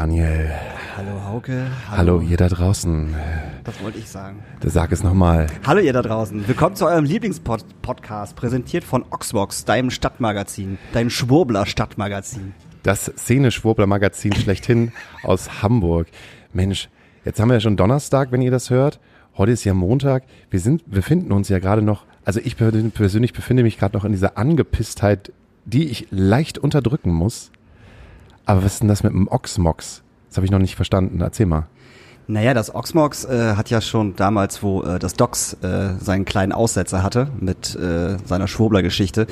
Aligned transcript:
Hallo 0.00 0.12
Daniel. 0.14 0.50
Hallo 0.96 1.24
Hauke. 1.26 1.66
Hallo, 1.90 2.20
ihr 2.22 2.38
da 2.38 2.48
draußen. 2.48 3.14
Das 3.64 3.82
wollte 3.82 3.98
ich 3.98 4.08
sagen. 4.08 4.42
Sag 4.64 4.92
es 4.92 5.02
nochmal. 5.02 5.48
Hallo 5.66 5.80
ihr 5.80 5.92
da 5.92 6.00
draußen. 6.00 6.48
Willkommen 6.48 6.74
zu 6.74 6.86
eurem 6.86 7.04
Lieblingspodcast, 7.04 8.34
präsentiert 8.34 8.82
von 8.82 9.04
Oxbox, 9.10 9.66
deinem 9.66 9.90
Stadtmagazin, 9.90 10.78
deinem 10.94 11.10
Schwurbler 11.10 11.66
Stadtmagazin. 11.66 12.54
Das 12.82 13.12
Szene-Schwurbler-Magazin 13.14 14.32
schlechthin 14.32 14.92
aus 15.22 15.62
Hamburg. 15.62 16.06
Mensch, 16.54 16.88
jetzt 17.26 17.38
haben 17.38 17.50
wir 17.50 17.54
ja 17.56 17.60
schon 17.60 17.76
Donnerstag, 17.76 18.32
wenn 18.32 18.40
ihr 18.40 18.50
das 18.50 18.70
hört. 18.70 19.00
Heute 19.36 19.52
ist 19.52 19.64
ja 19.64 19.74
Montag. 19.74 20.22
Wir 20.48 20.60
sind, 20.60 20.90
befinden 20.90 21.30
uns 21.30 21.50
ja 21.50 21.58
gerade 21.58 21.82
noch, 21.82 22.06
also 22.24 22.40
ich 22.42 22.56
persönlich 22.56 23.34
befinde 23.34 23.62
mich 23.62 23.78
gerade 23.78 23.98
noch 23.98 24.06
in 24.06 24.12
dieser 24.12 24.38
Angepisstheit, 24.38 25.30
die 25.66 25.88
ich 25.88 26.06
leicht 26.10 26.56
unterdrücken 26.56 27.12
muss. 27.12 27.52
Aber 28.46 28.64
was 28.64 28.74
ist 28.74 28.80
denn 28.80 28.88
das 28.88 29.02
mit 29.02 29.12
dem 29.12 29.28
Oxmox? 29.28 30.02
Das 30.28 30.36
habe 30.36 30.44
ich 30.44 30.50
noch 30.50 30.58
nicht 30.58 30.76
verstanden. 30.76 31.20
Erzähl 31.20 31.46
mal. 31.46 31.66
Naja, 32.30 32.54
das 32.54 32.72
Oxmox 32.72 33.24
äh, 33.24 33.54
hat 33.56 33.70
ja 33.70 33.80
schon 33.80 34.14
damals, 34.14 34.62
wo 34.62 34.84
äh, 34.84 35.00
das 35.00 35.14
Docs 35.14 35.54
äh, 35.64 35.94
seinen 35.98 36.24
kleinen 36.24 36.52
Aussetzer 36.52 37.02
hatte 37.02 37.28
mit 37.40 37.74
äh, 37.74 38.18
seiner 38.24 38.46
Schwurbler-Geschichte, 38.46 39.26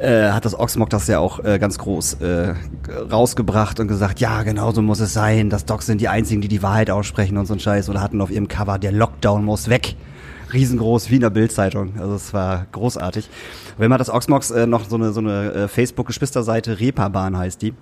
äh, 0.00 0.30
hat 0.30 0.46
das 0.46 0.58
Oxmox 0.58 0.90
das 0.90 1.06
ja 1.06 1.18
auch 1.18 1.44
äh, 1.44 1.58
ganz 1.58 1.76
groß 1.76 2.14
äh, 2.14 2.54
rausgebracht 3.12 3.78
und 3.78 3.88
gesagt, 3.88 4.20
ja, 4.20 4.42
genau 4.42 4.72
so 4.72 4.80
muss 4.80 5.00
es 5.00 5.12
sein. 5.12 5.50
Das 5.50 5.66
Docs 5.66 5.84
sind 5.84 6.00
die 6.00 6.08
einzigen, 6.08 6.40
die 6.40 6.48
die 6.48 6.62
Wahrheit 6.62 6.88
aussprechen 6.88 7.36
und 7.36 7.44
so 7.44 7.52
ein 7.52 7.60
Scheiß. 7.60 7.90
Oder 7.90 8.00
hatten 8.00 8.22
auf 8.22 8.30
ihrem 8.30 8.48
Cover, 8.48 8.78
der 8.78 8.92
Lockdown 8.92 9.44
muss 9.44 9.68
weg 9.68 9.96
riesengroß 10.52 11.10
wie 11.10 11.16
in 11.16 11.20
der 11.20 11.30
Bildzeitung. 11.30 11.92
Also 12.00 12.14
es 12.14 12.32
war 12.32 12.66
großartig. 12.72 13.28
Wenn 13.76 13.90
man 13.90 13.98
das 13.98 14.08
Oxmox 14.08 14.50
äh, 14.50 14.66
noch 14.66 14.88
so 14.88 14.96
eine 14.96 15.12
so 15.12 15.20
eine 15.20 15.52
äh, 15.52 15.68
Facebook-Geschwisterseite 15.68 16.80
Reeperbahn 16.80 17.36
heißt 17.36 17.60
die. 17.60 17.74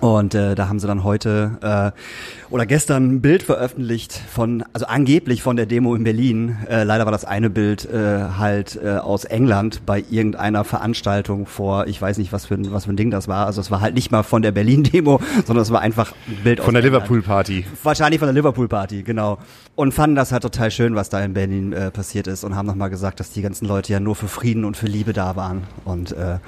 Und 0.00 0.34
äh, 0.34 0.54
da 0.54 0.68
haben 0.68 0.78
sie 0.78 0.86
dann 0.86 1.04
heute 1.04 1.92
äh, 1.94 2.52
oder 2.52 2.64
gestern 2.64 3.16
ein 3.16 3.20
Bild 3.20 3.42
veröffentlicht 3.42 4.12
von, 4.12 4.64
also 4.72 4.86
angeblich 4.86 5.42
von 5.42 5.56
der 5.56 5.66
Demo 5.66 5.94
in 5.94 6.04
Berlin. 6.04 6.56
Äh, 6.68 6.84
leider 6.84 7.04
war 7.04 7.12
das 7.12 7.26
eine 7.26 7.50
Bild 7.50 7.84
äh, 7.84 8.22
halt 8.38 8.80
äh, 8.82 8.96
aus 8.96 9.24
England 9.24 9.82
bei 9.84 10.02
irgendeiner 10.10 10.64
Veranstaltung 10.64 11.46
vor, 11.46 11.86
ich 11.86 12.00
weiß 12.00 12.16
nicht, 12.16 12.32
was 12.32 12.46
für 12.46 12.54
ein, 12.54 12.72
was 12.72 12.86
für 12.86 12.92
ein 12.92 12.96
Ding 12.96 13.10
das 13.10 13.28
war. 13.28 13.46
Also 13.46 13.60
es 13.60 13.70
war 13.70 13.80
halt 13.82 13.94
nicht 13.94 14.10
mal 14.10 14.22
von 14.22 14.40
der 14.40 14.52
Berlin-Demo, 14.52 15.20
sondern 15.44 15.62
es 15.62 15.70
war 15.70 15.80
einfach 15.82 16.14
ein 16.28 16.44
Bild 16.44 16.60
von 16.60 16.72
der 16.72 16.82
Liverpool-Party. 16.82 17.66
Wahrscheinlich 17.82 18.20
von 18.20 18.28
der 18.28 18.34
Liverpool-Party, 18.34 19.02
genau. 19.02 19.38
Und 19.76 19.92
fanden 19.92 20.16
das 20.16 20.32
halt 20.32 20.42
total 20.42 20.70
schön, 20.70 20.94
was 20.94 21.10
da 21.10 21.20
in 21.20 21.34
Berlin 21.34 21.72
äh, 21.74 21.90
passiert 21.90 22.26
ist 22.26 22.44
und 22.44 22.56
haben 22.56 22.66
nochmal 22.66 22.90
gesagt, 22.90 23.20
dass 23.20 23.32
die 23.32 23.42
ganzen 23.42 23.66
Leute 23.66 23.92
ja 23.92 24.00
nur 24.00 24.16
für 24.16 24.28
Frieden 24.28 24.64
und 24.64 24.78
für 24.78 24.86
Liebe 24.86 25.12
da 25.12 25.36
waren. 25.36 25.64
Und 25.84 26.12
äh, 26.12 26.38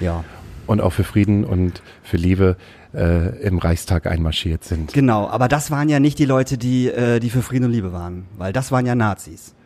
ja 0.00 0.24
und 0.70 0.80
auch 0.80 0.92
für 0.92 1.02
Frieden 1.02 1.44
und 1.44 1.82
für 2.04 2.16
Liebe 2.16 2.56
äh, 2.94 3.42
im 3.42 3.58
Reichstag 3.58 4.06
einmarschiert 4.06 4.62
sind. 4.62 4.92
Genau, 4.92 5.28
aber 5.28 5.48
das 5.48 5.72
waren 5.72 5.88
ja 5.88 5.98
nicht 5.98 6.16
die 6.20 6.26
Leute, 6.26 6.58
die, 6.58 6.86
äh, 6.86 7.18
die 7.18 7.28
für 7.28 7.42
Frieden 7.42 7.64
und 7.64 7.72
Liebe 7.72 7.92
waren, 7.92 8.26
weil 8.38 8.52
das 8.52 8.70
waren 8.70 8.86
ja 8.86 8.94
Nazis. 8.94 9.56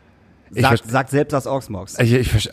Sagt, 0.50 0.90
sagt 0.90 1.10
selbst 1.10 1.32
das 1.34 1.46
Oxmox. 1.46 1.98
Ich, 1.98 2.14
ich, 2.14 2.34
ich, 2.34 2.50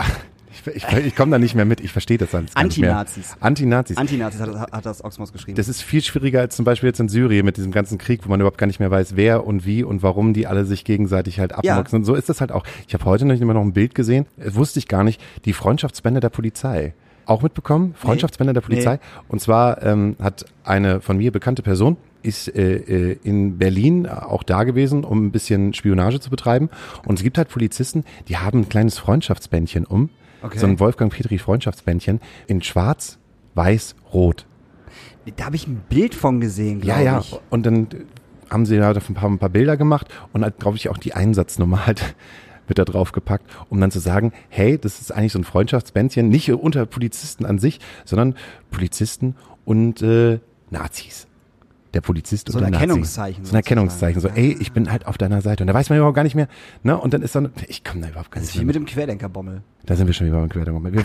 ich, 0.74 0.86
ich 1.06 1.16
komme 1.16 1.32
da 1.32 1.40
nicht 1.40 1.56
mehr 1.56 1.64
mit, 1.64 1.80
ich 1.80 1.94
verstehe 1.94 2.18
das 2.18 2.36
alles 2.36 2.54
Antinazis. 2.56 3.38
Antinazis. 3.40 3.96
Antinazis 3.96 4.42
hat, 4.42 4.72
hat 4.74 4.86
das 4.86 5.02
Oxmox 5.02 5.32
geschrieben. 5.32 5.56
Das 5.56 5.70
ist 5.70 5.82
viel 5.82 6.02
schwieriger 6.02 6.42
als 6.42 6.54
zum 6.54 6.66
Beispiel 6.66 6.88
jetzt 6.88 7.00
in 7.00 7.08
Syrien 7.08 7.46
mit 7.46 7.56
diesem 7.56 7.72
ganzen 7.72 7.98
Krieg, 7.98 8.26
wo 8.26 8.30
man 8.30 8.42
überhaupt 8.42 8.58
gar 8.58 8.68
nicht 8.68 8.82
mehr 8.82 8.92
weiß, 8.92 9.16
wer 9.16 9.46
und 9.48 9.66
wie 9.66 9.82
und 9.84 10.04
warum 10.04 10.34
die 10.34 10.46
alle 10.46 10.66
sich 10.66 10.84
gegenseitig 10.84 11.40
halt 11.40 11.54
abmoxen. 11.54 12.00
Ja. 12.00 12.06
So 12.06 12.16
ist 12.16 12.28
das 12.28 12.42
halt 12.42 12.52
auch. 12.52 12.66
Ich 12.86 12.94
habe 12.94 13.06
heute 13.06 13.24
noch 13.24 13.40
immer 13.40 13.54
noch 13.54 13.62
ein 13.62 13.72
Bild 13.72 13.96
gesehen, 13.96 14.26
wusste 14.36 14.80
ich 14.80 14.90
gar 14.90 15.06
nicht, 15.06 15.22
die 15.46 15.54
Freundschaftsbände 15.54 16.20
der 16.20 16.30
Polizei 16.30 16.94
auch 17.26 17.42
mitbekommen, 17.42 17.94
Freundschaftsbänder 17.98 18.54
nee. 18.54 18.60
der 18.60 18.62
Polizei. 18.62 18.94
Nee. 18.94 19.00
Und 19.28 19.42
zwar 19.42 19.82
ähm, 19.84 20.16
hat 20.22 20.46
eine 20.64 21.02
von 21.02 21.18
mir 21.18 21.32
bekannte 21.32 21.62
Person 21.62 21.98
ist 22.24 22.56
äh, 22.56 22.76
äh, 22.76 23.18
in 23.24 23.58
Berlin 23.58 24.08
auch 24.08 24.44
da 24.44 24.64
gewesen, 24.64 25.04
um 25.04 25.26
ein 25.26 25.32
bisschen 25.32 25.74
Spionage 25.74 26.20
zu 26.20 26.30
betreiben. 26.30 26.70
Und 27.06 27.20
es 27.20 27.24
gibt 27.24 27.38
halt 27.38 27.50
Polizisten, 27.50 28.04
die 28.28 28.38
haben 28.38 28.60
ein 28.60 28.70
kleines 28.70 29.00
Freundschaftsbändchen 29.00 29.86
um. 29.86 30.10
Okay. 30.44 30.58
So 30.58 30.68
ein 30.68 30.80
Wolfgang 30.80 31.12
Petri 31.12 31.38
Freundschaftsbändchen 31.38 32.20
in 32.48 32.62
schwarz, 32.62 33.20
weiß, 33.56 33.96
rot. 34.14 34.46
Da 35.36 35.46
habe 35.46 35.56
ich 35.56 35.68
ein 35.68 35.84
Bild 35.90 36.16
von 36.16 36.42
gesehen, 36.42 36.82
glaube 36.82 37.00
ja, 37.00 37.14
ja. 37.14 37.20
ich. 37.20 37.40
Und 37.50 37.66
dann 37.66 37.88
haben 38.50 38.66
sie 38.66 38.82
halt 38.82 38.98
ein 38.98 39.14
paar, 39.14 39.30
ein 39.30 39.38
paar 39.38 39.50
Bilder 39.50 39.78
gemacht 39.78 40.08
und 40.34 40.44
halt, 40.44 40.60
glaube 40.60 40.78
ich, 40.78 40.90
auch 40.90 40.98
die 40.98 41.14
Einsatznummer 41.14 41.86
halt 41.86 42.16
mit 42.72 42.80
da 42.80 42.86
drauf 42.86 43.12
gepackt, 43.12 43.46
um 43.70 43.82
dann 43.82 43.92
zu 43.92 44.00
sagen, 44.00 44.32
hey, 44.48 44.78
das 44.78 45.02
ist 45.02 45.12
eigentlich 45.12 45.34
so 45.34 45.40
ein 45.40 45.44
Freundschaftsbändchen, 45.44 46.30
nicht 46.30 46.50
unter 46.54 46.86
Polizisten 46.86 47.46
an 47.46 47.60
sich, 47.60 47.82
sondern 48.06 48.36
Polizisten 48.72 49.36
und 49.66 50.02
äh, 50.02 50.40
Nazis 50.70 51.28
der 51.94 52.00
Polizist 52.00 52.50
so 52.50 52.58
und 52.58 52.64
ein 52.64 52.72
Erkennungszeichen. 52.72 53.44
So 53.44 53.52
ein 53.52 53.58
Erkennungszeichen. 53.58 54.22
So, 54.22 54.30
ey, 54.30 54.56
ich 54.62 54.72
bin 54.72 54.90
halt 54.90 55.08
auf 55.08 55.18
deiner 55.18 55.42
Seite. 55.42 55.64
Und 55.64 55.68
da 55.68 55.74
weiß 55.74 55.90
man 55.90 55.98
überhaupt 55.98 56.16
gar 56.16 56.24
nicht 56.24 56.36
mehr, 56.36 56.48
ne? 56.84 56.98
Und 56.98 57.14
dann 57.14 57.22
ist 57.22 57.36
dann, 57.36 57.52
ich 57.68 57.84
komme 57.84 58.00
da 58.00 58.08
überhaupt 58.08 58.32
gar 58.32 58.40
nicht 58.40 58.48
mehr. 58.48 58.52
Das 58.52 58.56
ist 58.56 58.62
wie 58.62 58.66
mit 58.66 58.76
dem 58.76 58.86
Querdenkerbommel. 58.86 59.62
Da 59.86 59.96
sind 59.96 60.08
wir 60.08 60.14
schon 60.14 60.28
wieder 60.28 60.38
beim 60.38 60.50
Querdenkerbommel. 60.50 60.94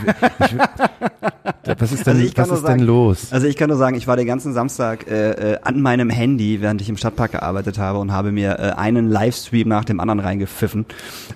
was 1.78 1.92
ist 1.92 2.06
denn, 2.06 2.16
also 2.16 2.36
was 2.36 2.50
ist 2.50 2.60
sagen, 2.60 2.78
denn 2.78 2.86
los? 2.86 3.32
Also 3.32 3.46
ich 3.46 3.56
kann 3.56 3.68
nur 3.68 3.78
sagen, 3.78 3.96
ich 3.96 4.06
war 4.06 4.16
den 4.16 4.26
ganzen 4.26 4.52
Samstag 4.52 5.10
äh, 5.10 5.54
äh, 5.54 5.58
an 5.62 5.80
meinem 5.80 6.10
Handy, 6.10 6.60
während 6.60 6.80
ich 6.80 6.88
im 6.88 6.96
Stadtpark 6.96 7.32
gearbeitet 7.32 7.78
habe 7.78 7.98
und 7.98 8.12
habe 8.12 8.32
mir 8.32 8.58
äh, 8.58 8.72
einen 8.76 9.08
Livestream 9.08 9.68
nach 9.68 9.84
dem 9.84 10.00
anderen 10.00 10.20
reingepfiffen, 10.20 10.86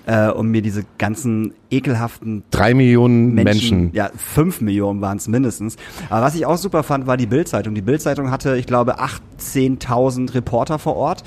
äh, 0.05 0.27
um 0.27 0.49
mir 0.49 0.61
diese 0.61 0.85
ganzen 0.97 1.53
ekelhaften 1.71 2.43
drei 2.51 2.73
Millionen 2.73 3.33
Menschen, 3.33 3.79
Menschen. 3.79 3.95
ja 3.95 4.11
fünf 4.15 4.61
Millionen 4.61 5.01
waren 5.01 5.17
es 5.17 5.27
mindestens. 5.27 5.77
Aber 6.09 6.25
was 6.25 6.35
ich 6.35 6.45
auch 6.45 6.57
super 6.57 6.83
fand, 6.83 7.07
war 7.07 7.17
die 7.17 7.25
Bildzeitung. 7.25 7.73
Die 7.73 7.81
Bildzeitung 7.81 8.29
hatte, 8.29 8.57
ich 8.57 8.67
glaube, 8.67 8.99
18.000 8.99 10.35
Reporter 10.35 10.79
vor 10.79 10.97
Ort, 10.97 11.23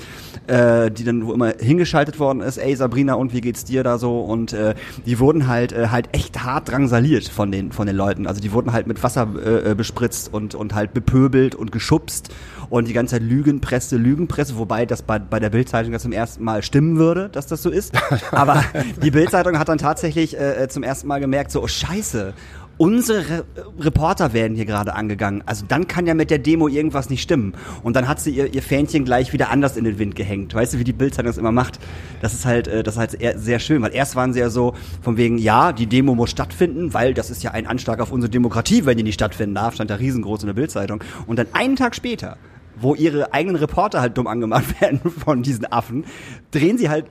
äh, 0.47 0.91
die 0.91 1.03
dann 1.03 1.25
wo 1.25 1.33
immer 1.33 1.53
hingeschaltet 1.59 2.19
worden 2.19 2.41
ist. 2.41 2.57
Ey 2.57 2.75
Sabrina, 2.75 3.15
und 3.15 3.33
wie 3.33 3.41
geht's 3.41 3.65
dir 3.65 3.83
da 3.83 3.97
so? 3.97 4.21
Und 4.21 4.53
äh, 4.53 4.75
die 5.05 5.19
wurden 5.19 5.47
halt 5.47 5.71
äh, 5.73 5.87
halt 5.87 6.04
echt 6.11 6.43
hart 6.43 6.69
drangsaliert 6.69 7.27
von 7.27 7.51
den 7.51 7.71
von 7.71 7.87
den 7.87 7.95
Leuten. 7.95 8.27
Also 8.27 8.41
die 8.41 8.51
wurden 8.51 8.73
halt 8.73 8.87
mit 8.87 9.03
Wasser 9.03 9.27
äh, 9.43 9.71
äh 9.71 9.75
bespritzt 9.75 10.33
und 10.33 10.55
und 10.55 10.73
halt 10.73 10.93
bepöbelt 10.93 11.55
und 11.55 11.71
geschubst 11.71 12.33
und 12.69 12.87
die 12.87 12.93
ganze 12.93 13.15
Zeit 13.15 13.23
Lügenpresse, 13.23 13.97
Lügenpresse, 13.97 14.57
wobei 14.57 14.85
das 14.85 15.01
bei, 15.01 15.19
bei 15.19 15.39
der 15.39 15.49
Bildzeitung 15.49 15.93
ja 15.93 15.99
zum 15.99 16.11
ersten 16.11 16.43
Mal 16.43 16.63
stimmen 16.63 16.97
würde, 16.97 17.29
dass 17.29 17.47
das 17.47 17.61
so 17.61 17.69
ist. 17.69 17.93
Aber 18.31 18.63
die 19.03 19.11
Bildzeitung 19.11 19.59
hat 19.59 19.69
dann 19.69 19.77
tatsächlich 19.77 20.37
äh, 20.37 20.63
äh, 20.63 20.67
zum 20.67 20.83
ersten 20.83 21.07
Mal 21.07 21.19
gemerkt, 21.19 21.51
so, 21.51 21.63
oh 21.63 21.67
Scheiße, 21.67 22.33
unsere 22.77 23.29
Re 23.29 23.45
Reporter 23.79 24.33
werden 24.33 24.55
hier 24.55 24.65
gerade 24.65 24.93
angegangen. 24.93 25.43
Also 25.45 25.65
dann 25.67 25.87
kann 25.87 26.05
ja 26.05 26.13
mit 26.13 26.29
der 26.29 26.39
Demo 26.39 26.67
irgendwas 26.67 27.09
nicht 27.09 27.21
stimmen. 27.21 27.53
Und 27.83 27.95
dann 27.95 28.07
hat 28.07 28.19
sie 28.19 28.31
ihr, 28.31 28.53
ihr 28.53 28.61
Fähnchen 28.61 29.05
gleich 29.05 29.33
wieder 29.33 29.49
anders 29.49 29.77
in 29.77 29.83
den 29.83 29.99
Wind 29.99 30.15
gehängt. 30.15 30.53
Weißt 30.53 30.73
du, 30.73 30.79
wie 30.79 30.83
die 30.83 30.93
Bildzeitung 30.93 31.27
das 31.27 31.37
immer 31.37 31.51
macht? 31.51 31.79
Das 32.21 32.33
ist 32.33 32.45
halt, 32.45 32.67
äh, 32.67 32.83
das 32.83 32.95
ist 32.95 32.99
halt 32.99 33.39
sehr 33.39 33.59
schön, 33.59 33.81
weil 33.81 33.93
erst 33.93 34.15
waren 34.15 34.33
sie 34.33 34.39
ja 34.39 34.49
so 34.49 34.73
von 35.01 35.17
wegen, 35.17 35.37
ja, 35.37 35.71
die 35.71 35.87
Demo 35.87 36.15
muss 36.15 36.31
stattfinden, 36.31 36.93
weil 36.93 37.13
das 37.13 37.29
ist 37.29 37.43
ja 37.43 37.51
ein 37.51 37.67
Anschlag 37.67 37.99
auf 37.99 38.11
unsere 38.11 38.29
Demokratie, 38.29 38.85
wenn 38.85 38.97
die 38.97 39.03
nicht 39.03 39.15
stattfinden 39.15 39.55
darf, 39.55 39.75
stand 39.75 39.89
da 39.89 39.95
riesengroß 39.95 40.41
in 40.41 40.47
der 40.47 40.53
Bildzeitung. 40.53 41.03
Und 41.27 41.39
dann 41.39 41.47
einen 41.53 41.75
Tag 41.75 41.95
später 41.95 42.37
wo 42.77 42.95
ihre 42.95 43.33
eigenen 43.33 43.57
Reporter 43.57 44.01
halt 44.01 44.17
dumm 44.17 44.27
angemacht 44.27 44.65
werden 44.81 44.99
von 44.99 45.43
diesen 45.43 45.71
Affen, 45.71 46.05
drehen 46.51 46.77
sie 46.77 46.89
halt 46.89 47.05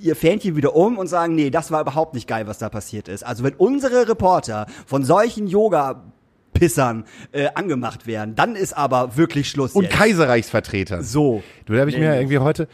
ihr 0.00 0.16
Fähnchen 0.16 0.56
wieder 0.56 0.74
um 0.74 0.98
und 0.98 1.06
sagen, 1.06 1.34
nee, 1.34 1.50
das 1.50 1.70
war 1.70 1.80
überhaupt 1.80 2.14
nicht 2.14 2.28
geil, 2.28 2.46
was 2.46 2.58
da 2.58 2.68
passiert 2.68 3.08
ist. 3.08 3.24
Also 3.24 3.44
wenn 3.44 3.54
unsere 3.54 4.08
Reporter 4.08 4.66
von 4.86 5.04
solchen 5.04 5.46
Yoga 5.46 6.04
Pissern 6.52 7.04
äh, 7.32 7.48
angemacht 7.54 8.06
werden, 8.06 8.34
dann 8.34 8.56
ist 8.56 8.76
aber 8.76 9.16
wirklich 9.16 9.48
Schluss. 9.48 9.72
Und 9.72 9.84
jetzt. 9.84 9.94
Kaiserreichsvertreter. 9.94 11.02
So. 11.02 11.42
Du, 11.64 11.72
da 11.72 11.80
habe 11.80 11.90
ich 11.90 11.98
mir 11.98 12.14
irgendwie 12.14 12.38
heute, 12.38 12.68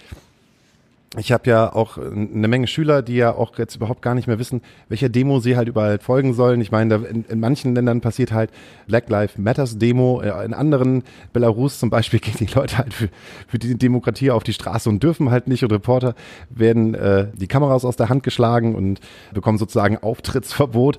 ich 1.17 1.33
habe 1.33 1.49
ja 1.49 1.73
auch 1.73 1.97
eine 1.97 2.49
Menge 2.49 2.67
Schüler, 2.67 3.01
die 3.01 3.17
ja 3.17 3.35
auch 3.35 3.57
jetzt 3.59 3.77
überhaupt 3.77 4.03
gar 4.03 4.15
nicht 4.15 4.27
mehr 4.27 4.39
wissen, 4.39 4.61
welcher 4.91 5.09
Demo 5.09 5.41
sie 5.41 5.57
halt 5.57 5.67
überall 5.67 5.99
folgen 5.99 6.35
sollen. 6.35 6.61
Ich 6.61 6.71
meine, 6.71 6.97
in, 6.97 7.25
in, 7.25 7.41
manchen 7.41 7.75
Ländern 7.75 8.03
passiert 8.03 8.31
halt 8.31 8.51
Black 8.87 9.09
Lives 9.09 9.39
Matters 9.39 9.79
Demo, 9.79 10.21
äh, 10.21 10.45
in 10.45 10.53
anderen, 10.53 11.05
Belarus 11.33 11.79
zum 11.79 11.89
Beispiel, 11.89 12.21
gehen 12.21 12.37
die 12.39 12.53
Leute 12.55 12.77
halt 12.77 12.93
für, 12.93 13.09
für 13.47 13.59
die 13.59 13.79
Demokratie 13.79 14.31
auf 14.31 14.45
die 14.45 14.53
Straße 14.53 14.89
und 14.91 15.03
dürfen 15.03 15.31
halt 15.31 15.49
nicht 15.49 15.65
und 15.65 15.73
Reporter 15.73 16.15
werden 16.51 16.95
äh, 16.95 17.29
die 17.35 17.47
Kameras 17.47 17.87
aus 17.87 17.97
der 17.97 18.11
Hand 18.11 18.23
geschlagen 18.23 18.75
und 18.75 19.01
bekommen 19.33 19.57
sozusagen 19.57 19.97
Auftrittsverbot. 19.97 20.99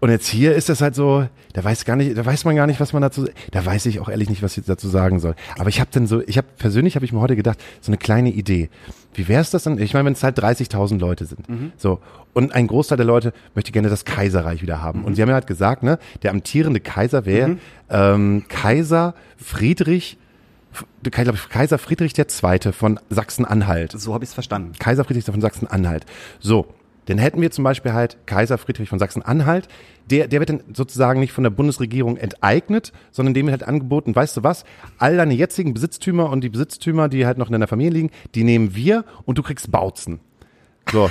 Und 0.00 0.08
jetzt 0.08 0.28
hier 0.28 0.54
ist 0.54 0.70
das 0.70 0.80
halt 0.80 0.94
so, 0.94 1.26
da 1.52 1.62
weiß 1.62 1.84
gar 1.84 1.94
nicht, 1.94 2.16
da 2.16 2.24
weiß 2.24 2.46
man 2.46 2.56
gar 2.56 2.66
nicht, 2.66 2.80
was 2.80 2.94
man 2.94 3.02
dazu, 3.02 3.28
da 3.50 3.64
weiß 3.64 3.84
ich 3.86 4.00
auch 4.00 4.08
ehrlich 4.08 4.30
nicht, 4.30 4.42
was 4.42 4.56
ich 4.56 4.64
dazu 4.64 4.88
sagen 4.88 5.20
soll. 5.20 5.34
Aber 5.58 5.68
ich 5.68 5.78
habe 5.78 5.90
dann 5.92 6.06
so, 6.06 6.22
ich 6.26 6.38
habe 6.38 6.48
persönlich 6.56 6.94
habe 6.94 7.04
ich 7.04 7.12
mir 7.12 7.20
heute 7.20 7.36
gedacht, 7.36 7.58
so 7.82 7.90
eine 7.90 7.98
kleine 7.98 8.30
Idee. 8.30 8.70
Wie 9.12 9.28
wäre 9.28 9.42
es 9.42 9.50
das 9.50 9.64
dann? 9.64 9.78
Ich 9.78 9.92
meine, 9.92 10.06
wenn 10.06 10.14
es 10.14 10.22
halt 10.22 10.38
30.000 10.38 10.98
Leute 10.98 11.26
sind, 11.26 11.46
mhm. 11.48 11.72
so 11.76 12.00
und 12.32 12.54
ein 12.54 12.66
Großteil 12.66 12.96
der 12.96 13.06
Leute 13.06 13.32
möchte 13.54 13.72
gerne 13.72 13.90
das 13.90 14.04
Kaiserreich 14.04 14.62
wieder 14.62 14.80
haben. 14.80 15.00
Mhm. 15.00 15.04
Und 15.04 15.14
sie 15.16 15.22
haben 15.22 15.28
ja 15.28 15.34
halt 15.34 15.46
gesagt, 15.46 15.82
ne, 15.82 15.98
der 16.22 16.30
amtierende 16.30 16.80
Kaiser 16.80 17.26
wäre 17.26 17.48
mhm. 17.48 17.58
ähm, 17.90 18.44
Kaiser 18.48 19.14
Friedrich 19.36 20.16
ich 21.04 21.10
glaube, 21.10 21.36
Kaiser 21.48 21.78
Friedrich 21.78 22.16
II. 22.16 22.72
von 22.72 23.00
Sachsen-Anhalt. 23.10 23.92
So 23.92 24.14
habe 24.14 24.22
ich 24.22 24.30
es 24.30 24.34
verstanden. 24.34 24.72
Kaiser 24.78 25.04
Friedrich 25.04 25.24
von 25.24 25.40
Sachsen-Anhalt. 25.40 26.06
So, 26.38 26.66
dann 27.10 27.18
hätten 27.18 27.40
wir 27.40 27.50
zum 27.50 27.64
Beispiel 27.64 27.92
halt 27.92 28.18
Kaiser 28.26 28.56
Friedrich 28.56 28.88
von 28.88 28.98
Sachsen-Anhalt, 28.98 29.68
der, 30.10 30.28
der 30.28 30.40
wird 30.40 30.50
dann 30.50 30.62
sozusagen 30.72 31.20
nicht 31.20 31.32
von 31.32 31.44
der 31.44 31.50
Bundesregierung 31.50 32.16
enteignet, 32.16 32.92
sondern 33.10 33.34
dem 33.34 33.46
wird 33.46 33.60
halt 33.60 33.68
angeboten, 33.68 34.14
weißt 34.14 34.36
du 34.36 34.44
was, 34.44 34.64
all 34.98 35.16
deine 35.16 35.34
jetzigen 35.34 35.74
Besitztümer 35.74 36.30
und 36.30 36.42
die 36.42 36.48
Besitztümer, 36.48 37.08
die 37.08 37.26
halt 37.26 37.38
noch 37.38 37.46
in 37.46 37.52
deiner 37.52 37.68
Familie 37.68 37.92
liegen, 37.92 38.10
die 38.34 38.44
nehmen 38.44 38.74
wir 38.74 39.04
und 39.24 39.38
du 39.38 39.42
kriegst 39.42 39.70
Bautzen. 39.70 40.20
So. 40.92 41.10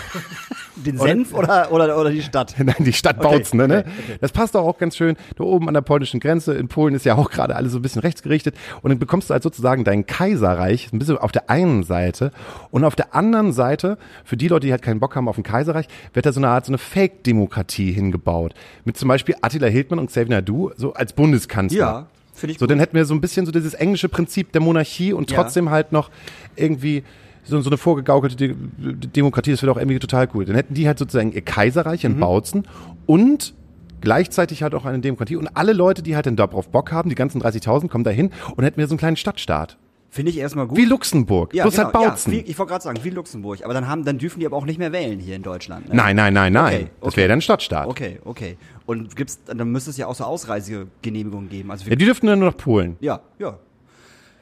Den 0.76 0.98
Senf 0.98 1.34
oder, 1.34 1.72
oder, 1.74 2.00
oder 2.00 2.10
die 2.10 2.22
Stadt? 2.22 2.56
Nein, 2.58 2.74
die 2.80 2.94
Stadt 2.94 3.18
Okay, 3.20 3.28
Bautzen, 3.38 3.58
ne? 3.58 3.64
okay, 3.66 3.78
okay. 3.80 4.18
Das 4.22 4.32
passt 4.32 4.56
doch 4.56 4.64
auch 4.64 4.78
ganz 4.78 4.96
schön. 4.96 5.18
Da 5.36 5.44
oben 5.44 5.68
an 5.68 5.74
der 5.74 5.82
polnischen 5.82 6.22
Grenze, 6.22 6.54
in 6.54 6.70
Polen 6.70 6.96
ist 6.96 7.06
ja 7.06 7.16
auch 7.16 7.30
gerade 7.30 7.56
alles 7.58 7.74
so 7.74 7.80
ein 7.80 7.82
bisschen 7.82 8.02
rechtsgerichtet. 8.02 8.56
Und 8.82 8.90
dann 8.92 9.00
bekommst 9.00 9.30
du 9.30 9.34
halt 9.34 9.44
sozusagen 9.44 9.84
dein 9.84 10.06
Kaiserreich, 10.06 10.94
ein 10.94 11.00
bisschen 11.00 11.18
auf 11.18 11.34
der 11.34 11.50
einen 11.50 11.84
Seite. 11.84 12.32
Und 12.72 12.86
auf 12.86 12.96
der 12.96 13.14
anderen 13.14 13.52
Seite, 13.52 13.98
für 14.24 14.38
die 14.38 14.48
Leute, 14.48 14.68
die 14.68 14.72
halt 14.72 14.82
keinen 14.82 15.02
Bock 15.02 15.16
haben 15.18 15.28
auf 15.28 15.38
ein 15.38 15.44
Kaiserreich, 15.44 15.88
wird 16.14 16.26
da 16.26 16.32
so 16.32 16.40
eine 16.40 16.48
Art, 16.48 16.66
so 16.66 16.70
eine 16.72 16.78
Fake-Demokratie 16.78 17.92
hingebaut. 17.92 18.54
Mit 18.86 18.96
zum 18.98 19.10
Beispiel 19.10 19.36
Attila 19.42 19.68
Hildmann 19.68 20.00
und 20.00 20.08
Xavier 20.08 20.30
Naidu, 20.36 20.72
so 20.78 20.94
als 20.94 21.12
Bundeskanzler. 21.12 21.78
Ja, 21.78 22.06
finde 22.34 22.54
ich 22.54 22.58
So, 22.60 22.64
gut. 22.66 22.72
dann 22.72 22.80
hätten 22.80 22.96
wir 22.96 23.04
so 23.04 23.14
ein 23.14 23.20
bisschen 23.22 23.46
so 23.46 23.52
dieses 23.52 23.74
englische 23.74 24.08
Prinzip 24.08 24.54
der 24.54 24.62
Monarchie 24.62 25.12
und 25.12 25.30
Ja. 25.30 25.42
trotzdem 25.42 25.72
halt 25.72 25.92
noch 25.92 26.10
irgendwie 26.56 27.04
so, 27.50 27.60
so 27.62 27.70
eine 27.70 27.78
vorgegaukelte 27.78 28.36
De 28.36 28.56
Demokratie, 28.78 29.52
das 29.52 29.62
wäre 29.62 29.74
doch 29.74 29.80
irgendwie 29.80 30.00
total 30.00 30.28
cool. 30.34 30.46
Dann 30.46 30.56
hätten 30.56 30.74
die 30.74 30.88
halt 30.88 31.00
sozusagen 31.00 31.32
ihr 31.34 31.42
Kaiserreich 31.42 32.04
Mhm. 32.04 32.12
in 32.12 32.20
Bautzen 32.20 32.68
und 33.06 33.54
gleichzeitig 34.02 34.64
halt 34.64 34.74
auch 34.76 34.86
eine 34.86 35.00
Demokratie 35.00 35.36
und 35.36 35.48
alle 35.56 35.74
Leute, 35.74 36.02
die 36.02 36.16
halt 36.16 36.26
dann 36.26 36.36
darauf 36.38 36.70
Bock 36.70 36.92
haben, 36.92 37.10
die 37.10 37.16
ganzen 37.16 37.42
30.000 37.42 37.90
kommen 37.90 38.04
da 38.04 38.12
hin 38.12 38.32
und 38.56 38.64
hätten 38.64 38.78
wir 38.78 38.88
so 38.88 38.94
einen 38.94 39.00
kleinen 39.00 39.18
Stadtstaat. 39.18 39.78
Finde 40.12 40.32
ich 40.32 40.40
erstmal 40.40 40.66
gut. 40.66 40.76
Wie 40.76 40.86
Luxemburg, 40.86 41.54
ja, 41.54 41.64
bloß 41.66 41.76
genau, 41.76 41.84
halt 41.86 41.94
Bautzen. 41.94 42.34
Ja, 42.34 42.40
wie, 42.40 42.44
ich 42.50 42.58
wollte 42.58 42.72
gerade 42.72 42.84
sagen, 42.84 43.00
wie 43.04 43.12
Luxemburg. 43.12 43.64
Aber 43.64 43.76
dann, 43.76 43.88
haben, 43.88 44.06
dann 44.06 44.18
dürfen 44.18 44.40
die 44.40 44.46
aber 44.48 44.58
auch 44.58 44.66
nicht 44.66 44.80
mehr 44.80 44.92
wählen 44.92 45.20
hier 45.20 45.36
in 45.36 45.44
Deutschland. 45.44 45.88
Ne? 45.90 45.96
nein, 45.96 46.16
nein, 46.16 46.34
nein, 46.34 46.52
nein. 46.52 46.74
Okay, 46.74 46.88
Das 47.02 47.08
okay. 47.10 47.18
wäre 47.18 47.28
dann 47.30 47.38
ein 47.38 47.42
Stadtstaat. 47.42 47.88
Okay, 47.88 48.20
okay. 48.26 48.58
Und 48.88 49.16
gibt's, 49.16 49.40
dann 49.46 49.72
müsste 49.72 49.92
es 49.92 49.98
ja 49.98 50.08
auch 50.08 50.16
so 50.16 50.24
Ausreisegenehmigungen 50.24 51.48
geben. 51.50 51.70
Also 51.70 51.88
Ja, 51.88 51.96
die 51.96 52.06
dürften 52.06 52.26
dann 52.26 52.40
nur 52.40 52.50
nach 52.50 52.58
Polen. 52.58 52.96
ja, 53.02 53.20
ja. 53.38 53.58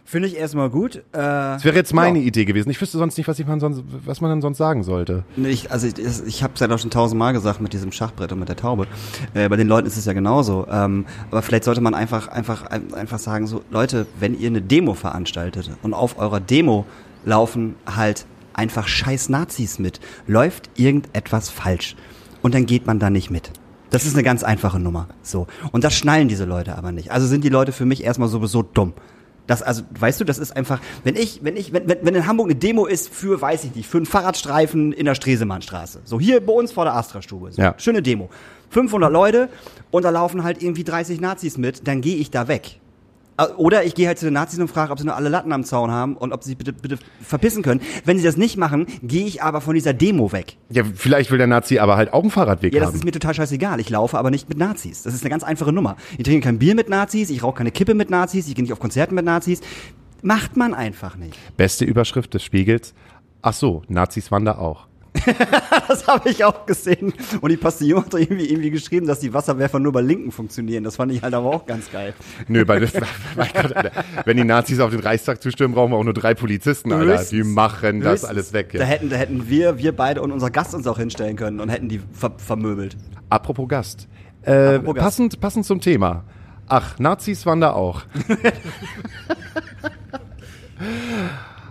Finde 0.09 0.29
ich 0.29 0.37
erstmal 0.37 0.69
gut. 0.69 0.95
Äh, 0.95 1.01
Das 1.11 1.65
wäre 1.65 1.75
jetzt 1.75 1.93
meine 1.93 2.17
ja. 2.19 2.23
Idee 2.25 2.45
gewesen. 2.45 2.69
Ich 2.69 2.79
wüsste 2.79 2.97
sonst 2.97 3.17
nicht, 3.17 3.27
was, 3.27 3.37
ich 3.39 3.45
man 3.45 3.59
sonst, 3.59 3.83
was 4.05 4.21
man 4.21 4.29
denn 4.29 4.41
sonst 4.41 4.57
sagen 4.57 4.83
sollte. 4.83 5.25
Ich, 5.35 5.69
also 5.69 5.85
ich, 5.85 5.95
ich 6.25 6.43
habe 6.43 6.53
es 6.53 6.61
ja 6.61 6.67
doch 6.67 6.79
schon 6.79 6.91
tausendmal 6.91 7.33
gesagt 7.33 7.59
mit 7.59 7.73
diesem 7.73 7.91
Schachbrett 7.91 8.31
und 8.31 8.39
mit 8.39 8.47
der 8.47 8.55
Taube. 8.55 8.87
Äh, 9.33 9.49
bei 9.49 9.57
den 9.57 9.67
Leuten 9.67 9.85
ist 9.85 9.97
es 9.97 10.05
ja 10.05 10.13
genauso. 10.13 10.65
Ähm, 10.71 11.05
aber 11.29 11.41
vielleicht 11.41 11.65
sollte 11.65 11.81
man 11.81 11.93
einfach, 11.93 12.29
einfach, 12.29 12.65
ein- 12.67 12.93
einfach 12.93 13.19
sagen, 13.19 13.47
so 13.47 13.63
Leute, 13.69 14.07
wenn 14.17 14.39
ihr 14.39 14.47
eine 14.47 14.61
Demo 14.61 14.93
veranstaltet 14.93 15.69
und 15.83 15.93
auf 15.93 16.17
eurer 16.17 16.39
Demo 16.39 16.85
laufen 17.25 17.75
halt 17.85 18.25
einfach 18.53 18.87
scheiß 18.87 19.27
Nazis 19.27 19.77
mit, 19.77 19.99
läuft 20.25 20.69
irgendetwas 20.79 21.49
falsch 21.49 21.97
und 22.41 22.55
dann 22.55 22.65
geht 22.65 22.87
man 22.87 22.99
da 22.99 23.09
nicht 23.09 23.29
mit. 23.29 23.51
Das 23.89 24.05
ist 24.05 24.13
eine 24.15 24.23
ganz 24.23 24.43
einfache 24.45 24.79
Nummer. 24.79 25.09
So. 25.21 25.47
Und 25.73 25.83
das 25.83 25.93
schnallen 25.95 26.29
diese 26.29 26.45
Leute 26.45 26.77
aber 26.77 26.93
nicht. 26.93 27.11
Also 27.11 27.27
sind 27.27 27.43
die 27.43 27.49
Leute 27.49 27.73
für 27.73 27.85
mich 27.85 28.05
erstmal 28.05 28.29
sowieso 28.29 28.63
dumm. 28.63 28.93
Das, 29.47 29.63
also, 29.63 29.83
weißt 29.97 30.19
du, 30.19 30.25
das 30.25 30.37
ist 30.37 30.55
einfach, 30.55 30.79
wenn 31.03 31.15
ich, 31.15 31.39
wenn 31.43 31.55
ich, 31.55 31.73
wenn, 31.73 31.87
wenn, 31.87 32.15
in 32.15 32.27
Hamburg 32.27 32.47
eine 32.47 32.55
Demo 32.55 32.85
ist 32.85 33.09
für, 33.09 33.41
weiß 33.41 33.63
ich 33.63 33.75
nicht, 33.75 33.89
für 33.89 33.97
einen 33.97 34.05
Fahrradstreifen 34.05 34.91
in 34.91 35.05
der 35.05 35.15
Stresemannstraße. 35.15 36.01
So 36.03 36.19
hier 36.19 36.45
bei 36.45 36.53
uns 36.53 36.71
vor 36.71 36.83
der 36.83 36.95
Astra-Stube. 36.95 37.51
So, 37.53 37.61
Ja. 37.61 37.73
Schöne 37.77 38.01
Demo. 38.01 38.29
500 38.69 39.11
Leute 39.11 39.49
und 39.91 40.03
da 40.03 40.09
laufen 40.09 40.43
halt 40.43 40.61
irgendwie 40.61 40.83
30 40.83 41.21
Nazis 41.21 41.57
mit, 41.57 41.87
dann 41.87 42.01
gehe 42.01 42.17
ich 42.17 42.29
da 42.29 42.47
weg. 42.47 42.79
Äh, 43.37 43.45
Oder 43.57 43.83
ich 43.85 43.93
gehe 43.95 44.07
halt 44.07 44.17
zu 44.19 44.25
den 44.25 44.33
Nazis 44.33 44.59
und 44.59 44.67
frage, 44.67 44.91
ob 44.91 44.99
sie 44.99 45.05
nur 45.05 45.15
alle 45.15 45.29
Latten 45.29 45.51
am 45.53 45.63
Zaun 45.63 45.91
haben 45.91 46.17
und 46.17 46.33
ob 46.33 46.43
sie 46.43 46.49
sich 46.49 46.57
bitte, 46.57 46.73
bitte 46.73 46.97
verpissen 47.21 47.63
können. 47.63 47.81
Wenn 48.05 48.17
sie 48.17 48.23
das 48.23 48.37
nicht 48.37 48.57
machen, 48.57 48.87
gehe 49.03 49.25
ich 49.25 49.43
aber 49.43 49.61
von 49.61 49.75
dieser 49.75 49.93
Demo 49.93 50.31
weg. 50.31 50.57
Ja, 50.69 50.83
vielleicht 50.83 51.29
will 51.31 51.37
der 51.37 51.47
Nazi 51.47 51.79
aber 51.79 51.97
halt 51.97 52.13
auch 52.13 52.21
einen 52.21 52.31
Fahrradweg 52.31 52.73
Ja, 52.73 52.79
das 52.79 52.89
haben. 52.89 52.95
ist 52.95 53.03
mir 53.05 53.11
total 53.11 53.33
scheißegal. 53.33 53.79
Ich 53.79 53.89
laufe 53.89 54.17
aber 54.17 54.31
nicht 54.31 54.49
mit 54.49 54.57
Nazis. 54.57 55.03
Das 55.03 55.13
ist 55.13 55.21
eine 55.21 55.29
ganz 55.29 55.43
einfache 55.43 55.71
Nummer. 55.71 55.97
Ich 56.17 56.23
trinke 56.23 56.45
kein 56.45 56.59
Bier 56.59 56.75
mit 56.75 56.89
Nazis, 56.89 57.29
ich 57.29 57.43
rauche 57.43 57.57
keine 57.57 57.71
Kippe 57.71 57.93
mit 57.93 58.09
Nazis, 58.09 58.47
ich 58.47 58.55
gehe 58.55 58.63
nicht 58.63 58.73
auf 58.73 58.79
Konzerten 58.79 59.15
mit 59.15 59.25
Nazis. 59.25 59.61
Macht 60.23 60.57
man 60.57 60.73
einfach 60.73 61.15
nicht. 61.15 61.37
Beste 61.57 61.85
Überschrift 61.85 62.33
des 62.33 62.43
Spiegels. 62.43 62.95
Ach 63.43 63.53
so, 63.53 63.83
Nazis 63.87 64.31
waren 64.31 64.45
da 64.45 64.57
auch. 64.57 64.86
Das 65.87 66.05
habe 66.07 66.29
ich 66.29 66.43
auch 66.43 66.65
gesehen. 66.65 67.13
Und 67.41 67.49
die 67.51 67.57
Postillon 67.57 68.03
hat 68.05 68.13
doch 68.13 68.19
irgendwie, 68.19 68.49
irgendwie 68.49 68.69
geschrieben, 68.71 69.07
dass 69.07 69.19
die 69.19 69.33
Wasserwerfer 69.33 69.79
nur 69.79 69.91
bei 69.93 70.01
Linken 70.01 70.31
funktionieren. 70.31 70.83
Das 70.83 70.95
fand 70.97 71.11
ich 71.11 71.21
halt 71.21 71.33
aber 71.33 71.47
auch 71.47 71.65
ganz 71.65 71.89
geil. 71.91 72.13
Nö, 72.47 72.65
bei, 72.65 72.79
mein 73.35 73.49
Gott, 73.53 73.73
Alter. 73.73 73.91
wenn 74.25 74.37
die 74.37 74.43
Nazis 74.43 74.79
auf 74.79 74.91
den 74.91 74.99
Reichstag 74.99 75.41
zustürmen, 75.41 75.75
brauchen 75.75 75.91
wir 75.91 75.97
auch 75.97 76.03
nur 76.03 76.13
drei 76.13 76.33
Polizisten, 76.33 76.91
Alter. 76.91 77.13
Höchstens. 77.13 77.29
Die 77.29 77.43
machen 77.43 78.01
das 78.01 78.11
Höchstens. 78.11 78.29
alles 78.29 78.53
weg. 78.53 78.71
Da 78.73 78.79
Ja. 78.79 78.85
hätten, 78.85 79.09
da 79.09 79.15
hätten 79.15 79.47
wir, 79.49 79.77
wir 79.77 79.95
beide 79.95 80.21
und 80.21 80.31
unser 80.31 80.49
Gast 80.51 80.75
uns 80.75 80.85
auch 80.87 80.97
hinstellen 80.97 81.35
können 81.37 81.59
und 81.59 81.69
hätten 81.69 81.89
die 81.89 82.01
ver 82.11 82.33
vermöbelt. 82.37 82.97
Apropos 83.29 83.67
Gast. 83.69 84.07
Äh, 84.43 84.51
Apropos 84.75 84.95
Gast. 84.95 85.03
Passend, 85.05 85.39
passend 85.39 85.65
zum 85.65 85.79
Thema. 85.81 86.23
Ach, 86.67 86.99
Nazis 86.99 87.45
waren 87.45 87.61
da 87.61 87.71
auch. 87.71 88.03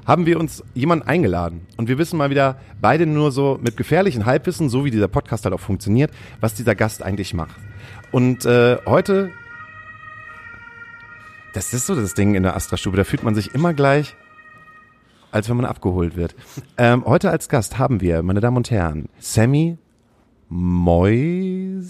haben 0.07 0.25
wir 0.27 0.39
uns 0.39 0.63
jemanden 0.75 1.07
eingeladen. 1.07 1.67
Und 1.77 1.89
wir 1.89 1.99
wissen 1.99 2.17
mal 2.17 2.31
wieder, 2.31 2.57
beide 2.81 3.07
nur 3.07 3.33
so 3.33 3.59
mit 3.61 3.77
gefährlichen 3.77 4.25
Halbwissen, 4.25 4.69
so 4.69 4.85
wie 4.85 4.91
dieser 4.91 5.09
Podcast 5.09 5.45
halt 5.45 5.55
auch 5.55 5.61
funktioniert, 5.61 6.11
was 6.41 6.55
dieser 6.55 6.75
Gast 6.75 7.03
eigentlich 7.03 7.35
macht. 7.35 7.57
Und 8.13 8.45
äh, 8.47 8.79
heute, 8.87 9.31
das 11.53 11.75
ist 11.75 11.87
so 11.87 11.95
das 11.95 12.15
Ding 12.15 12.35
in 12.35 12.45
der 12.45 12.55
Astra-Stube, 12.55 12.97
da 12.97 13.05
fühlt 13.05 13.25
man 13.25 13.35
sich 13.35 13.55
immer 13.55 13.75
gleich, 13.75 14.15
als 15.33 15.49
wenn 15.49 15.57
man 15.57 15.67
abgeholt 15.67 16.17
wird. 16.17 16.35
Ähm, 16.79 17.05
heute 17.05 17.31
als 17.31 17.49
Gast 17.49 17.79
haben 17.79 18.01
wir, 18.01 18.23
meine 18.23 18.41
Damen 18.41 18.57
und 18.59 18.71
Herren, 18.71 19.09
Sammy 19.19 19.77
Mäuschen? 20.49 21.83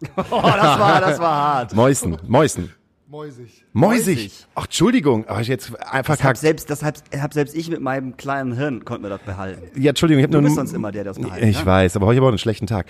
Oh, 0.16 0.40
das 0.40 0.78
war, 0.78 1.00
das 1.00 1.18
war 1.18 1.34
hart. 1.54 1.74
Mäusen, 1.74 2.18
Mäusen. 2.28 2.72
Mäusig. 3.10 3.64
Mäusig. 3.72 4.46
Ach, 4.54 4.64
Entschuldigung, 4.64 5.26
aber 5.28 5.40
ich 5.40 5.48
jetzt 5.48 5.70
einfach 5.80 5.88
Das 5.90 5.92
hab 5.92 6.06
verkackt. 6.18 6.36
selbst, 6.40 6.68
das 6.68 6.82
hab, 6.82 6.96
hab 7.18 7.32
selbst 7.32 7.56
ich 7.56 7.70
mit 7.70 7.80
meinem 7.80 8.18
kleinen 8.18 8.52
Hirn 8.52 8.84
konnte 8.84 9.02
mir 9.02 9.08
das 9.08 9.22
behalten. 9.22 9.62
Ja, 9.80 9.90
Entschuldigung, 9.90 10.18
ich 10.20 10.24
habe 10.24 10.32
Du 10.32 10.40
nur 10.40 10.48
bist 10.48 10.56
sonst 10.56 10.74
immer 10.74 10.92
der, 10.92 11.04
der 11.04 11.14
das 11.14 11.22
gehalten 11.22 11.48
Ich 11.48 11.58
hat. 11.60 11.64
weiß, 11.66 11.96
aber 11.96 12.04
heute 12.04 12.20
war 12.20 12.28
einen 12.28 12.36
schlechten 12.36 12.66
Tag. 12.66 12.86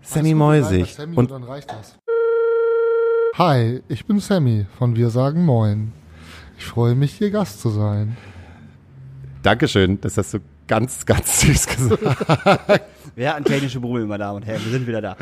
Sammy 0.00 0.34
Mäusig. 0.34 0.94
Sammy 0.94 1.16
Und 1.16 1.30
und 1.30 1.30
dann 1.30 1.44
reicht 1.44 1.70
das. 1.70 1.96
Hi, 3.38 3.80
ich 3.88 4.04
bin 4.06 4.18
Sammy 4.18 4.66
von 4.76 4.96
Wir 4.96 5.08
sagen 5.10 5.44
Moin. 5.44 5.92
Ich 6.58 6.64
freue 6.64 6.96
mich, 6.96 7.12
hier 7.12 7.30
Gast 7.30 7.60
zu 7.60 7.70
sein. 7.70 8.16
Dankeschön, 9.44 10.00
das 10.00 10.16
hast 10.18 10.34
du 10.34 10.38
ganz, 10.66 11.06
ganz 11.06 11.40
süß 11.42 11.66
gesagt. 11.68 12.02
Wir 13.14 13.32
hatten 13.34 13.44
technische 13.44 13.78
Probleme, 13.80 14.06
meine 14.06 14.24
Damen 14.24 14.36
und 14.38 14.46
Herren. 14.46 14.64
Wir 14.64 14.72
sind 14.72 14.86
wieder 14.86 15.00
da. 15.00 15.16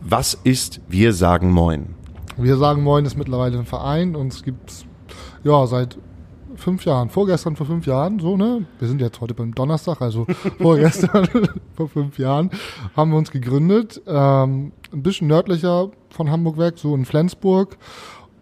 Was 0.00 0.34
ist 0.44 0.80
Wir 0.88 1.12
sagen 1.12 1.50
Moin? 1.52 1.94
Wir 2.40 2.56
sagen 2.56 2.84
Moin 2.84 3.04
ist 3.04 3.18
mittlerweile 3.18 3.58
ein 3.58 3.66
Verein. 3.66 4.14
Uns 4.14 4.44
gibt's 4.44 4.86
ja 5.42 5.66
seit 5.66 5.98
fünf 6.54 6.84
Jahren. 6.84 7.10
Vorgestern 7.10 7.56
vor 7.56 7.66
fünf 7.66 7.86
Jahren, 7.86 8.20
so 8.20 8.36
ne? 8.36 8.64
Wir 8.78 8.86
sind 8.86 9.00
jetzt 9.00 9.20
heute 9.20 9.34
beim 9.34 9.54
Donnerstag, 9.54 10.00
also 10.00 10.24
vorgestern 10.58 11.28
vor 11.76 11.88
fünf 11.88 12.18
Jahren 12.18 12.50
haben 12.96 13.10
wir 13.10 13.18
uns 13.18 13.32
gegründet. 13.32 14.00
Ähm, 14.06 14.72
ein 14.92 15.02
bisschen 15.02 15.26
nördlicher 15.26 15.90
von 16.10 16.30
Hamburg 16.30 16.58
weg, 16.58 16.74
so 16.76 16.94
in 16.94 17.04
Flensburg 17.04 17.76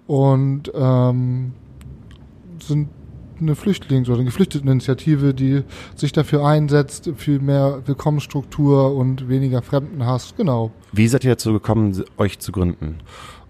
und 0.07 0.71
ähm, 0.75 1.55
sind 2.62 2.88
eine 3.41 3.55
Flüchtlings- 3.55 4.09
oder 4.09 4.17
eine 4.17 4.25
Geflüchteteninitiative, 4.25 5.35
die 5.35 5.62
sich 5.95 6.12
dafür 6.12 6.47
einsetzt, 6.47 7.11
für 7.17 7.38
mehr 7.38 7.83
Willkommensstruktur 7.85 8.95
und 8.95 9.29
weniger 9.29 9.62
Fremdenhass. 9.62 10.35
Genau. 10.37 10.71
Wie 10.93 11.07
seid 11.09 11.25
ihr 11.25 11.33
dazu 11.33 11.53
gekommen, 11.53 12.03
euch 12.17 12.38
zu 12.38 12.53
gründen? 12.53 12.99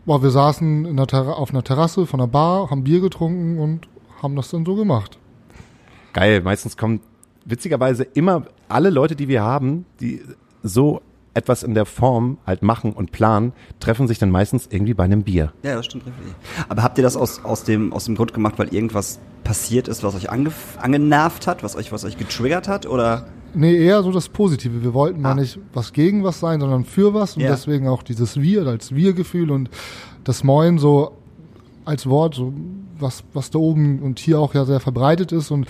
Boah, 0.07 0.23
wir 0.23 0.31
saßen 0.31 0.85
in 0.85 0.97
der 0.97 1.09
Terra 1.09 1.33
auf 1.33 1.51
einer 1.51 1.65
Terrasse 1.65 2.07
von 2.07 2.21
einer 2.21 2.29
Bar, 2.29 2.71
haben 2.71 2.85
Bier 2.85 3.01
getrunken 3.01 3.59
und 3.59 3.89
haben 4.23 4.37
das 4.37 4.51
dann 4.51 4.65
so 4.65 4.77
gemacht. 4.77 5.19
Geil, 6.13 6.43
meistens 6.43 6.77
kommen 6.77 7.01
witzigerweise 7.45 8.05
immer 8.05 8.45
alle 8.69 8.91
Leute, 8.91 9.17
die 9.17 9.27
wir 9.27 9.43
haben, 9.43 9.85
die 10.01 10.23
so 10.63 11.03
etwas 11.35 11.65
in 11.65 11.75
der 11.75 11.87
Form 11.87 12.39
halt 12.47 12.63
machen 12.63 12.93
und 12.93 13.11
planen, 13.11 13.53
treffen 13.81 14.07
sich 14.07 14.21
dann 14.21 14.31
meistens 14.31 14.69
irgendwie 14.71 14.95
bei 14.95 15.03
einem 15.03 15.25
Bier. 15.25 15.53
Ja, 15.65 15.75
das 15.75 15.87
stimmt 15.87 16.07
richtig. 16.07 16.35
Aber 16.69 16.85
habt 16.85 16.99
ihr 16.99 17.03
das 17.03 17.17
aus, 17.17 17.45
aus, 17.45 17.65
dem, 17.65 17.93
aus 17.93 18.05
dem 18.05 18.15
Grund 18.15 18.33
gemacht, 18.33 18.61
weil 18.61 18.73
irgendwas 18.73 19.19
passiert 19.43 19.89
ist, 19.89 20.05
was 20.05 20.15
euch 20.15 20.31
angenervt 20.31 21.49
hat, 21.49 21.65
was 21.65 21.75
euch, 21.75 21.91
was 21.91 22.05
euch 22.05 22.17
getriggert 22.17 22.69
hat? 22.69 22.87
Oder? 22.87 23.27
Nee, 23.57 23.75
eher 23.77 24.03
so 24.03 24.13
das 24.13 24.29
Positive. 24.29 24.83
Wir 24.83 24.93
wollten 24.95 25.23
mal 25.23 25.33
Ah. 25.33 25.35
nicht 25.35 25.59
was 25.73 25.93
gegen 25.93 26.23
was 26.25 26.41
sein, 26.41 26.61
sondern 26.61 26.85
für 26.85 27.15
was 27.15 27.37
und 27.37 27.43
Ja. 27.43 27.51
deswegen 27.51 27.89
auch 27.89 28.03
dieses 28.03 28.41
Wir 28.41 28.67
als 28.67 28.95
Wir-Gefühl 28.95 29.51
und 29.51 29.71
das 30.25 30.45
Moin 30.45 30.79
so 30.79 31.13
als 31.85 32.07
Wort, 32.07 32.35
so 32.35 32.53
was, 32.99 33.25
was 33.33 33.51
da 33.51 33.59
oben 33.59 34.01
und 34.01 34.19
hier 34.19 34.39
auch 34.41 34.55
ja 34.55 34.65
sehr 34.65 34.81
verbreitet 34.81 35.33
ist 35.33 35.51
und 35.51 35.67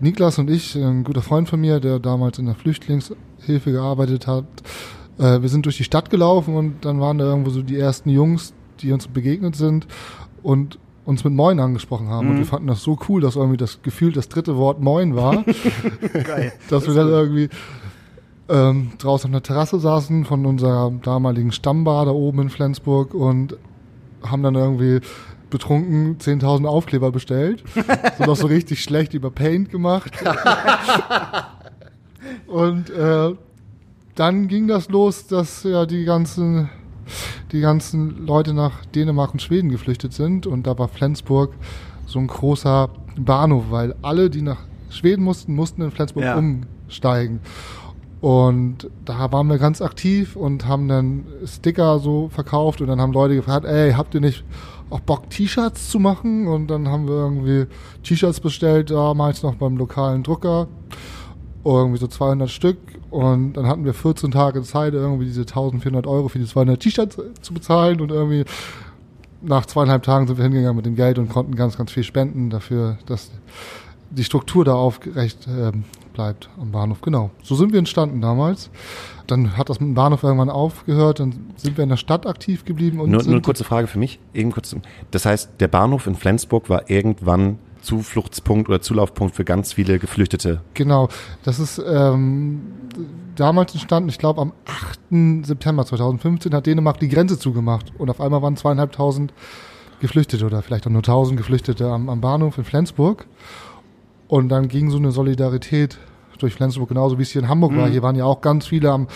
Niklas 0.00 0.38
und 0.38 0.48
ich, 0.50 0.74
ein 0.76 1.04
guter 1.04 1.22
Freund 1.22 1.48
von 1.48 1.60
mir, 1.60 1.80
der 1.80 1.98
damals 1.98 2.38
in 2.38 2.46
der 2.46 2.54
Flüchtlingshilfe 2.54 3.72
gearbeitet 3.72 4.26
hat, 4.26 4.44
äh, 5.18 5.42
wir 5.42 5.48
sind 5.48 5.64
durch 5.66 5.76
die 5.76 5.84
Stadt 5.84 6.08
gelaufen 6.10 6.54
und 6.56 6.84
dann 6.84 7.00
waren 7.00 7.18
da 7.18 7.24
irgendwo 7.24 7.50
so 7.50 7.62
die 7.62 7.76
ersten 7.78 8.10
Jungs, 8.10 8.52
die 8.80 8.92
uns 8.92 9.08
begegnet 9.08 9.56
sind 9.56 9.86
und 10.42 10.78
uns 11.08 11.24
mit 11.24 11.32
Moin 11.32 11.58
angesprochen 11.58 12.10
haben. 12.10 12.28
Und 12.28 12.36
wir 12.36 12.44
fanden 12.44 12.66
das 12.66 12.82
so 12.82 12.98
cool, 13.08 13.22
dass 13.22 13.34
irgendwie 13.34 13.56
das 13.56 13.80
Gefühl 13.80 14.12
das 14.12 14.28
dritte 14.28 14.58
Wort 14.58 14.82
Moin 14.82 15.16
war. 15.16 15.42
Geil. 16.12 16.52
dass 16.68 16.86
wir 16.86 16.92
dann 16.92 17.08
irgendwie 17.08 17.48
ähm, 18.50 18.92
draußen 18.98 19.30
auf 19.30 19.32
einer 19.32 19.42
Terrasse 19.42 19.80
saßen 19.80 20.26
von 20.26 20.44
unserer 20.44 20.92
damaligen 21.02 21.50
Stammbar 21.50 22.04
da 22.04 22.10
oben 22.10 22.42
in 22.42 22.50
Flensburg 22.50 23.14
und 23.14 23.56
haben 24.22 24.42
dann 24.42 24.54
irgendwie 24.54 25.00
betrunken 25.48 26.18
10.000 26.18 26.66
Aufkleber 26.66 27.10
bestellt. 27.10 27.64
so 28.18 28.24
noch 28.24 28.36
so 28.36 28.46
richtig 28.46 28.82
schlecht 28.82 29.14
über 29.14 29.30
Paint 29.30 29.70
gemacht. 29.70 30.12
und 32.46 32.90
äh, 32.90 33.32
dann 34.14 34.48
ging 34.48 34.68
das 34.68 34.90
los, 34.90 35.26
dass 35.26 35.62
ja 35.62 35.86
die 35.86 36.04
ganzen 36.04 36.68
die 37.52 37.60
ganzen 37.60 38.26
Leute 38.26 38.52
nach 38.54 38.84
Dänemark 38.86 39.32
und 39.32 39.42
Schweden 39.42 39.70
geflüchtet 39.70 40.12
sind 40.12 40.46
und 40.46 40.66
da 40.66 40.78
war 40.78 40.88
Flensburg 40.88 41.52
so 42.06 42.18
ein 42.18 42.26
großer 42.26 42.88
Bahnhof, 43.18 43.64
weil 43.70 43.94
alle, 44.02 44.30
die 44.30 44.42
nach 44.42 44.58
Schweden 44.90 45.22
mussten, 45.24 45.54
mussten 45.54 45.82
in 45.82 45.90
Flensburg 45.90 46.24
Ja. 46.24 46.36
umsteigen. 46.38 47.40
Und 48.20 48.90
da 49.04 49.30
waren 49.30 49.46
wir 49.46 49.58
ganz 49.58 49.80
aktiv 49.80 50.34
und 50.34 50.66
haben 50.66 50.88
dann 50.88 51.26
Sticker 51.44 52.00
so 52.00 52.28
verkauft 52.30 52.80
und 52.80 52.88
dann 52.88 53.00
haben 53.00 53.12
Leute 53.12 53.36
gefragt, 53.36 53.64
ey, 53.64 53.92
habt 53.92 54.12
ihr 54.14 54.20
nicht 54.20 54.44
auch 54.90 55.00
Bock, 55.00 55.30
T-Shirts 55.30 55.88
zu 55.88 56.00
machen? 56.00 56.48
Und 56.48 56.66
dann 56.68 56.88
haben 56.88 57.06
wir 57.06 57.14
irgendwie 57.14 57.66
T-Shirts 58.02 58.40
bestellt, 58.40 58.90
damals 58.90 59.42
noch 59.42 59.54
beim 59.54 59.76
lokalen 59.76 60.22
Drucker. 60.24 60.66
Irgendwie 61.64 61.98
so 61.98 62.06
200 62.08 62.50
Stück. 62.50 62.78
Und 63.10 63.54
dann 63.54 63.66
hatten 63.66 63.84
wir 63.84 63.94
14 63.94 64.30
Tage 64.30 64.62
Zeit, 64.62 64.92
irgendwie 64.92 65.24
diese 65.24 65.42
1400 65.42 66.06
Euro 66.06 66.28
für 66.28 66.38
die 66.38 66.46
200 66.46 66.78
T-Shirts 66.80 67.18
zu 67.40 67.54
bezahlen. 67.54 68.00
Und 68.00 68.10
irgendwie 68.10 68.44
nach 69.40 69.66
zweieinhalb 69.66 70.02
Tagen 70.02 70.26
sind 70.26 70.36
wir 70.36 70.44
hingegangen 70.44 70.76
mit 70.76 70.86
dem 70.86 70.96
Geld 70.96 71.18
und 71.18 71.28
konnten 71.28 71.54
ganz, 71.54 71.76
ganz 71.78 71.92
viel 71.92 72.02
spenden 72.02 72.50
dafür, 72.50 72.98
dass 73.06 73.30
die 74.10 74.24
Struktur 74.24 74.64
da 74.64 74.74
aufgerecht 74.74 75.46
ähm, 75.48 75.84
bleibt 76.14 76.48
am 76.60 76.72
Bahnhof. 76.72 77.00
Genau. 77.02 77.30
So 77.42 77.54
sind 77.54 77.72
wir 77.72 77.78
entstanden 77.78 78.20
damals. 78.20 78.70
Dann 79.26 79.56
hat 79.56 79.68
das 79.68 79.80
mit 79.80 79.88
dem 79.88 79.94
Bahnhof 79.94 80.22
irgendwann 80.22 80.50
aufgehört, 80.50 81.20
dann 81.20 81.52
sind 81.56 81.76
wir 81.76 81.84
in 81.84 81.90
der 81.90 81.98
Stadt 81.98 82.26
aktiv 82.26 82.64
geblieben 82.64 83.00
und 83.00 83.10
Nur, 83.10 83.22
nur 83.22 83.32
eine 83.32 83.42
kurze 83.42 83.64
Frage 83.64 83.86
für 83.86 83.98
mich. 83.98 84.18
Eben 84.32 84.50
kurz. 84.50 84.74
Das 85.10 85.26
heißt, 85.26 85.52
der 85.60 85.68
Bahnhof 85.68 86.06
in 86.06 86.14
Flensburg 86.14 86.70
war 86.70 86.90
irgendwann 86.90 87.58
Zufluchtspunkt 87.80 88.68
oder 88.68 88.80
Zulaufpunkt 88.80 89.34
für 89.34 89.44
ganz 89.44 89.72
viele 89.72 89.98
Geflüchtete. 89.98 90.60
Genau, 90.74 91.08
das 91.42 91.58
ist 91.58 91.82
ähm, 91.84 92.60
damals 93.36 93.72
entstanden, 93.72 94.08
ich 94.08 94.18
glaube 94.18 94.40
am 94.40 94.52
8. 94.66 95.46
September 95.46 95.86
2015 95.86 96.54
hat 96.54 96.66
Dänemark 96.66 96.98
die 97.00 97.08
Grenze 97.08 97.38
zugemacht 97.38 97.92
und 97.98 98.10
auf 98.10 98.20
einmal 98.20 98.42
waren 98.42 98.56
zweieinhalbtausend 98.56 99.32
Geflüchtete 100.00 100.44
oder 100.44 100.62
vielleicht 100.62 100.86
auch 100.86 100.90
nur 100.90 101.02
tausend 101.02 101.36
Geflüchtete 101.38 101.86
am, 101.86 102.08
am 102.08 102.20
Bahnhof 102.20 102.58
in 102.58 102.64
Flensburg 102.64 103.26
und 104.28 104.48
dann 104.48 104.68
ging 104.68 104.90
so 104.90 104.98
eine 104.98 105.10
Solidarität 105.10 105.98
durch 106.38 106.54
Flensburg 106.54 106.88
genauso 106.88 107.18
wie 107.18 107.22
es 107.22 107.30
hier 107.30 107.42
in 107.42 107.48
Hamburg 107.48 107.76
war. 107.76 107.88
Hier 107.88 108.02
waren 108.02 108.14
ja 108.14 108.24
auch 108.24 108.40
ganz 108.40 108.66
viele 108.66 108.92
am, 108.92 109.08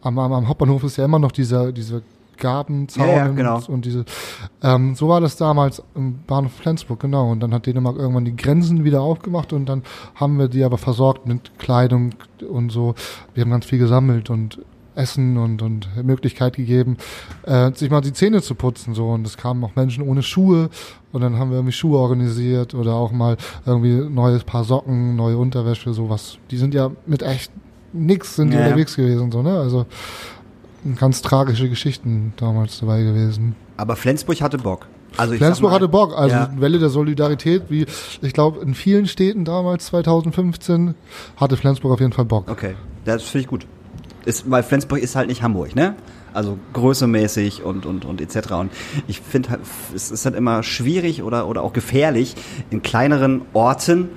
am, 0.00 0.18
am, 0.18 0.32
am 0.32 0.48
Hauptbahnhof 0.48 0.84
ist 0.84 0.96
ja 0.96 1.04
immer 1.04 1.18
noch 1.18 1.32
dieser, 1.32 1.72
diese 1.72 2.02
Gabenzaun 2.38 3.08
Ja, 3.08 3.16
ja, 3.16 3.28
genau. 3.28 3.56
und, 3.56 3.68
und 3.68 3.84
diese 3.84 4.04
ähm, 4.62 4.94
so 4.94 5.08
war 5.08 5.20
das 5.20 5.36
damals 5.36 5.82
im 5.94 6.22
Bahnhof 6.26 6.52
Flensburg, 6.52 7.00
genau. 7.00 7.30
Und 7.30 7.40
dann 7.40 7.52
hat 7.54 7.66
Dänemark 7.66 7.96
irgendwann 7.96 8.24
die 8.24 8.36
Grenzen 8.36 8.84
wieder 8.84 9.00
aufgemacht 9.02 9.52
und 9.52 9.66
dann 9.66 9.82
haben 10.14 10.38
wir 10.38 10.48
die 10.48 10.64
aber 10.64 10.78
versorgt 10.78 11.26
mit 11.26 11.58
Kleidung 11.58 12.14
und 12.48 12.70
so. 12.70 12.94
Wir 13.34 13.42
haben 13.42 13.50
ganz 13.50 13.66
viel 13.66 13.78
gesammelt 13.78 14.30
und 14.30 14.58
Essen 14.94 15.38
und, 15.38 15.62
und 15.62 15.88
Möglichkeit 16.04 16.56
gegeben, 16.56 16.96
äh, 17.44 17.72
sich 17.72 17.90
mal 17.90 18.00
die 18.00 18.12
Zähne 18.12 18.42
zu 18.42 18.54
putzen. 18.54 18.94
so 18.94 19.08
Und 19.08 19.26
es 19.26 19.36
kamen 19.36 19.64
auch 19.64 19.74
Menschen 19.74 20.06
ohne 20.06 20.22
Schuhe 20.22 20.68
und 21.12 21.22
dann 21.22 21.38
haben 21.38 21.50
wir 21.50 21.56
irgendwie 21.56 21.72
Schuhe 21.72 21.98
organisiert 21.98 22.74
oder 22.74 22.94
auch 22.94 23.12
mal 23.12 23.36
irgendwie 23.64 24.08
neues 24.08 24.44
Paar 24.44 24.64
Socken, 24.64 25.16
neue 25.16 25.38
Unterwäsche, 25.38 25.94
sowas. 25.94 26.38
Die 26.50 26.58
sind 26.58 26.74
ja 26.74 26.90
mit 27.06 27.22
echt 27.22 27.50
nix 27.92 28.36
sind 28.36 28.50
die 28.50 28.56
Ja, 28.56 28.64
unterwegs 28.64 28.96
gewesen, 28.96 29.30
so, 29.30 29.42
ne? 29.42 29.58
Also 29.58 29.86
ganz 30.98 31.22
tragische 31.22 31.68
Geschichten 31.68 32.32
damals 32.36 32.80
dabei 32.80 33.02
gewesen. 33.02 33.54
Aber 33.76 33.96
Flensburg 33.96 34.40
hatte 34.40 34.58
Bock. 34.58 34.86
Also 35.16 35.34
Flensburg 35.34 35.70
mal, 35.70 35.76
hatte 35.76 35.88
Bock, 35.88 36.16
also 36.16 36.34
ja. 36.34 36.50
Welle 36.56 36.78
der 36.78 36.88
Solidarität, 36.88 37.64
wie 37.68 37.86
ich 38.22 38.32
glaube 38.32 38.60
in 38.60 38.74
vielen 38.74 39.06
Städten 39.06 39.44
damals 39.44 39.86
2015 39.86 40.94
hatte 41.36 41.56
Flensburg 41.56 41.92
auf 41.92 42.00
jeden 42.00 42.12
Fall 42.12 42.24
Bock. 42.24 42.50
Okay, 42.50 42.74
das 43.04 43.22
finde 43.22 43.42
ich 43.42 43.48
gut. 43.48 43.66
Ist, 44.24 44.50
weil 44.50 44.62
Flensburg 44.62 45.00
ist 45.00 45.16
halt 45.16 45.28
nicht 45.28 45.42
Hamburg, 45.42 45.74
ne? 45.74 45.96
Also 46.32 46.58
größemäßig 46.72 47.62
und, 47.62 47.84
und, 47.84 48.04
und 48.04 48.20
etc. 48.20 48.52
Und 48.52 48.72
ich 49.06 49.20
finde 49.20 49.50
halt, 49.50 49.60
es 49.94 50.10
ist 50.10 50.24
halt 50.24 50.34
immer 50.34 50.62
schwierig 50.62 51.22
oder, 51.22 51.46
oder 51.46 51.62
auch 51.62 51.72
gefährlich 51.72 52.34
in 52.70 52.82
kleineren 52.82 53.42
Orten, 53.52 54.08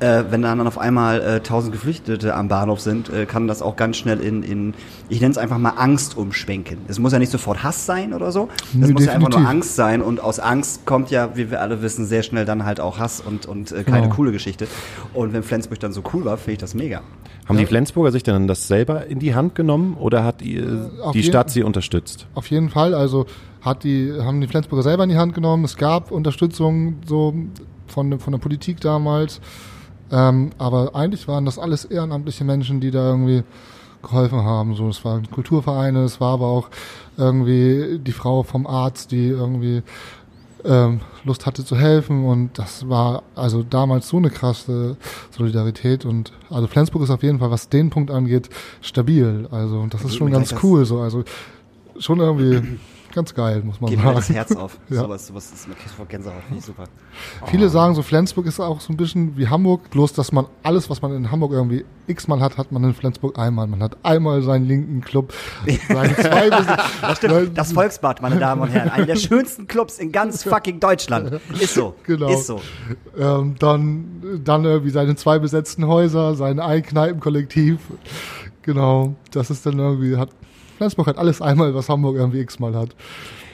äh, 0.00 0.24
wenn 0.30 0.42
dann 0.42 0.66
auf 0.66 0.78
einmal 0.78 1.20
äh, 1.20 1.40
tausend 1.40 1.72
Geflüchtete 1.72 2.34
am 2.34 2.48
Bahnhof 2.48 2.80
sind, 2.80 3.08
äh, 3.10 3.26
kann 3.26 3.46
das 3.46 3.62
auch 3.62 3.76
ganz 3.76 3.96
schnell 3.96 4.20
in, 4.20 4.42
in 4.42 4.74
ich 5.08 5.20
nenne 5.20 5.32
es 5.32 5.38
einfach 5.38 5.58
mal 5.58 5.70
Angst 5.76 6.16
umschwenken. 6.16 6.78
Es 6.88 6.98
muss 6.98 7.12
ja 7.12 7.18
nicht 7.18 7.30
sofort 7.30 7.62
Hass 7.62 7.86
sein 7.86 8.12
oder 8.12 8.32
so. 8.32 8.48
Es 8.68 8.74
Nö, 8.74 8.92
muss 8.92 9.04
ja 9.04 9.12
einfach 9.12 9.28
nur 9.28 9.38
definitiv. 9.38 9.48
Angst 9.50 9.76
sein 9.76 10.02
und 10.02 10.20
aus 10.20 10.40
Angst 10.40 10.84
kommt 10.86 11.10
ja, 11.10 11.36
wie 11.36 11.50
wir 11.50 11.60
alle 11.60 11.80
wissen, 11.82 12.06
sehr 12.06 12.22
schnell 12.22 12.44
dann 12.44 12.64
halt 12.64 12.80
auch 12.80 12.98
Hass 12.98 13.20
und, 13.20 13.46
und 13.46 13.72
äh, 13.72 13.84
keine 13.84 14.02
Genau. 14.02 14.14
coole 14.16 14.32
Geschichte. 14.32 14.66
Und 15.12 15.32
wenn 15.32 15.42
Flensburg 15.42 15.78
dann 15.80 15.92
so 15.92 16.02
cool 16.12 16.24
war, 16.24 16.36
finde 16.38 16.52
ich 16.52 16.58
das 16.58 16.74
mega. 16.74 17.00
Haben 17.48 17.58
die 17.58 17.66
Flensburger 17.66 18.10
sich 18.10 18.22
denn 18.22 18.46
das 18.48 18.66
selber 18.68 19.06
in 19.06 19.18
die 19.18 19.34
Hand 19.34 19.54
genommen 19.54 19.94
oder 19.98 20.24
hat 20.24 20.40
die, 20.40 20.62
auf 21.02 21.12
die 21.12 21.18
jeden- 21.18 21.28
Stadt 21.30 21.50
sie 21.50 21.62
unterstützt? 21.62 22.26
Auf 22.34 22.46
jeden 22.50 22.70
Fall, 22.70 22.94
also 22.94 23.26
hat 23.60 23.84
die, 23.84 24.12
haben 24.20 24.40
die 24.40 24.46
Flensburger 24.48 24.82
selber 24.82 25.04
in 25.04 25.10
die 25.10 25.16
Hand 25.18 25.34
genommen. 25.34 25.64
Es 25.64 25.76
gab 25.76 26.10
Unterstützung 26.10 26.96
so 27.06 27.34
von, 27.86 28.18
von 28.18 28.32
der 28.32 28.38
Politik 28.40 28.80
damals. 28.80 29.40
Ähm, 30.10 30.50
aber 30.58 30.94
eigentlich 30.94 31.26
waren 31.28 31.44
das 31.44 31.58
alles 31.58 31.84
ehrenamtliche 31.84 32.44
Menschen, 32.44 32.80
die 32.80 32.90
da 32.90 33.10
irgendwie 33.10 33.42
geholfen 34.02 34.44
haben. 34.44 34.74
So, 34.74 34.88
es 34.88 35.04
waren 35.04 35.30
Kulturvereine, 35.30 36.04
es 36.04 36.20
war 36.20 36.34
aber 36.34 36.46
auch 36.46 36.68
irgendwie 37.16 37.98
die 37.98 38.12
Frau 38.12 38.42
vom 38.42 38.66
Arzt, 38.66 39.12
die 39.12 39.28
irgendwie 39.28 39.82
ähm, 40.64 41.00
Lust 41.24 41.46
hatte 41.46 41.64
zu 41.64 41.76
helfen 41.76 42.24
und 42.24 42.58
das 42.58 42.88
war 42.88 43.22
also 43.34 43.62
damals 43.62 44.08
so 44.08 44.16
eine 44.16 44.30
krasse 44.30 44.96
Solidarität 45.30 46.04
und 46.04 46.32
also 46.50 46.66
Flensburg 46.66 47.02
ist 47.02 47.10
auf 47.10 47.22
jeden 47.22 47.38
Fall, 47.38 47.50
was 47.50 47.68
den 47.68 47.90
Punkt 47.90 48.10
angeht, 48.10 48.48
stabil. 48.80 49.46
Also 49.50 49.78
und 49.78 49.92
das 49.94 50.02
ist 50.02 50.10
Geht 50.10 50.18
schon 50.18 50.30
ganz 50.30 50.54
cool 50.62 50.84
so. 50.84 51.00
Also 51.00 51.24
schon 51.98 52.20
irgendwie 52.20 52.78
ganz 53.14 53.34
geil, 53.34 53.62
muss 53.64 53.80
man 53.80 53.90
Geht 53.90 54.04
mir 54.04 54.12
das 54.12 54.26
sagen. 54.26 54.34
Herz 54.34 54.56
auf. 54.56 54.78
Ja. 54.90 55.02
Sowas, 55.02 55.26
sowas 55.26 55.52
ist 55.52 55.66
mir 55.66 55.74
vor 55.74 56.06
Gänsehaut, 56.06 56.42
finde 56.46 56.58
ich 56.58 56.64
super. 56.64 56.84
Viele 57.46 57.68
sagen 57.68 57.94
so, 57.94 58.02
Flensburg 58.02 58.46
ist 58.46 58.60
auch 58.60 58.80
so 58.80 58.92
ein 58.92 58.96
bisschen 58.96 59.36
wie 59.36 59.48
Hamburg, 59.48 59.88
bloß 59.90 60.12
dass 60.12 60.30
man 60.32 60.46
alles, 60.62 60.90
was 60.90 61.00
man 61.00 61.14
in 61.16 61.30
Hamburg 61.30 61.52
irgendwie 61.52 61.84
x-mal 62.06 62.40
hat, 62.40 62.58
hat 62.58 62.70
man 62.70 62.84
in 62.84 62.94
Flensburg 62.94 63.38
einmal. 63.38 63.66
Man 63.66 63.82
hat 63.82 63.96
einmal 64.02 64.42
seinen 64.42 64.66
linken 64.66 65.00
Club, 65.00 65.32
seine 65.88 66.14
zwei 66.20 66.50
Das 66.50 67.16
stimmt. 67.16 67.56
Das 67.56 67.72
Volksbad, 67.72 68.20
meine 68.20 68.38
Damen 68.38 68.62
und 68.62 68.68
Herren. 68.68 68.90
Einer 68.90 69.06
der 69.06 69.16
schönsten 69.16 69.66
Clubs 69.66 69.98
in 69.98 70.12
ganz 70.12 70.42
fucking 70.44 70.80
Deutschland. 70.80 71.40
Ist 71.58 71.74
so. 71.74 71.94
Genau. 72.04 72.28
Ist 72.28 72.46
so. 72.46 72.60
ähm, 73.18 73.54
dann, 73.58 74.40
dann 74.44 74.64
irgendwie 74.64 74.90
seine 74.90 75.16
zwei 75.16 75.38
besetzten 75.38 75.86
Häuser, 75.86 76.34
sein 76.34 76.60
Einkneipenkollektiv. 76.60 77.78
Genau, 78.62 79.14
das 79.30 79.50
ist 79.50 79.66
dann 79.66 79.78
irgendwie, 79.78 80.16
hat, 80.16 80.30
Flensburg 80.76 81.06
hat 81.06 81.18
alles 81.18 81.40
einmal, 81.40 81.74
was 81.74 81.88
Hamburg 81.88 82.16
irgendwie 82.16 82.40
x-mal 82.40 82.74
hat. 82.74 82.94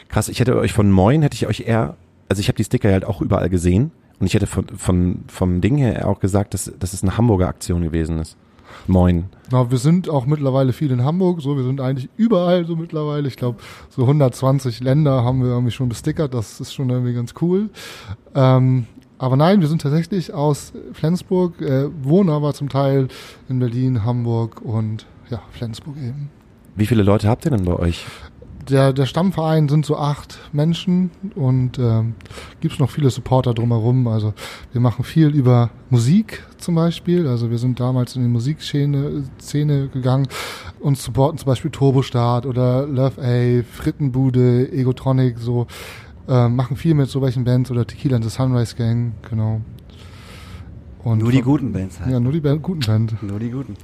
Krass, 0.08 0.28
ich 0.28 0.40
hätte 0.40 0.56
euch 0.56 0.72
von 0.72 0.90
Moin, 0.90 1.22
hätte 1.22 1.34
ich 1.34 1.46
euch 1.46 1.60
eher, 1.60 1.96
also 2.28 2.40
ich 2.40 2.48
habe 2.48 2.56
die 2.56 2.64
Sticker 2.64 2.90
halt 2.90 3.04
auch 3.04 3.20
überall 3.20 3.48
gesehen 3.48 3.92
und 4.18 4.26
ich 4.26 4.34
hätte 4.34 4.46
von, 4.46 4.66
von, 4.76 5.24
vom 5.28 5.60
Ding 5.60 5.76
her 5.76 6.08
auch 6.08 6.20
gesagt, 6.20 6.54
dass, 6.54 6.72
dass 6.78 6.92
es 6.92 7.02
eine 7.02 7.16
Hamburger 7.16 7.48
Aktion 7.48 7.82
gewesen 7.82 8.18
ist. 8.18 8.36
Moin. 8.86 9.26
Na, 9.50 9.70
wir 9.70 9.78
sind 9.78 10.08
auch 10.08 10.26
mittlerweile 10.26 10.72
viel 10.72 10.90
in 10.90 11.04
Hamburg, 11.04 11.40
so, 11.42 11.56
wir 11.56 11.64
sind 11.64 11.80
eigentlich 11.80 12.08
überall 12.16 12.64
so 12.66 12.76
mittlerweile. 12.76 13.28
Ich 13.28 13.36
glaube, 13.36 13.58
so 13.88 14.02
120 14.02 14.80
Länder 14.80 15.24
haben 15.24 15.42
wir 15.42 15.50
irgendwie 15.50 15.72
schon 15.72 15.88
bestickert, 15.88 16.34
das 16.34 16.60
ist 16.60 16.72
schon 16.72 16.90
irgendwie 16.90 17.14
ganz 17.14 17.34
cool. 17.40 17.70
Ähm, 18.34 18.86
aber 19.18 19.36
nein, 19.36 19.60
wir 19.60 19.68
sind 19.68 19.82
tatsächlich 19.82 20.32
aus 20.32 20.72
Flensburg, 20.92 21.60
äh, 21.60 21.88
wohnen 22.02 22.30
aber 22.30 22.54
zum 22.54 22.68
Teil 22.68 23.08
in 23.48 23.58
Berlin, 23.58 24.04
Hamburg 24.04 24.62
und 24.62 25.06
ja, 25.28 25.42
Flensburg 25.50 25.96
eben. 25.98 26.30
Wie 26.76 26.86
viele 26.86 27.02
Leute 27.02 27.28
habt 27.28 27.44
ihr 27.44 27.50
denn 27.50 27.64
bei 27.64 27.74
euch? 27.74 28.06
Der, 28.68 28.92
der 28.92 29.06
Stammverein 29.06 29.68
sind 29.68 29.84
so 29.84 29.96
acht 29.96 30.38
Menschen 30.52 31.10
und 31.34 31.78
ähm, 31.78 32.14
gibt 32.60 32.78
noch 32.78 32.90
viele 32.90 33.10
Supporter 33.10 33.52
drumherum. 33.52 34.06
Also 34.06 34.32
wir 34.72 34.80
machen 34.80 35.04
viel 35.04 35.28
über 35.28 35.70
Musik 35.88 36.44
zum 36.58 36.76
Beispiel. 36.76 37.26
Also 37.26 37.50
wir 37.50 37.58
sind 37.58 37.80
damals 37.80 38.14
in 38.16 38.22
die 38.22 38.28
Musikszene 38.28 39.24
Szene 39.40 39.88
gegangen 39.88 40.28
und 40.78 40.98
supporten 40.98 41.38
zum 41.38 41.46
Beispiel 41.46 41.70
Turbostart 41.70 42.46
oder 42.46 42.86
Love 42.86 43.20
A, 43.20 43.62
Frittenbude, 43.64 44.70
Egotronic, 44.70 45.38
so 45.38 45.66
ähm, 46.28 46.54
machen 46.54 46.76
viel 46.76 46.94
mit 46.94 47.08
so 47.08 47.20
welchen 47.22 47.44
Bands 47.44 47.70
oder 47.70 47.86
Tequila 47.86 48.16
and 48.16 48.24
the 48.24 48.30
Sunrise 48.30 48.76
Gang, 48.76 49.14
genau. 49.28 49.60
Und 51.02 51.18
Nur 51.18 51.32
die 51.32 51.42
guten 51.42 51.72
Bands 51.72 51.98
halt. 51.98 52.12
Ja, 52.12 52.20
nur 52.20 52.32
die 52.32 52.40
Band, 52.40 52.62
guten 52.62 52.80
Band. 52.80 53.22
Nur 53.22 53.38
die 53.38 53.50
guten. 53.50 53.74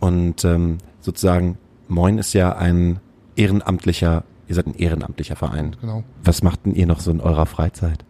Und 0.00 0.44
ähm, 0.44 0.78
sozusagen, 1.00 1.58
Moin 1.92 2.18
ist 2.18 2.32
ja 2.32 2.56
ein 2.56 3.00
ehrenamtlicher, 3.36 4.24
ihr 4.48 4.54
seid 4.54 4.66
ein 4.66 4.74
ehrenamtlicher 4.74 5.36
Verein. 5.36 5.76
Genau. 5.80 6.04
Was 6.24 6.42
macht 6.42 6.64
denn 6.64 6.74
ihr 6.74 6.86
noch 6.86 7.00
so 7.00 7.10
in 7.10 7.20
eurer 7.20 7.46
Freizeit? 7.46 8.04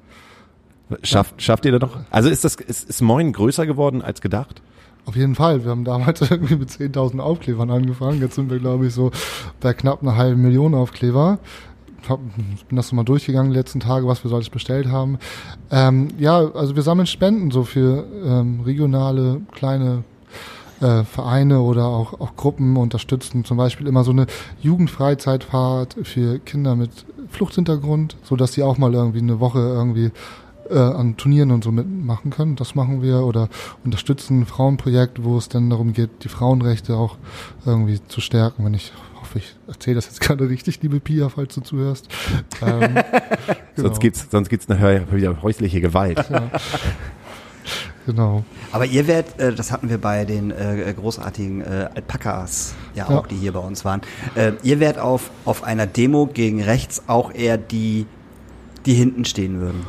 Schafft, 1.02 1.42
schafft 1.42 1.64
ihr 1.64 1.72
da 1.72 1.78
noch? 1.78 1.98
Also 2.10 2.28
ist 2.28 2.44
das, 2.44 2.54
ist, 2.54 2.88
ist 2.88 3.02
Moin 3.02 3.32
größer 3.32 3.66
geworden 3.66 4.00
als 4.00 4.20
gedacht? 4.20 4.62
Auf 5.04 5.16
jeden 5.16 5.34
Fall. 5.34 5.64
Wir 5.64 5.72
haben 5.72 5.84
damals 5.84 6.20
irgendwie 6.30 6.56
mit 6.56 6.70
10.000 6.70 7.18
Aufklebern 7.18 7.70
angefangen. 7.70 8.20
Jetzt 8.20 8.36
sind 8.36 8.50
wir, 8.50 8.58
glaube 8.58 8.86
ich, 8.86 8.94
so 8.94 9.10
bei 9.60 9.74
knapp 9.74 10.02
einer 10.02 10.16
halben 10.16 10.42
Million 10.42 10.74
Aufkleber. 10.74 11.38
Hab, 12.08 12.20
bin 12.68 12.76
das 12.76 12.88
so 12.88 12.96
mal 12.96 13.04
durchgegangen 13.04 13.52
die 13.52 13.58
letzten 13.58 13.80
Tage, 13.80 14.06
was 14.06 14.24
wir 14.24 14.28
so 14.28 14.36
alles 14.36 14.50
bestellt 14.50 14.88
haben. 14.88 15.18
Ähm, 15.70 16.08
ja, 16.18 16.38
also 16.52 16.76
wir 16.76 16.82
sammeln 16.82 17.06
Spenden 17.06 17.50
so 17.50 17.64
für 17.64 18.06
ähm, 18.24 18.60
regionale 18.60 19.40
kleine 19.52 20.04
äh, 20.82 21.04
Vereine 21.04 21.60
oder 21.60 21.86
auch, 21.86 22.20
auch 22.20 22.36
Gruppen 22.36 22.76
unterstützen. 22.76 23.44
Zum 23.44 23.56
Beispiel 23.56 23.86
immer 23.86 24.04
so 24.04 24.10
eine 24.10 24.26
Jugendfreizeitfahrt 24.60 25.96
für 26.02 26.38
Kinder 26.40 26.76
mit 26.76 26.90
Fluchthintergrund, 27.30 28.16
so 28.24 28.36
dass 28.36 28.52
sie 28.52 28.62
auch 28.62 28.78
mal 28.78 28.92
irgendwie 28.92 29.20
eine 29.20 29.40
Woche 29.40 29.60
irgendwie 29.60 30.10
äh, 30.68 30.78
an 30.78 31.16
Turnieren 31.16 31.50
und 31.50 31.64
so 31.64 31.72
mitmachen 31.72 32.30
können. 32.30 32.56
Das 32.56 32.74
machen 32.74 33.02
wir 33.02 33.24
oder 33.24 33.48
unterstützen 33.84 34.40
ein 34.40 34.46
Frauenprojekt, 34.46 35.24
wo 35.24 35.38
es 35.38 35.48
dann 35.48 35.70
darum 35.70 35.92
geht, 35.92 36.10
die 36.24 36.28
Frauenrechte 36.28 36.96
auch 36.96 37.16
irgendwie 37.64 38.00
zu 38.08 38.20
stärken. 38.20 38.64
Wenn 38.64 38.74
ich 38.74 38.92
hoffe, 39.20 39.38
ich 39.38 39.54
erzähle 39.66 39.96
das 39.96 40.06
jetzt 40.06 40.20
gerade 40.20 40.48
richtig, 40.48 40.82
liebe 40.82 41.00
Pia, 41.00 41.28
falls 41.28 41.54
du 41.54 41.60
zuhörst. 41.60 42.08
Ähm, 42.60 42.96
Sonst 43.76 44.00
gibt's, 44.00 44.26
sonst 44.30 44.50
gibt's 44.50 44.68
nachher 44.68 45.10
wieder 45.10 45.40
häusliche 45.40 45.80
Gewalt. 45.80 46.28
Ja. 46.28 46.50
Genau. 48.06 48.42
Aber 48.72 48.84
ihr 48.86 49.06
werdet, 49.06 49.38
äh, 49.38 49.54
das 49.54 49.70
hatten 49.70 49.88
wir 49.88 49.98
bei 49.98 50.24
den 50.24 50.50
äh, 50.50 50.92
großartigen 50.96 51.60
äh, 51.60 51.88
Alpakas 51.94 52.74
ja 52.94 53.08
Ja. 53.10 53.18
auch, 53.18 53.26
die 53.26 53.36
hier 53.36 53.52
bei 53.52 53.60
uns 53.60 53.84
waren. 53.84 54.00
Äh, 54.34 54.52
ihr 54.62 54.80
werdet 54.80 55.00
auf, 55.00 55.30
auf 55.44 55.62
einer 55.64 55.86
Demo 55.86 56.26
gegen 56.26 56.62
rechts 56.62 57.02
auch 57.06 57.32
eher 57.32 57.58
die, 57.58 58.06
die 58.86 58.94
hinten 58.94 59.24
stehen 59.24 59.60
würden. 59.60 59.86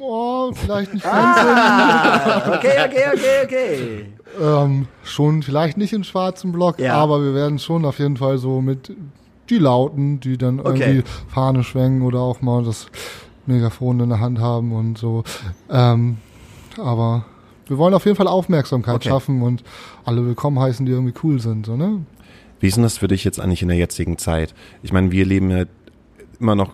Oh, 0.00 0.52
vielleicht 0.52 0.92
nicht 0.92 1.02
ganz 1.04 1.14
Ah, 1.38 2.52
okay, 2.58 2.72
okay, 2.86 3.04
okay, 3.14 3.44
okay. 3.44 4.06
ähm, 4.38 4.86
schon 5.02 5.42
vielleicht 5.42 5.78
nicht 5.78 5.94
im 5.94 6.04
schwarzen 6.04 6.52
Block, 6.52 6.78
Ja. 6.78 6.94
aber 6.96 7.22
wir 7.24 7.34
werden 7.34 7.58
schon 7.58 7.86
auf 7.86 7.98
jeden 7.98 8.18
Fall 8.18 8.36
so 8.36 8.60
mit 8.60 8.92
die 9.48 9.58
Lauten, 9.58 10.20
die 10.20 10.36
dann 10.36 10.60
Okay. 10.60 10.68
irgendwie 10.96 11.04
Fahne 11.28 11.64
schwenken 11.64 12.02
oder 12.02 12.18
auch 12.20 12.42
mal 12.42 12.62
das 12.64 12.86
Megafon 13.46 14.00
in 14.00 14.10
der 14.10 14.20
Hand 14.20 14.38
haben 14.40 14.72
und 14.72 14.98
so. 14.98 15.24
Ähm, 15.70 16.18
aber 16.78 17.24
wir 17.66 17.78
wollen 17.78 17.94
auf 17.94 18.04
jeden 18.04 18.16
Fall 18.16 18.28
Aufmerksamkeit 18.28 18.96
Okay. 18.96 19.08
schaffen 19.08 19.42
und 19.42 19.62
alle 20.04 20.24
willkommen 20.26 20.58
heißen, 20.58 20.84
die 20.86 20.92
irgendwie 20.92 21.14
cool 21.22 21.40
sind, 21.40 21.66
so, 21.66 21.76
ne? 21.76 22.04
Wie 22.60 22.68
ist 22.68 22.76
denn 22.76 22.82
das 22.82 22.98
für 22.98 23.08
dich 23.08 23.24
jetzt 23.24 23.40
eigentlich 23.40 23.62
in 23.62 23.68
der 23.68 23.76
jetzigen 23.76 24.16
Zeit? 24.18 24.54
Ich 24.82 24.92
meine, 24.92 25.10
wir 25.10 25.24
leben 25.26 25.50
ja 25.50 25.64
immer 26.40 26.54
noch 26.54 26.72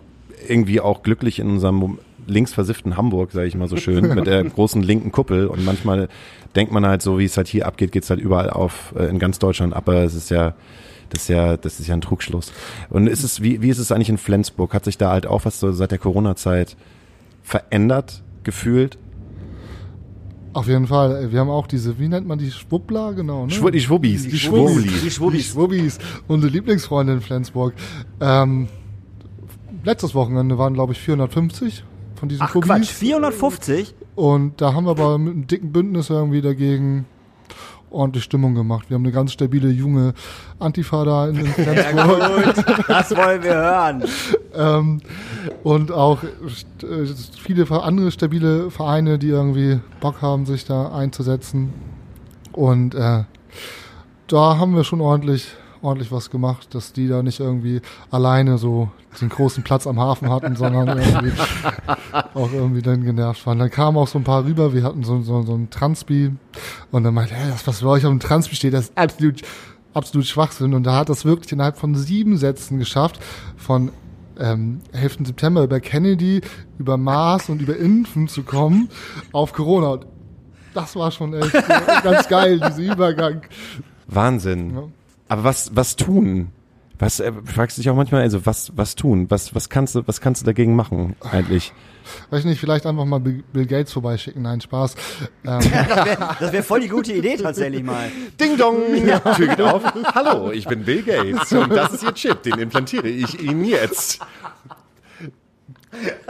irgendwie 0.49 0.81
auch 0.81 1.03
glücklich 1.03 1.39
in 1.39 1.49
unserem 1.49 1.99
linksversifften 2.27 2.97
Hamburg, 2.97 3.33
sage 3.33 3.49
ich 3.49 3.57
mal 3.57 3.69
so 3.69 3.77
schön, 3.77 4.15
mit 4.15 4.27
der 4.27 4.45
großen 4.45 4.83
linken 4.83 5.11
Kuppel. 5.11 5.47
Und 5.49 5.65
manchmal 5.65 6.09
denkt 6.55 6.73
man 6.73 6.87
halt 6.87 7.03
so, 7.03 7.19
wie 7.19 7.25
es 7.25 7.37
halt 7.37 7.49
hier 7.49 7.67
abgeht, 7.67 7.93
geht's 7.93 8.09
halt 8.11 8.21
überall 8.21 8.51
auf 8.51 8.95
äh, 8.97 9.07
in 9.07 9.19
ganz 9.19 9.39
Deutschland 9.39 9.75
ab. 9.75 9.89
Aber 9.89 10.03
es 10.05 10.15
ist 10.15 10.31
ja, 10.31 10.55
das 11.09 11.23
ist 11.23 11.29
ja, 11.29 11.57
das 11.57 11.81
ist 11.81 11.89
ja 11.89 11.95
ein 11.95 12.01
Trugschluss. 12.03 12.53
Und 12.89 13.09
ist 13.09 13.25
es, 13.25 13.43
wie, 13.43 13.61
wie 13.63 13.69
ist 13.71 13.79
es 13.79 13.91
eigentlich 13.91 14.11
in 14.11 14.19
Flensburg? 14.19 14.75
Hat 14.75 14.85
sich 14.85 14.97
da 14.99 15.11
halt 15.11 15.27
auch 15.27 15.45
was 15.45 15.59
so 15.59 15.73
seit 15.73 15.91
der 15.91 15.99
Corona-Zeit 15.99 16.77
verändert, 17.43 18.23
gefühlt? 18.45 18.97
Auf 20.53 20.67
jeden 20.67 20.87
Fall. 20.89 21.31
Wir 21.31 21.41
haben 21.41 21.51
auch 21.51 21.67
diese, 21.67 21.99
wie 21.99 22.09
nennt 22.09 22.27
man 22.27 22.39
die 22.39 22.51
Schwuppler, 22.51 23.15
genau, 23.15 23.47
ne? 23.47 23.53
Schw 23.53 23.71
die 23.71 23.81
Schwubbis. 23.81 24.27
Die 24.27 24.39
Schwubbis. 24.39 24.83
Die 24.83 24.89
Die 24.89 25.11
Schwubbis. 25.11 25.47
Schwubbis, 25.47 25.99
unsere 26.27 26.53
Lieblingsfreunde 26.53 27.13
in 27.13 27.21
Flensburg. 27.21 27.75
Ähm, 28.21 28.69
letztes 29.85 30.15
Wochenende 30.15 30.59
waren, 30.59 30.75
glaube 30.75 30.93
ich, 30.93 30.99
450 31.01 31.85
von 32.17 32.29
diesen 32.29 32.43
Ach 32.43 32.53
Quatsch, 32.53 32.65
Schwubbis. 32.67 32.91
450? 32.91 33.95
Und 34.17 34.61
da 34.61 34.75
haben 34.75 34.85
wir 34.85 34.91
aber 34.91 35.19
mit 35.19 35.33
einem 35.33 35.47
dicken 35.47 35.73
Bündnis 35.73 36.11
irgendwie 36.11 36.41
dagegen 36.41 37.07
ordentlich 37.91 38.25
Stimmung 38.25 38.55
gemacht. 38.55 38.89
Wir 38.89 38.95
haben 38.95 39.05
eine 39.05 39.13
ganz 39.13 39.33
stabile 39.33 39.69
junge 39.69 40.15
Antifa 40.59 41.05
da 41.05 41.29
in, 41.29 41.37
in 41.37 41.47
Ja 41.47 41.53
Flensburg. 41.53 42.45
gut, 42.55 42.89
das 42.89 43.17
wollen 43.17 43.43
wir 43.43 43.55
hören. 43.55 44.05
ähm, 44.55 45.01
und 45.63 45.93
auch 45.93 46.23
äh, 46.23 47.07
viele 47.43 47.71
andere 47.83 48.11
stabile 48.11 48.71
Vereine, 48.71 49.19
die 49.19 49.29
irgendwie 49.29 49.81
Bock 50.01 50.23
haben, 50.23 50.47
sich 50.47 50.65
da 50.65 50.93
einzusetzen. 50.93 51.73
Und 52.53 52.95
äh, 52.95 53.25
da 54.27 54.59
haben 54.59 54.75
wir 54.75 54.85
schon 54.85 55.01
ordentlich, 55.01 55.49
ordentlich 55.83 56.13
was 56.13 56.31
gemacht, 56.31 56.75
dass 56.75 56.93
die 56.93 57.09
da 57.09 57.23
nicht 57.23 57.41
irgendwie 57.41 57.81
alleine 58.11 58.59
so 58.59 58.91
den 59.21 59.29
großen 59.29 59.63
Platz 59.65 59.87
am 59.87 59.99
Hafen 59.99 60.31
hatten, 60.31 60.57
sondern 60.57 60.99
irgendwie 60.99 61.33
auch 62.35 62.53
irgendwie 62.53 62.83
dann 62.83 63.05
genervt 63.05 63.47
waren. 63.47 63.59
Dann 63.59 63.71
kamen 63.71 63.97
auch 63.97 64.09
so 64.09 64.19
ein 64.19 64.25
paar 64.25 64.45
rüber, 64.45 64.73
wir 64.73 64.83
hatten 64.83 65.03
so, 65.03 65.21
so, 65.23 65.43
so 65.43 65.55
ein 65.55 65.71
Transpi 65.71 66.33
und 66.91 67.05
dann 67.05 67.15
meinte, 67.15 67.35
hey, 67.35 67.51
das, 67.51 67.67
was 67.67 67.81
bei 67.81 67.89
euch 67.89 68.05
auf 68.05 68.11
dem 68.11 68.21
Transpi 68.21 68.55
steht, 68.55 68.75
das 68.75 68.87
ist 68.89 68.99
absolut, 68.99 69.43
absolut 69.95 70.27
Schwachsinn. 70.27 70.75
Und 70.75 70.85
da 70.85 70.97
hat 70.97 71.09
das 71.09 71.25
wirklich 71.25 71.53
innerhalb 71.53 71.79
von 71.79 71.95
sieben 71.95 72.37
Sätzen 72.37 72.79
geschafft, 72.79 73.21
von 73.57 73.91
ähm, 74.39 74.81
11. 74.93 75.19
September 75.25 75.65
über 75.65 75.81
Kennedy, 75.81 76.41
über 76.79 76.97
Mars 76.97 77.49
und 77.49 77.61
über 77.63 77.77
Impfen 77.77 78.29
zu 78.29 78.43
kommen 78.43 78.89
auf 79.33 79.53
Corona. 79.53 79.89
Und 79.93 80.07
das 80.75 80.95
war 80.97 81.11
schon 81.11 81.35
echt 81.35 81.53
ganz 82.03 82.29
geil, 82.29 82.61
dieser 82.61 82.93
Übergang. 82.93 83.43
Wahnsinn. 84.07 84.75
Ja. 84.75 84.83
Aber 85.31 85.45
was, 85.45 85.71
was 85.77 85.95
tun? 85.95 86.51
Was, 86.99 87.21
äh, 87.21 87.33
fragst 87.45 87.79
du 87.79 87.83
dich 87.83 87.89
auch 87.89 87.95
manchmal, 87.95 88.23
also 88.23 88.45
was, 88.47 88.73
was 88.77 88.97
tun? 88.97 89.31
Was, 89.31 89.55
was 89.55 89.69
kannst 89.69 89.95
du, 89.95 90.03
was 90.07 90.21
kannst 90.21 90.43
du 90.43 90.47
dagegen 90.47 90.75
machen, 90.75 91.15
eigentlich? 91.31 91.73
Weiß 92.31 92.41
ich 92.41 92.47
nicht, 92.47 92.59
vielleicht 92.59 92.85
einfach 92.85 93.05
mal 93.05 93.21
Bill 93.21 93.67
Gates 93.67 93.93
vorbeischicken. 93.93 94.43
Nein, 94.43 94.61
Spaß. 94.61 94.97
Ähm, 95.47 95.61
Das 96.41 96.53
wäre 96.53 96.65
voll 96.65 96.81
die 96.81 96.89
gute 96.89 97.13
Idee 97.13 97.37
tatsächlich 97.37 97.85
mal. 97.85 98.11
Ding 98.41 98.59
dong! 98.59 98.79
Tür 99.37 99.47
geht 99.47 99.61
auf. 99.61 99.85
Hallo, 100.15 100.51
ich 100.51 100.67
bin 100.67 100.85
Bill 100.85 101.05
Gates 101.05 101.53
und 101.53 101.71
das 101.71 101.93
ist 101.93 102.03
Ihr 102.03 102.15
Chip, 102.15 102.43
den 102.43 102.59
implantiere 102.59 103.07
ich 103.07 103.41
Ihnen 103.41 103.65
jetzt. 103.65 104.19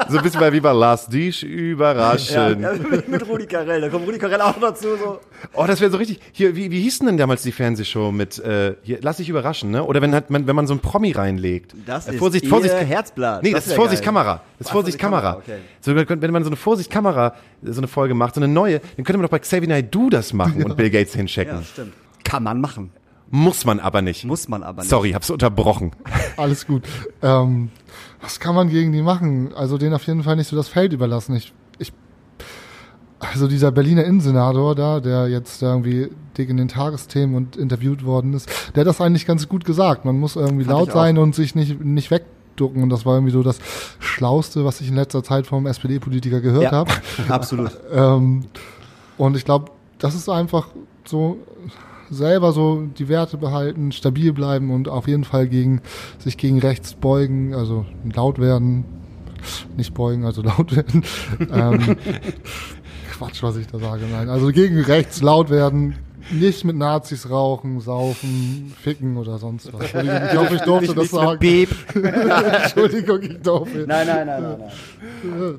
So 0.08 0.16
ein 0.16 0.22
bisschen 0.22 0.40
bei 0.40 0.52
Viva 0.52 0.72
Las 0.72 1.06
dich 1.08 1.42
überraschen. 1.44 2.60
ja, 2.62 2.72
mit, 3.08 3.28
Rudi 3.28 3.46
Carell, 3.46 3.82
da 3.82 3.88
kommt 3.90 4.06
Rudi 4.06 4.18
Carell 4.18 4.40
auch 4.40 4.58
dazu. 4.58 4.88
So. 4.96 5.20
Oh, 5.52 5.64
das 5.66 5.80
wäre 5.80 5.90
so 5.90 5.98
richtig. 5.98 6.18
Hier, 6.32 6.56
wie, 6.56 6.70
wie 6.70 6.80
hieß 6.80 7.00
denn 7.00 7.16
damals 7.18 7.42
die 7.42 7.52
Fernsehshow 7.52 8.10
mit 8.10 8.38
äh, 8.38 8.76
hier, 8.82 8.98
lass 9.02 9.18
dich 9.18 9.28
überraschen, 9.28 9.70
ne? 9.70 9.84
Oder 9.84 10.00
wenn 10.00 10.14
halt 10.14 10.30
man, 10.30 10.46
wenn 10.46 10.56
man 10.56 10.66
so 10.66 10.74
ein 10.74 10.80
Promi 10.80 11.12
reinlegt. 11.12 11.74
Das 11.84 12.08
Äh, 12.08 12.12
ist 12.12 12.18
Vorsicht, 12.18 12.44
ihr 12.44 12.50
Vorsicht, 12.50 12.74
Herzblatt. 12.74 13.42
Nee, 13.42 13.50
Das 13.52 13.64
das, 13.64 13.72
ist 13.72 13.76
Vorsicht 13.76 14.02
geil. 14.02 14.06
Kamera. 14.14 14.40
Das 14.58 14.66
ist 14.66 14.70
Ach, 14.70 14.72
Vorsicht 14.72 14.98
Kamera. 14.98 15.36
okay. 15.36 15.58
So, 15.80 15.94
wenn 15.94 16.30
man 16.32 16.42
so 16.44 16.48
eine 16.50 16.56
Vorsicht 16.56 16.90
Kamera 16.90 17.34
so 17.62 17.78
eine 17.80 17.88
Folge 17.88 18.14
macht, 18.14 18.36
so 18.36 18.40
eine 18.40 18.48
neue, 18.52 18.78
dann 18.80 19.04
könnte 19.04 19.18
man 19.18 19.22
doch 19.22 19.30
bei 19.30 19.38
Xavier 19.40 19.68
Naidoo 19.68 20.08
das 20.08 20.32
machen 20.32 20.64
und 20.64 20.76
Bill 20.76 20.88
Gates 20.90 21.14
hinchecken. 21.14 21.56
Ja, 21.58 21.62
stimmt. 21.62 21.92
Kann 22.24 22.42
man 22.42 22.60
machen. 22.60 22.90
Muss 23.32 23.64
man 23.64 23.78
aber 23.78 24.02
nicht. 24.02 24.24
Muss 24.24 24.48
man 24.48 24.62
aber 24.62 24.80
nicht. 24.82 24.90
Sorry, 24.90 25.12
hab's 25.12 25.30
unterbrochen. 25.30 25.92
alles 26.36 26.66
gut. 26.66 26.82
Ähm, 27.22 27.70
was 28.22 28.40
kann 28.40 28.54
man 28.54 28.68
gegen 28.68 28.92
die 28.92 29.02
machen? 29.02 29.52
Also 29.54 29.78
denen 29.78 29.94
auf 29.94 30.06
jeden 30.06 30.22
Fall 30.22 30.36
nicht 30.36 30.48
so 30.48 30.56
das 30.56 30.68
Feld 30.68 30.92
überlassen. 30.92 31.34
Ich, 31.36 31.52
ich, 31.78 31.92
also 33.18 33.48
dieser 33.48 33.72
Berliner 33.72 34.04
Innensenator 34.04 34.74
da, 34.74 35.00
der 35.00 35.28
jetzt 35.28 35.62
irgendwie 35.62 36.10
dick 36.36 36.48
in 36.48 36.56
den 36.56 36.68
Tagesthemen 36.68 37.34
und 37.34 37.56
interviewt 37.56 38.04
worden 38.04 38.34
ist, 38.34 38.48
der 38.74 38.82
hat 38.82 38.88
das 38.88 39.00
eigentlich 39.00 39.26
ganz 39.26 39.48
gut 39.48 39.64
gesagt. 39.64 40.04
Man 40.04 40.18
muss 40.18 40.36
irgendwie 40.36 40.64
Fand 40.64 40.78
laut 40.78 40.92
sein 40.92 41.18
und 41.18 41.34
sich 41.34 41.54
nicht, 41.54 41.80
nicht 41.82 42.10
wegducken. 42.10 42.82
Und 42.82 42.90
das 42.90 43.06
war 43.06 43.14
irgendwie 43.14 43.32
so 43.32 43.42
das 43.42 43.58
Schlauste, 43.98 44.64
was 44.64 44.80
ich 44.80 44.88
in 44.88 44.96
letzter 44.96 45.22
Zeit 45.22 45.46
vom 45.46 45.66
SPD-Politiker 45.66 46.40
gehört 46.40 46.64
Ja, 46.64 46.72
habe. 46.72 46.92
absolut. 47.28 47.72
Ähm, 47.92 48.44
und 49.18 49.36
ich 49.36 49.44
glaube, 49.44 49.70
das 49.98 50.14
ist 50.14 50.28
einfach 50.28 50.68
so 51.04 51.38
selber 52.10 52.52
so 52.52 52.86
die 52.98 53.08
Werte 53.08 53.36
behalten, 53.36 53.92
stabil 53.92 54.32
bleiben 54.32 54.70
und 54.70 54.88
auf 54.88 55.06
jeden 55.08 55.24
Fall 55.24 55.48
gegen 55.48 55.80
sich 56.18 56.36
gegen 56.36 56.58
rechts 56.58 56.94
beugen, 56.94 57.54
also 57.54 57.86
laut 58.14 58.38
werden, 58.38 58.84
nicht 59.76 59.94
beugen, 59.94 60.24
also 60.24 60.42
laut 60.42 60.74
werden. 60.76 61.04
ähm, 61.52 61.96
Quatsch, 63.12 63.42
was 63.42 63.56
ich 63.56 63.66
da 63.66 63.78
sage. 63.78 64.04
Nein, 64.10 64.28
also 64.28 64.48
gegen 64.48 64.80
rechts 64.80 65.22
laut 65.22 65.50
werden, 65.50 65.94
nicht 66.30 66.64
mit 66.64 66.76
Nazis 66.76 67.28
rauchen, 67.28 67.80
saufen, 67.80 68.72
ficken 68.80 69.16
oder 69.16 69.38
sonst 69.38 69.72
was. 69.72 69.92
Entschuldigung, 69.92 70.28
ich 70.30 70.36
hoffe, 70.38 70.54
ich 70.54 70.62
durfte 70.62 70.94
das 70.94 71.10
sagen. 71.10 71.38
Beep. 71.38 71.70
Entschuldigung, 71.94 73.22
ich 73.22 73.40
durfte. 73.40 73.84
Nein, 73.86 74.06
nein, 74.06 74.26
nein, 74.26 74.42
nein, 74.42 74.70
nein. 75.38 75.54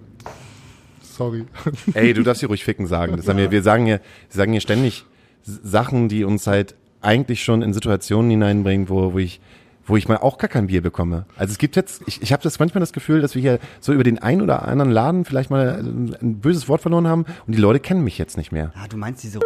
Sorry. 1.01 1.45
Ey, 1.93 2.13
du 2.13 2.23
darfst 2.23 2.39
hier 2.39 2.49
ruhig 2.49 2.63
ficken 2.63 2.87
sagen. 2.87 3.17
Das 3.17 3.27
haben 3.27 3.37
wir, 3.37 3.51
wir 3.51 3.61
sagen 3.61 3.85
ja, 3.85 3.97
wir 3.97 4.35
sagen 4.37 4.53
hier 4.53 4.61
ständig 4.61 5.05
Sachen, 5.43 6.09
die 6.09 6.23
uns 6.23 6.47
halt 6.47 6.75
eigentlich 7.01 7.43
schon 7.43 7.61
in 7.61 7.73
Situationen 7.73 8.29
hineinbringen, 8.31 8.89
wo, 8.89 9.13
wo 9.13 9.19
ich 9.19 9.41
wo 9.85 9.97
ich 9.97 10.07
mal 10.07 10.17
auch 10.17 10.37
gar 10.37 10.47
kein 10.47 10.67
Bier 10.67 10.81
bekomme. 10.81 11.25
Also 11.35 11.51
es 11.51 11.57
gibt 11.57 11.75
jetzt, 11.75 12.03
ich, 12.05 12.21
ich 12.21 12.31
habe 12.31 12.43
das 12.43 12.59
manchmal 12.59 12.79
das 12.79 12.93
Gefühl, 12.93 13.19
dass 13.19 13.35
wir 13.35 13.41
hier 13.41 13.59
so 13.79 13.91
über 13.91 14.03
den 14.03 14.19
einen 14.19 14.41
oder 14.41 14.67
anderen 14.67 14.91
Laden 14.91 15.25
vielleicht 15.25 15.49
mal 15.49 15.79
ein 15.79 16.39
böses 16.39 16.69
Wort 16.69 16.81
verloren 16.81 17.07
haben 17.07 17.25
und 17.47 17.55
die 17.55 17.59
Leute 17.59 17.79
kennen 17.79 18.03
mich 18.03 18.17
jetzt 18.17 18.37
nicht 18.37 18.51
mehr. 18.51 18.71
Ah, 18.75 18.87
du 18.87 18.97
meinst 18.97 19.23
diese 19.23 19.39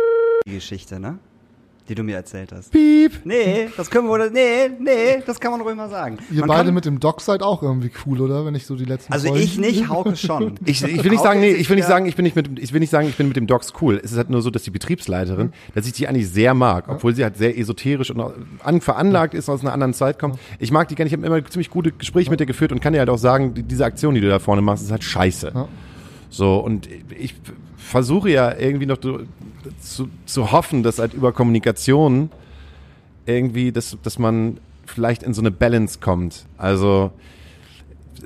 Geschichte, 0.46 1.00
ne? 1.00 1.20
Die 1.88 1.96
du 1.96 2.04
mir 2.04 2.16
erzählt 2.16 2.52
hast. 2.52 2.72
Piep. 2.72 3.12
Nee, 3.26 3.70
das 3.78 3.90
können 3.92 4.08
wir, 4.08 4.30
nee, 4.32 4.70
nee, 4.80 5.22
das 5.26 5.40
kann 5.40 5.52
man 5.52 5.62
ruhig 5.62 5.76
mal 5.76 5.90
sagen. 5.90 6.18
Ihr 6.32 6.40
man 6.40 6.50
beide 6.50 6.66
kann, 6.66 6.74
mit 6.74 6.86
dem 6.86 7.00
Doc 7.00 7.22
seid 7.22 7.44
auch 7.44 7.62
irgendwie 7.62 7.92
cool, 8.06 8.22
oder? 8.22 8.46
Wenn 8.46 8.56
ich 8.56 8.66
so 8.66 8.76
die 8.76 8.86
letzten 8.86 9.14
Also 9.14 9.28
Folgen- 9.28 9.44
ich 9.44 9.58
nicht, 9.58 9.88
Hauke 9.90 10.16
schon. 10.16 10.56
Ich, 10.66 10.84
ich 10.84 11.04
will 11.04 11.12
nicht 11.12 11.22
sagen, 11.24 11.40
nee, 11.42 11.52
ich 11.52 11.70
will 11.70 11.76
nicht 11.76 11.88
sagen, 11.88 12.06
ich 12.08 12.16
bin 12.16 12.24
nicht 12.24 12.36
mit, 12.36 12.58
ich 12.60 12.74
will 12.74 12.80
nicht 12.80 12.90
sagen, 12.90 13.08
ich 13.08 13.16
bin 13.16 13.28
mit 13.28 13.38
dem 13.38 13.46
Docs 13.48 13.74
cool. 13.82 14.02
Es 14.04 14.12
ist 14.12 14.18
halt 14.18 14.30
nur 14.30 14.42
so, 14.42 14.50
dass 14.50 14.64
die 14.64 14.72
Betriebsleiterin, 14.72 15.54
dass 15.76 15.86
ich 15.86 15.94
die 15.94 16.08
eigentlich 16.08 16.30
sehr 16.30 16.54
mag, 16.54 16.86
obwohl 16.88 17.14
sie 17.16 17.24
halt 17.24 17.38
sehr 17.38 17.58
esoterisch 17.58 18.10
und 18.12 18.34
an, 18.64 18.82
veranlagt 18.82 19.34
ist, 19.34 19.48
aus 19.50 19.62
einer 19.62 19.74
anderen 19.74 19.94
Zeit 19.94 20.18
kommt. 20.20 20.40
Ich 20.60 20.72
mag 20.72 20.88
die 20.88 20.96
gerne, 20.96 21.08
ich 21.08 21.14
habe 21.14 21.26
immer 21.26 21.46
ziemlich 21.46 21.70
gute 21.70 21.92
Gespräche 21.92 22.30
mit 22.32 22.40
ihr 22.40 22.46
geführt 22.48 22.72
und 22.72 22.80
kann 22.82 22.94
dir 22.94 23.00
halt 23.00 23.10
auch 23.10 23.18
sagen, 23.18 23.54
die, 23.54 23.64
diese 23.64 23.86
Aktion, 23.86 24.16
die 24.16 24.22
du 24.22 24.28
da 24.30 24.40
vorne 24.40 24.62
machst, 24.62 24.84
ist 24.84 24.92
halt 24.92 25.04
scheiße. 25.04 25.54
So, 26.30 26.58
und 26.58 26.90
ich 27.18 27.36
versuche 27.78 28.30
ja 28.32 28.58
irgendwie 28.58 28.86
noch 28.88 28.98
zu, 29.80 30.10
zu, 30.26 30.52
hoffen, 30.52 30.84
dass 30.84 31.00
halt 31.00 31.14
über 31.14 31.32
Kommunikation 31.32 32.30
irgendwie, 33.26 33.72
dass, 33.72 33.98
dass 34.04 34.20
man 34.20 34.60
vielleicht 34.86 35.24
in 35.24 35.34
so 35.34 35.42
eine 35.42 35.52
Balance 35.52 36.00
kommt. 36.00 36.46
Also, 36.58 37.12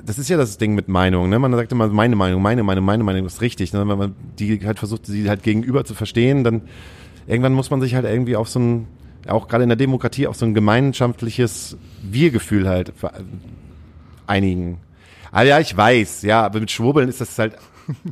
das 0.04 0.18
ist 0.18 0.28
ja 0.28 0.36
das 0.36 0.58
Ding 0.58 0.74
mit 0.74 0.88
Meinung, 0.88 1.28
ne? 1.28 1.38
Man 1.38 1.52
sagt 1.52 1.72
immer 1.72 1.88
meine 1.88 2.16
Meinung, 2.16 2.42
meine 2.42 2.62
Meinung, 2.62 2.84
meine 2.84 3.04
Meinung 3.04 3.26
ist 3.26 3.40
richtig. 3.40 3.72
Ne? 3.72 3.80
Wenn 3.80 3.98
man 3.98 4.14
die 4.38 4.60
halt 4.64 4.78
versucht, 4.78 5.06
sie 5.06 5.28
halt 5.28 5.42
gegenüber 5.42 5.84
zu 5.84 5.94
verstehen, 5.94 6.44
dann 6.44 6.62
irgendwann 7.26 7.52
muss 7.52 7.70
man 7.70 7.80
sich 7.80 7.94
halt 7.94 8.04
irgendwie 8.04 8.36
auf 8.36 8.48
so 8.48 8.60
ein, 8.60 8.86
auch 9.26 9.48
gerade 9.48 9.62
in 9.64 9.68
der 9.68 9.76
Demokratie, 9.76 10.26
auf 10.26 10.36
so 10.36 10.46
ein 10.46 10.54
gemeinschaftliches 10.54 11.76
Wir-Gefühl 12.02 12.68
halt 12.68 12.92
einigen. 14.26 14.78
Ah 15.32 15.42
ja, 15.42 15.60
ich 15.60 15.76
weiß, 15.76 16.22
ja, 16.22 16.42
aber 16.42 16.60
mit 16.60 16.70
Schwurbeln 16.70 17.08
ist 17.08 17.20
das 17.20 17.38
halt 17.38 17.56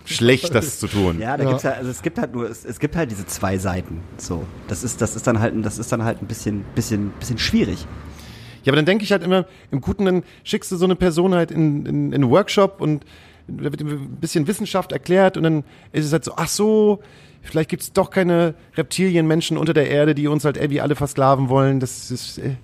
schlecht, 0.05 0.55
das 0.55 0.79
zu 0.79 0.87
tun. 0.87 1.19
Ja, 1.21 1.37
da 1.37 1.45
Ja. 1.45 1.49
gibt's 1.51 1.63
ja, 1.65 1.73
also 1.73 1.91
es 1.91 2.03
gibt 2.03 2.19
halt 2.19 2.35
nur, 2.35 2.49
es, 2.49 2.65
es 2.65 2.79
gibt 2.79 2.97
halt 2.97 3.11
diese 3.11 3.27
zwei 3.27 3.59
Seiten. 3.59 4.01
So, 4.17 4.45
das 4.69 4.85
ist, 4.85 5.01
das 5.01 5.17
ist 5.17 5.27
dann 5.27 5.41
halt, 5.41 5.55
ein- 5.55 5.63
das 5.63 5.79
ist 5.79 5.91
dann 5.93 6.03
halt 6.05 6.23
ein 6.23 6.27
bisschen, 6.27 6.65
bisschen, 6.75 7.11
bisschen 7.19 7.39
schwierig. 7.39 7.87
Ja, 8.65 8.73
aber 8.73 8.77
dann 8.77 8.87
denke 8.87 9.05
ich 9.05 9.13
halt 9.13 9.23
immer, 9.23 9.47
im 9.71 9.81
Guten, 9.81 10.05
dann 10.05 10.23
schickst 10.45 10.71
du 10.73 10.77
so 10.77 10.85
eine 10.85 10.97
Person 10.97 11.35
halt 11.35 11.51
in, 11.51 11.87
in, 11.87 12.13
in 12.13 12.15
einen 12.23 12.31
Workshop 12.31 12.81
und 12.81 13.05
da 13.47 13.65
wird 13.65 13.81
ein 13.81 14.17
bisschen 14.21 14.47
Wissenschaft 14.47 14.93
erklärt 14.93 15.37
und 15.39 15.43
dann 15.45 15.65
ist 15.93 16.05
es 16.05 16.13
halt 16.13 16.25
so, 16.25 16.33
ach 16.37 16.49
so, 16.49 17.01
vielleicht 17.41 17.71
gibt 17.71 17.83
es 17.83 17.93
doch 17.93 18.11
keine 18.11 18.55
Reptilienmenschen 18.77 19.57
unter 19.57 19.73
der 19.73 19.89
Erde, 19.89 20.15
die 20.15 20.27
uns 20.29 20.45
halt 20.45 20.57
irgendwie 20.59 20.81
alle 20.83 20.97
versklaven 20.97 21.49
wollen. 21.49 21.81
Das 21.81 22.11
ist, 22.11 22.39
äh, 22.39 22.57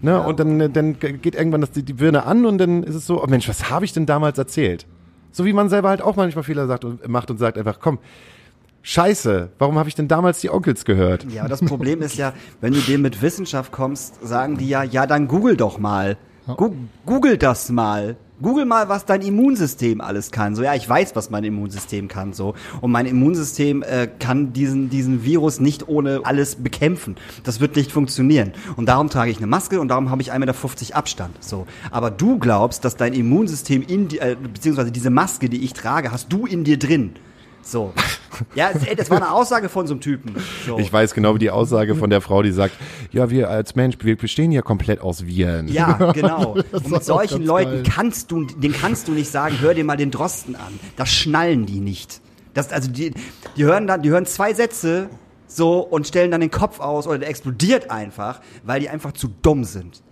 ne? 0.00 0.22
Und 0.22 0.40
dann, 0.40 0.72
dann 0.72 0.98
geht 0.98 1.34
irgendwann 1.34 1.60
das, 1.60 1.72
die, 1.72 1.82
die 1.82 1.92
Birne 1.92 2.24
an 2.24 2.46
und 2.46 2.56
dann 2.58 2.82
ist 2.82 2.94
es 2.94 3.06
so, 3.06 3.22
oh 3.22 3.26
Mensch, 3.26 3.46
was 3.48 3.68
habe 3.68 3.84
ich 3.84 3.92
denn 3.92 4.06
damals 4.06 4.38
erzählt? 4.38 4.86
So 5.36 5.44
wie 5.44 5.52
man 5.52 5.68
selber 5.68 5.90
halt 5.90 6.00
auch 6.00 6.16
manchmal 6.16 6.44
Fehler 6.44 6.66
sagt 6.66 6.86
und, 6.86 7.06
macht 7.08 7.30
und 7.30 7.36
sagt 7.36 7.58
einfach, 7.58 7.78
komm, 7.78 7.98
Scheiße, 8.80 9.50
warum 9.58 9.78
habe 9.78 9.86
ich 9.86 9.94
denn 9.94 10.08
damals 10.08 10.40
die 10.40 10.48
Onkels 10.48 10.86
gehört? 10.86 11.30
Ja, 11.30 11.42
aber 11.42 11.50
das 11.50 11.60
Problem 11.60 12.00
ist 12.00 12.16
ja, 12.16 12.32
wenn 12.62 12.72
du 12.72 12.80
dem 12.80 13.02
mit 13.02 13.20
Wissenschaft 13.20 13.70
kommst, 13.70 14.26
sagen 14.26 14.56
die 14.56 14.66
ja, 14.66 14.82
ja, 14.82 15.06
dann 15.06 15.28
google 15.28 15.54
doch 15.58 15.76
mal. 15.76 16.16
Google 17.04 17.36
das 17.36 17.68
mal. 17.68 18.16
Google 18.42 18.66
mal, 18.66 18.90
was 18.90 19.06
dein 19.06 19.22
Immunsystem 19.22 20.02
alles 20.02 20.30
kann. 20.30 20.54
So, 20.54 20.62
ja, 20.62 20.74
ich 20.74 20.86
weiß, 20.86 21.16
was 21.16 21.30
mein 21.30 21.44
Immunsystem 21.44 22.06
kann, 22.06 22.34
so. 22.34 22.54
Und 22.82 22.90
mein 22.90 23.06
Immunsystem 23.06 23.82
äh, 23.82 24.08
kann 24.18 24.52
diesen, 24.52 24.90
diesen 24.90 25.24
Virus 25.24 25.58
nicht 25.58 25.88
ohne 25.88 26.20
alles 26.24 26.56
bekämpfen. 26.56 27.16
Das 27.44 27.60
wird 27.60 27.76
nicht 27.76 27.90
funktionieren. 27.90 28.52
Und 28.76 28.90
darum 28.90 29.08
trage 29.08 29.30
ich 29.30 29.38
eine 29.38 29.46
Maske 29.46 29.80
und 29.80 29.88
darum 29.88 30.10
habe 30.10 30.20
ich 30.20 30.32
1,50 30.32 30.38
Meter 30.38 30.96
Abstand, 30.96 31.42
so. 31.42 31.66
Aber 31.90 32.10
du 32.10 32.38
glaubst, 32.38 32.84
dass 32.84 32.96
dein 32.96 33.14
Immunsystem 33.14 33.82
in 33.82 34.08
dir, 34.08 34.20
äh, 34.20 34.36
beziehungsweise 34.36 34.92
diese 34.92 35.10
Maske, 35.10 35.48
die 35.48 35.64
ich 35.64 35.72
trage, 35.72 36.12
hast 36.12 36.30
du 36.30 36.44
in 36.44 36.62
dir 36.62 36.78
drin. 36.78 37.14
So. 37.66 37.92
Ja, 38.54 38.70
das 38.96 39.10
war 39.10 39.16
eine 39.16 39.32
Aussage 39.32 39.68
von 39.68 39.86
so 39.86 39.94
einem 39.94 40.00
Typen. 40.00 40.36
So. 40.64 40.78
Ich 40.78 40.92
weiß 40.92 41.14
genau 41.14 41.34
wie 41.34 41.40
die 41.40 41.50
Aussage 41.50 41.96
von 41.96 42.10
der 42.10 42.20
Frau, 42.20 42.42
die 42.42 42.52
sagt, 42.52 42.74
ja, 43.10 43.28
wir 43.28 43.50
als 43.50 43.74
Mensch, 43.74 43.96
wir 44.00 44.16
bestehen 44.16 44.52
ja 44.52 44.62
komplett 44.62 45.00
aus 45.00 45.26
Viren. 45.26 45.66
Ja, 45.68 46.12
genau. 46.14 46.56
Und 46.70 46.90
mit 46.90 47.04
solchen 47.04 47.44
Leuten 47.44 47.82
kannst 47.82 48.30
du, 48.30 48.44
den 48.44 48.72
kannst 48.72 49.08
du 49.08 49.12
nicht 49.12 49.30
sagen, 49.30 49.56
hör 49.60 49.74
dir 49.74 49.84
mal 49.84 49.96
den 49.96 50.12
Drosten 50.12 50.54
an. 50.54 50.78
Das 50.96 51.10
schnallen 51.10 51.66
die 51.66 51.80
nicht. 51.80 52.20
Das, 52.54 52.72
also 52.72 52.90
die, 52.90 53.12
die 53.56 53.64
hören 53.64 53.86
dann, 53.86 54.02
die 54.02 54.10
hören 54.10 54.26
zwei 54.26 54.54
Sätze 54.54 55.08
so 55.48 55.80
und 55.80 56.06
stellen 56.06 56.30
dann 56.30 56.40
den 56.40 56.50
Kopf 56.50 56.78
aus 56.78 57.06
oder 57.08 57.18
der 57.18 57.28
explodiert 57.28 57.90
einfach, 57.90 58.40
weil 58.64 58.80
die 58.80 58.88
einfach 58.88 59.12
zu 59.12 59.28
dumm 59.42 59.64
sind. 59.64 60.02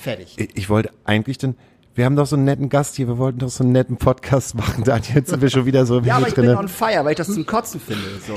Fertig. 0.00 0.34
Ich, 0.38 0.50
ich 0.54 0.70
wollte 0.70 0.90
eigentlich 1.04 1.38
dann, 1.38 1.56
wir 1.94 2.04
haben 2.04 2.14
doch 2.16 2.26
so 2.26 2.36
einen 2.36 2.44
netten 2.44 2.68
Gast 2.68 2.94
hier, 2.96 3.08
wir 3.08 3.18
wollten 3.18 3.40
doch 3.40 3.48
so 3.50 3.64
einen 3.64 3.72
netten 3.72 3.96
Podcast 3.96 4.54
machen, 4.54 4.84
da 4.84 4.96
jetzt 4.96 5.28
sind 5.30 5.42
wir 5.42 5.50
schon 5.50 5.66
wieder 5.66 5.84
so 5.86 6.00
Ja, 6.02 6.16
aber 6.16 6.28
ich 6.28 6.34
bin 6.34 6.44
drinne. 6.46 6.58
on 6.58 6.68
fire, 6.68 7.04
weil 7.04 7.10
ich 7.12 7.16
das 7.16 7.32
zum 7.32 7.44
Kotzen 7.46 7.80
finde. 7.80 8.02
So. 8.26 8.34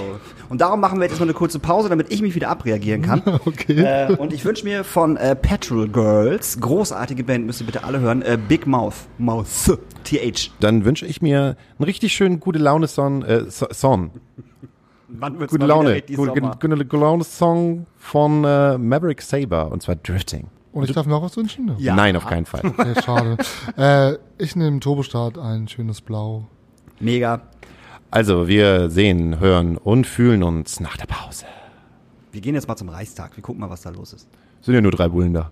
Und 0.50 0.60
darum 0.62 0.80
machen 0.80 1.00
wir 1.00 1.08
jetzt 1.08 1.20
mal 1.20 1.26
eine 1.26 1.34
kurze 1.34 1.60
Pause, 1.60 1.88
damit 1.88 2.12
ich 2.12 2.22
mich 2.22 2.36
wieder 2.36 2.50
abreagieren 2.50 3.02
kann. 3.04 3.22
Okay. 3.46 3.82
Äh, 3.84 4.16
und 4.16 4.34
ich 4.34 4.44
wünsche 4.46 4.64
mir 4.66 4.84
von 4.84 5.18
äh, 5.18 5.36
Petrol 5.36 5.88
Girls, 5.88 6.60
großartige 6.60 7.24
Band, 7.24 7.46
müsst 7.46 7.62
ihr 7.62 7.66
bitte 7.66 7.84
alle 7.84 8.00
hören, 8.00 8.22
äh, 8.22 8.38
Big 8.48 8.66
Mouth. 8.68 8.96
Mouth. 9.18 9.78
TH. 10.04 10.52
Dann 10.60 10.84
wünsche 10.86 11.06
ich 11.06 11.22
mir 11.22 11.56
einen 11.78 11.86
richtig 11.86 12.14
schönen 12.14 12.40
gute 12.40 12.60
Laune 12.60 12.88
Song, 12.88 13.22
äh, 13.24 13.50
So- 13.50 13.68
Song. 13.72 14.12
Wann 15.08 15.40
wird's 15.40 15.52
Gute 15.52 15.60
mal 15.60 15.68
wieder 15.68 15.76
Laune, 15.76 15.90
richtig 15.92 16.16
gute, 16.16 16.32
Sommer? 16.34 16.58
gute, 16.60 16.76
gute 16.86 16.98
Laune 16.98 17.24
Song 17.24 17.86
von 17.98 18.44
äh, 18.44 18.78
Maverick 18.80 19.22
Saber 19.22 19.72
und 19.72 19.84
zwar 19.84 19.96
Drifting. 19.96 20.48
Und 20.74 20.90
ich 20.90 20.96
darf 20.96 21.06
mir 21.06 21.16
auch 21.16 21.22
was 21.22 21.38
wünschen? 21.38 21.76
Ja. 21.78 21.96
Nein, 21.96 22.16
auf 22.16 22.26
keinen 22.26 22.46
Fall. 22.46 22.62
Okay, 22.66 22.96
schade. 23.06 23.38
äh, 23.78 24.18
ich 24.44 24.56
nehme 24.56 24.80
Turbostart 24.80 25.38
ein 25.38 25.68
schönes 25.68 26.02
Blau. 26.02 26.48
Mega. 27.00 27.42
Also, 28.10 28.48
wir 28.48 28.90
sehen, 28.90 29.40
hören 29.40 29.78
und 29.78 30.06
fühlen 30.08 30.44
uns 30.44 30.80
nach 30.80 30.98
der 30.98 31.06
Pause. 31.06 31.46
Wir 32.32 32.42
gehen 32.42 32.56
jetzt 32.56 32.68
mal 32.68 32.76
zum 32.76 32.90
Reichstag. 32.90 33.36
Wir 33.38 33.44
gucken 33.44 33.62
mal, 33.62 33.70
was 33.70 33.82
da 33.82 33.92
los 33.92 34.14
ist. 34.14 34.28
Sind 34.62 34.74
ja 34.74 34.82
nur 34.82 34.92
drei 34.92 35.08
Bullen 35.08 35.34
da. 35.34 35.52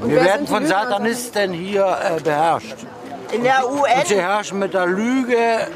Wir 0.00 0.16
werden 0.16 0.46
von 0.46 0.66
Satanisten 0.66 1.52
hier 1.52 1.84
äh, 1.84 2.20
beherrscht. 2.22 2.76
In 3.34 3.42
der 3.42 3.70
UN. 3.70 4.00
Und 4.00 4.06
sie 4.06 4.16
herrschen 4.16 4.58
mit 4.58 4.72
der 4.72 4.86
Lüge 4.86 5.68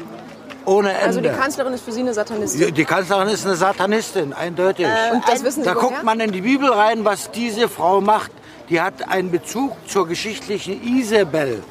ohne 0.65 0.93
Ende. 0.93 1.05
Also 1.05 1.21
die 1.21 1.29
Kanzlerin 1.29 1.73
ist 1.73 1.83
für 1.83 1.91
Sie 1.91 2.01
eine 2.01 2.13
Satanistin. 2.13 2.67
Die, 2.67 2.71
die 2.71 2.85
Kanzlerin 2.85 3.27
ist 3.29 3.45
eine 3.45 3.55
Satanistin, 3.55 4.33
eindeutig. 4.33 4.87
Und 5.11 5.27
das 5.27 5.43
wissen 5.43 5.63
Sie 5.63 5.69
da 5.69 5.75
woher? 5.75 5.89
guckt 5.89 6.03
man 6.03 6.19
in 6.19 6.31
die 6.31 6.41
Bibel 6.41 6.69
rein, 6.71 7.05
was 7.05 7.31
diese 7.31 7.69
Frau 7.69 8.01
macht. 8.01 8.31
Die 8.69 8.79
hat 8.81 9.09
einen 9.09 9.29
Bezug 9.29 9.75
zur 9.87 10.07
geschichtlichen 10.07 10.81
Isabel, 10.97 11.61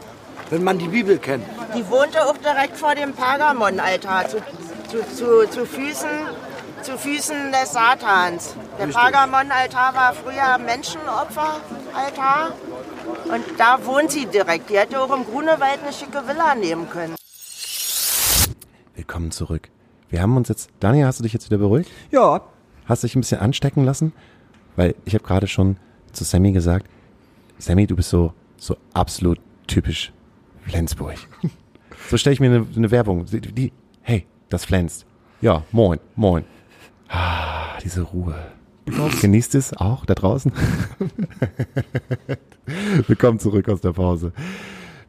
wenn 0.50 0.62
man 0.62 0.78
die 0.78 0.88
Bibel 0.88 1.18
kennt. 1.18 1.44
Die 1.74 1.88
wohnte 1.90 2.24
auch 2.26 2.36
direkt 2.36 2.76
vor 2.76 2.94
dem 2.94 3.14
Pergamon-Altar, 3.14 4.28
zu, 4.28 4.36
zu, 4.90 5.16
zu, 5.16 5.48
zu, 5.48 5.66
Füßen, 5.66 6.08
zu 6.82 6.98
Füßen 6.98 7.50
des 7.50 7.72
Satans. 7.72 8.54
Der 8.78 8.86
Pergamon-Altar 8.88 9.94
war 9.94 10.12
früher 10.12 10.58
Menschenopfer-Altar 10.58 12.52
und 13.24 13.44
da 13.58 13.78
wohnt 13.84 14.10
sie 14.10 14.26
direkt. 14.26 14.68
Die 14.68 14.78
hätte 14.78 15.00
auch 15.00 15.14
im 15.14 15.24
Grunewald 15.24 15.78
eine 15.82 15.92
schicke 15.92 16.26
Villa 16.28 16.54
nehmen 16.54 16.88
können. 16.90 17.16
Willkommen 18.94 19.30
zurück. 19.30 19.70
Wir 20.10 20.20
haben 20.20 20.36
uns 20.36 20.50
jetzt, 20.50 20.68
Daniel, 20.78 21.06
hast 21.06 21.18
du 21.18 21.22
dich 21.22 21.32
jetzt 21.32 21.46
wieder 21.46 21.56
beruhigt? 21.56 21.90
Ja. 22.10 22.42
Hast 22.84 23.04
dich 23.04 23.16
ein 23.16 23.20
bisschen 23.20 23.40
anstecken 23.40 23.84
lassen? 23.84 24.12
Weil 24.76 24.94
ich 25.06 25.14
habe 25.14 25.24
gerade 25.24 25.46
schon 25.46 25.78
zu 26.12 26.24
Sammy 26.24 26.52
gesagt, 26.52 26.86
Sammy, 27.58 27.86
du 27.86 27.96
bist 27.96 28.10
so, 28.10 28.34
so 28.58 28.76
absolut 28.92 29.38
typisch 29.66 30.12
Flensburg. 30.66 31.16
so 32.10 32.18
stelle 32.18 32.34
ich 32.34 32.40
mir 32.40 32.50
eine, 32.54 32.66
eine 32.76 32.90
Werbung. 32.90 33.24
Die, 33.24 33.40
die, 33.40 33.72
hey, 34.02 34.26
das 34.50 34.66
flänzt. 34.66 35.06
Ja, 35.40 35.64
moin, 35.72 35.98
moin. 36.14 36.44
Ah, 37.08 37.78
diese 37.82 38.02
Ruhe. 38.02 38.34
Genießt 39.22 39.54
es 39.54 39.74
auch 39.74 40.04
da 40.04 40.14
draußen? 40.14 40.52
Willkommen 43.06 43.38
zurück 43.38 43.70
aus 43.70 43.80
der 43.80 43.92
Pause. 43.92 44.32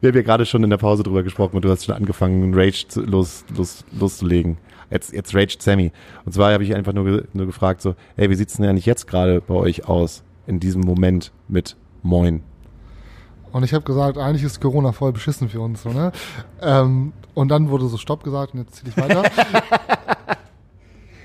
Wir 0.04 0.10
haben 0.10 0.16
ja 0.16 0.22
gerade 0.22 0.44
schon 0.44 0.62
in 0.62 0.68
der 0.68 0.76
Pause 0.76 1.02
drüber 1.02 1.22
gesprochen 1.22 1.56
und 1.56 1.64
du 1.64 1.70
hast 1.70 1.86
schon 1.86 1.94
angefangen, 1.94 2.52
Rage 2.52 2.84
zu, 2.88 3.00
los, 3.00 3.42
los, 3.56 3.86
loszulegen. 3.98 4.58
Jetzt, 4.90 5.14
jetzt 5.14 5.34
raged 5.34 5.62
Sammy. 5.62 5.92
Und 6.26 6.32
zwar 6.32 6.52
habe 6.52 6.62
ich 6.62 6.74
einfach 6.74 6.92
nur, 6.92 7.24
nur 7.32 7.46
gefragt 7.46 7.80
so, 7.80 7.94
ey, 8.16 8.28
wie 8.28 8.34
sieht's 8.34 8.58
denn 8.58 8.66
eigentlich 8.66 8.84
jetzt 8.84 9.06
gerade 9.06 9.40
bei 9.40 9.54
euch 9.54 9.88
aus? 9.88 10.22
In 10.46 10.60
diesem 10.60 10.82
Moment 10.82 11.32
mit 11.48 11.78
Moin. 12.02 12.42
Und 13.50 13.62
ich 13.62 13.72
habe 13.72 13.86
gesagt, 13.86 14.18
eigentlich 14.18 14.42
ist 14.42 14.60
Corona 14.60 14.92
voll 14.92 15.12
beschissen 15.12 15.48
für 15.48 15.62
uns. 15.62 15.84
So, 15.84 15.88
ne? 15.88 16.12
ähm, 16.60 17.14
und 17.32 17.48
dann 17.48 17.70
wurde 17.70 17.86
so 17.86 17.96
Stopp 17.96 18.24
gesagt 18.24 18.52
und 18.52 18.60
jetzt 18.60 18.74
zähle 18.74 18.90
ich 18.90 18.96
weiter. 18.98 19.22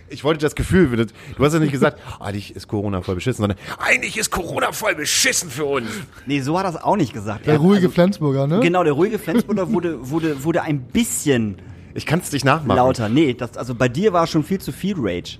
Ich 0.09 0.23
wollte 0.23 0.39
das 0.41 0.55
Gefühl, 0.55 1.05
du 1.37 1.43
hast 1.45 1.53
ja 1.53 1.59
nicht 1.59 1.71
gesagt, 1.71 1.99
eigentlich 2.19 2.55
ist 2.55 2.67
Corona 2.67 3.01
voll 3.01 3.15
beschissen, 3.15 3.41
sondern 3.43 3.57
eigentlich 3.77 4.17
ist 4.17 4.31
Corona 4.31 4.71
voll 4.71 4.95
beschissen 4.95 5.49
für 5.49 5.65
uns. 5.65 5.87
Nee, 6.25 6.41
so 6.41 6.57
hat 6.57 6.65
er 6.65 6.71
es 6.71 6.75
auch 6.77 6.95
nicht 6.95 7.13
gesagt. 7.13 7.45
Der 7.45 7.53
Er- 7.53 7.59
ruhige 7.59 7.83
also, 7.87 7.89
Flensburger, 7.91 8.47
ne? 8.47 8.59
Genau, 8.61 8.83
der 8.83 8.93
ruhige 8.93 9.19
Flensburger 9.19 9.71
wurde, 9.71 10.09
wurde, 10.09 10.43
wurde 10.43 10.61
ein 10.63 10.81
bisschen 10.81 11.57
Ich 11.93 12.05
kann 12.05 12.19
es 12.19 12.31
nicht 12.31 12.45
nachmachen. 12.45 12.77
lauter. 12.77 13.09
Nee, 13.09 13.33
das, 13.33 13.57
also 13.57 13.75
bei 13.75 13.87
dir 13.89 14.13
war 14.13 14.25
schon 14.27 14.43
viel 14.43 14.59
zu 14.59 14.71
viel 14.71 14.95
Rage. 14.97 15.37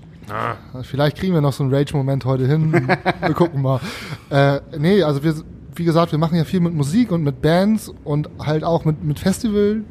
Vielleicht 0.82 1.16
kriegen 1.18 1.34
wir 1.34 1.40
noch 1.40 1.52
so 1.52 1.64
einen 1.64 1.74
Rage-Moment 1.74 2.24
heute 2.24 2.46
hin. 2.46 2.72
wir 2.72 3.34
gucken 3.34 3.62
mal. 3.62 3.80
Äh, 4.30 4.60
nee, 4.78 5.02
also 5.02 5.24
wir, 5.24 5.34
wie 5.80 5.84
gesagt, 5.84 6.12
wir 6.12 6.18
machen 6.18 6.36
ja 6.36 6.44
viel 6.44 6.60
mit 6.60 6.74
Musik 6.74 7.10
und 7.10 7.22
mit 7.22 7.40
Bands 7.40 7.90
und 8.04 8.28
halt 8.38 8.64
auch 8.64 8.84
mit, 8.84 9.02
mit 9.02 9.18
Festivals. 9.18 9.82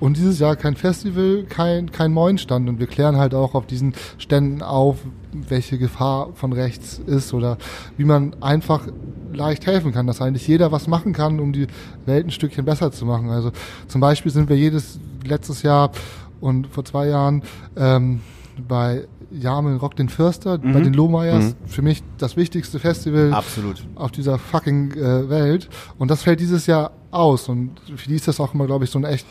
Und 0.00 0.16
dieses 0.16 0.40
Jahr 0.40 0.56
kein 0.56 0.74
Festival, 0.74 1.44
kein, 1.48 1.92
kein 1.92 2.12
Moin-Stand. 2.12 2.68
Und 2.68 2.80
wir 2.80 2.88
klären 2.88 3.18
halt 3.18 3.32
auch 3.32 3.54
auf 3.54 3.66
diesen 3.66 3.94
Ständen 4.18 4.62
auf, 4.62 4.98
welche 5.32 5.78
Gefahr 5.78 6.30
von 6.34 6.52
rechts 6.52 7.00
ist 7.06 7.32
oder 7.34 7.56
wie 7.96 8.04
man 8.04 8.34
einfach 8.42 8.88
leicht 9.32 9.64
helfen 9.64 9.92
kann, 9.92 10.08
dass 10.08 10.20
eigentlich 10.20 10.48
jeder 10.48 10.72
was 10.72 10.88
machen 10.88 11.12
kann, 11.12 11.38
um 11.38 11.52
die 11.52 11.68
Welt 12.04 12.26
ein 12.26 12.32
Stückchen 12.32 12.64
besser 12.64 12.90
zu 12.90 13.06
machen. 13.06 13.30
Also 13.30 13.52
zum 13.86 14.00
Beispiel 14.00 14.32
sind 14.32 14.48
wir 14.48 14.56
jedes 14.56 14.98
letztes 15.24 15.62
Jahr 15.62 15.92
und 16.40 16.66
vor 16.66 16.84
zwei 16.84 17.06
Jahren 17.06 17.44
ähm, 17.76 18.22
bei 18.66 19.06
Jamel 19.32 19.76
Rock 19.76 19.96
den 19.96 20.08
Förster, 20.08 20.58
bei 20.58 20.80
den 20.80 20.94
Lohmeyers, 20.94 21.54
für 21.66 21.82
mich 21.82 22.02
das 22.18 22.36
wichtigste 22.36 22.78
Festival 22.78 23.32
Absolut. 23.32 23.84
auf 23.94 24.10
dieser 24.10 24.38
fucking 24.38 24.92
äh, 24.92 25.28
Welt. 25.28 25.68
Und 25.98 26.10
das 26.10 26.22
fällt 26.22 26.40
dieses 26.40 26.66
Jahr 26.66 26.92
aus. 27.10 27.48
Und 27.48 27.70
für 27.96 28.08
die 28.08 28.16
ist 28.16 28.28
das 28.28 28.40
auch 28.40 28.54
immer, 28.54 28.66
glaube 28.66 28.84
ich, 28.84 28.90
so 28.90 28.98
ein 28.98 29.04
echt 29.04 29.26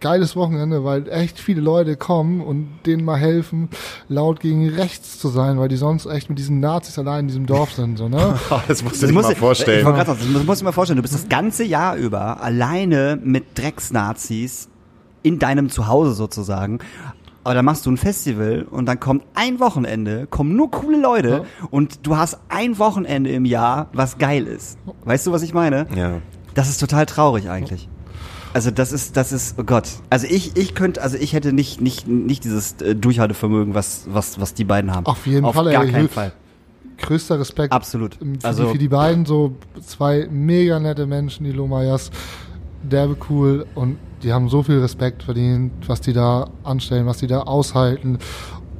geiles 0.00 0.34
Wochenende, 0.34 0.82
weil 0.84 1.08
echt 1.08 1.38
viele 1.38 1.60
Leute 1.60 1.96
kommen 1.96 2.40
und 2.40 2.68
denen 2.86 3.04
mal 3.04 3.18
helfen, 3.18 3.68
laut 4.08 4.40
gegen 4.40 4.68
rechts 4.68 5.18
zu 5.18 5.28
sein, 5.28 5.58
weil 5.58 5.68
die 5.68 5.76
sonst 5.76 6.06
echt 6.06 6.28
mit 6.28 6.38
diesen 6.38 6.60
Nazis 6.60 6.98
allein 6.98 7.20
in 7.20 7.28
diesem 7.28 7.46
Dorf 7.46 7.72
sind. 7.72 7.98
So, 7.98 8.08
ne? 8.08 8.38
Das 8.68 8.82
musst 8.82 9.02
du 9.02 9.06
dir 9.06 9.12
mal 9.12 9.34
vorstellen. 9.34 9.80
Ich 9.80 9.84
gerade 9.84 10.06
sagen, 10.06 10.34
das 10.34 10.44
musst 10.44 10.60
du 10.60 10.64
dir 10.64 10.68
mal 10.68 10.72
vorstellen. 10.72 10.96
Du 10.96 11.02
bist 11.02 11.14
das 11.14 11.28
ganze 11.28 11.64
Jahr 11.64 11.96
über 11.96 12.42
alleine 12.42 13.18
mit 13.22 13.58
Drecksnazis 13.58 14.68
in 15.22 15.38
deinem 15.38 15.68
Zuhause 15.68 16.14
sozusagen. 16.14 16.78
Aber 17.42 17.54
dann 17.54 17.64
machst 17.64 17.86
du 17.86 17.90
ein 17.90 17.96
Festival 17.96 18.66
und 18.70 18.86
dann 18.86 19.00
kommt 19.00 19.24
ein 19.34 19.60
Wochenende, 19.60 20.26
kommen 20.26 20.56
nur 20.56 20.70
coole 20.70 21.00
Leute 21.00 21.44
und 21.70 22.06
du 22.06 22.16
hast 22.16 22.38
ein 22.50 22.78
Wochenende 22.78 23.30
im 23.30 23.44
Jahr, 23.46 23.88
was 23.94 24.18
geil 24.18 24.46
ist. 24.46 24.78
Weißt 25.04 25.26
du, 25.26 25.32
was 25.32 25.42
ich 25.42 25.54
meine? 25.54 25.86
Ja. 25.94 26.20
Das 26.54 26.68
ist 26.68 26.78
total 26.78 27.06
traurig 27.06 27.48
eigentlich. 27.48 27.88
Also 28.52 28.70
das 28.70 28.92
ist, 28.92 29.16
das 29.16 29.32
ist, 29.32 29.56
oh 29.58 29.62
Gott. 29.64 29.88
Also 30.10 30.26
ich, 30.28 30.56
ich 30.56 30.74
könnte, 30.74 31.00
also 31.00 31.16
ich 31.16 31.32
hätte 31.32 31.52
nicht, 31.52 31.80
nicht, 31.80 32.08
nicht 32.08 32.44
dieses 32.44 32.72
äh, 32.82 32.94
Durchhaltevermögen, 32.96 33.74
was, 33.74 34.04
was, 34.08 34.40
was 34.40 34.54
die 34.54 34.64
beiden 34.64 34.94
haben. 34.94 35.06
Auf 35.06 35.26
jeden 35.26 35.44
Auf 35.46 35.54
Fall, 35.54 35.68
ey. 35.68 35.72
gar 35.72 35.84
Ich 35.84 35.92
keinen 35.92 36.08
Fall. 36.08 36.32
Größter 36.98 37.38
Respekt 37.38 37.72
Absolut. 37.72 38.16
für, 38.16 38.26
Also 38.42 38.64
die, 38.66 38.72
für 38.72 38.78
die 38.78 38.88
beiden, 38.88 39.24
so 39.24 39.54
zwei 39.86 40.28
mega 40.30 40.78
nette 40.80 41.06
Menschen, 41.06 41.44
die 41.44 41.52
Lohmeyers, 41.52 42.10
derbe 42.82 43.16
cool 43.30 43.66
und 43.74 43.96
die 44.22 44.32
haben 44.32 44.48
so 44.48 44.62
viel 44.62 44.80
Respekt 44.80 45.22
verdient, 45.22 45.72
was 45.88 46.00
die 46.00 46.12
da 46.12 46.48
anstellen, 46.62 47.06
was 47.06 47.18
die 47.18 47.26
da 47.26 47.42
aushalten. 47.42 48.18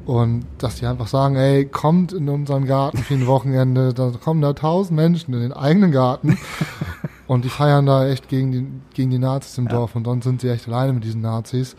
Und 0.07 0.45
dass 0.59 0.77
die 0.77 0.87
einfach 0.87 1.07
sagen, 1.07 1.37
ey, 1.37 1.67
kommt 1.67 2.13
in 2.13 2.29
unseren 2.29 2.67
Garten 2.67 2.99
für 2.99 3.15
ein 3.15 3.27
Wochenende, 3.27 3.95
da 3.95 4.11
kommen 4.23 4.41
da 4.41 4.53
tausend 4.55 4.97
Menschen 4.97 5.35
in 5.35 5.41
den 5.41 5.53
eigenen 5.53 5.93
Garten. 5.93 6.39
Und 7.29 7.45
die 7.45 7.49
feiern 7.49 7.87
da 7.87 8.09
echt 8.09 8.29
gegen 8.29 8.51
die, 8.51 8.67
gegen 8.93 9.11
die 9.13 9.21
Nazis 9.21 9.57
im 9.57 9.69
Dorf. 9.69 9.95
Und 9.95 10.05
sonst 10.05 10.25
sind 10.25 10.41
sie 10.41 10.49
echt 10.49 10.67
alleine 10.67 10.95
mit 10.95 11.05
diesen 11.05 11.21
Nazis. 11.21 11.77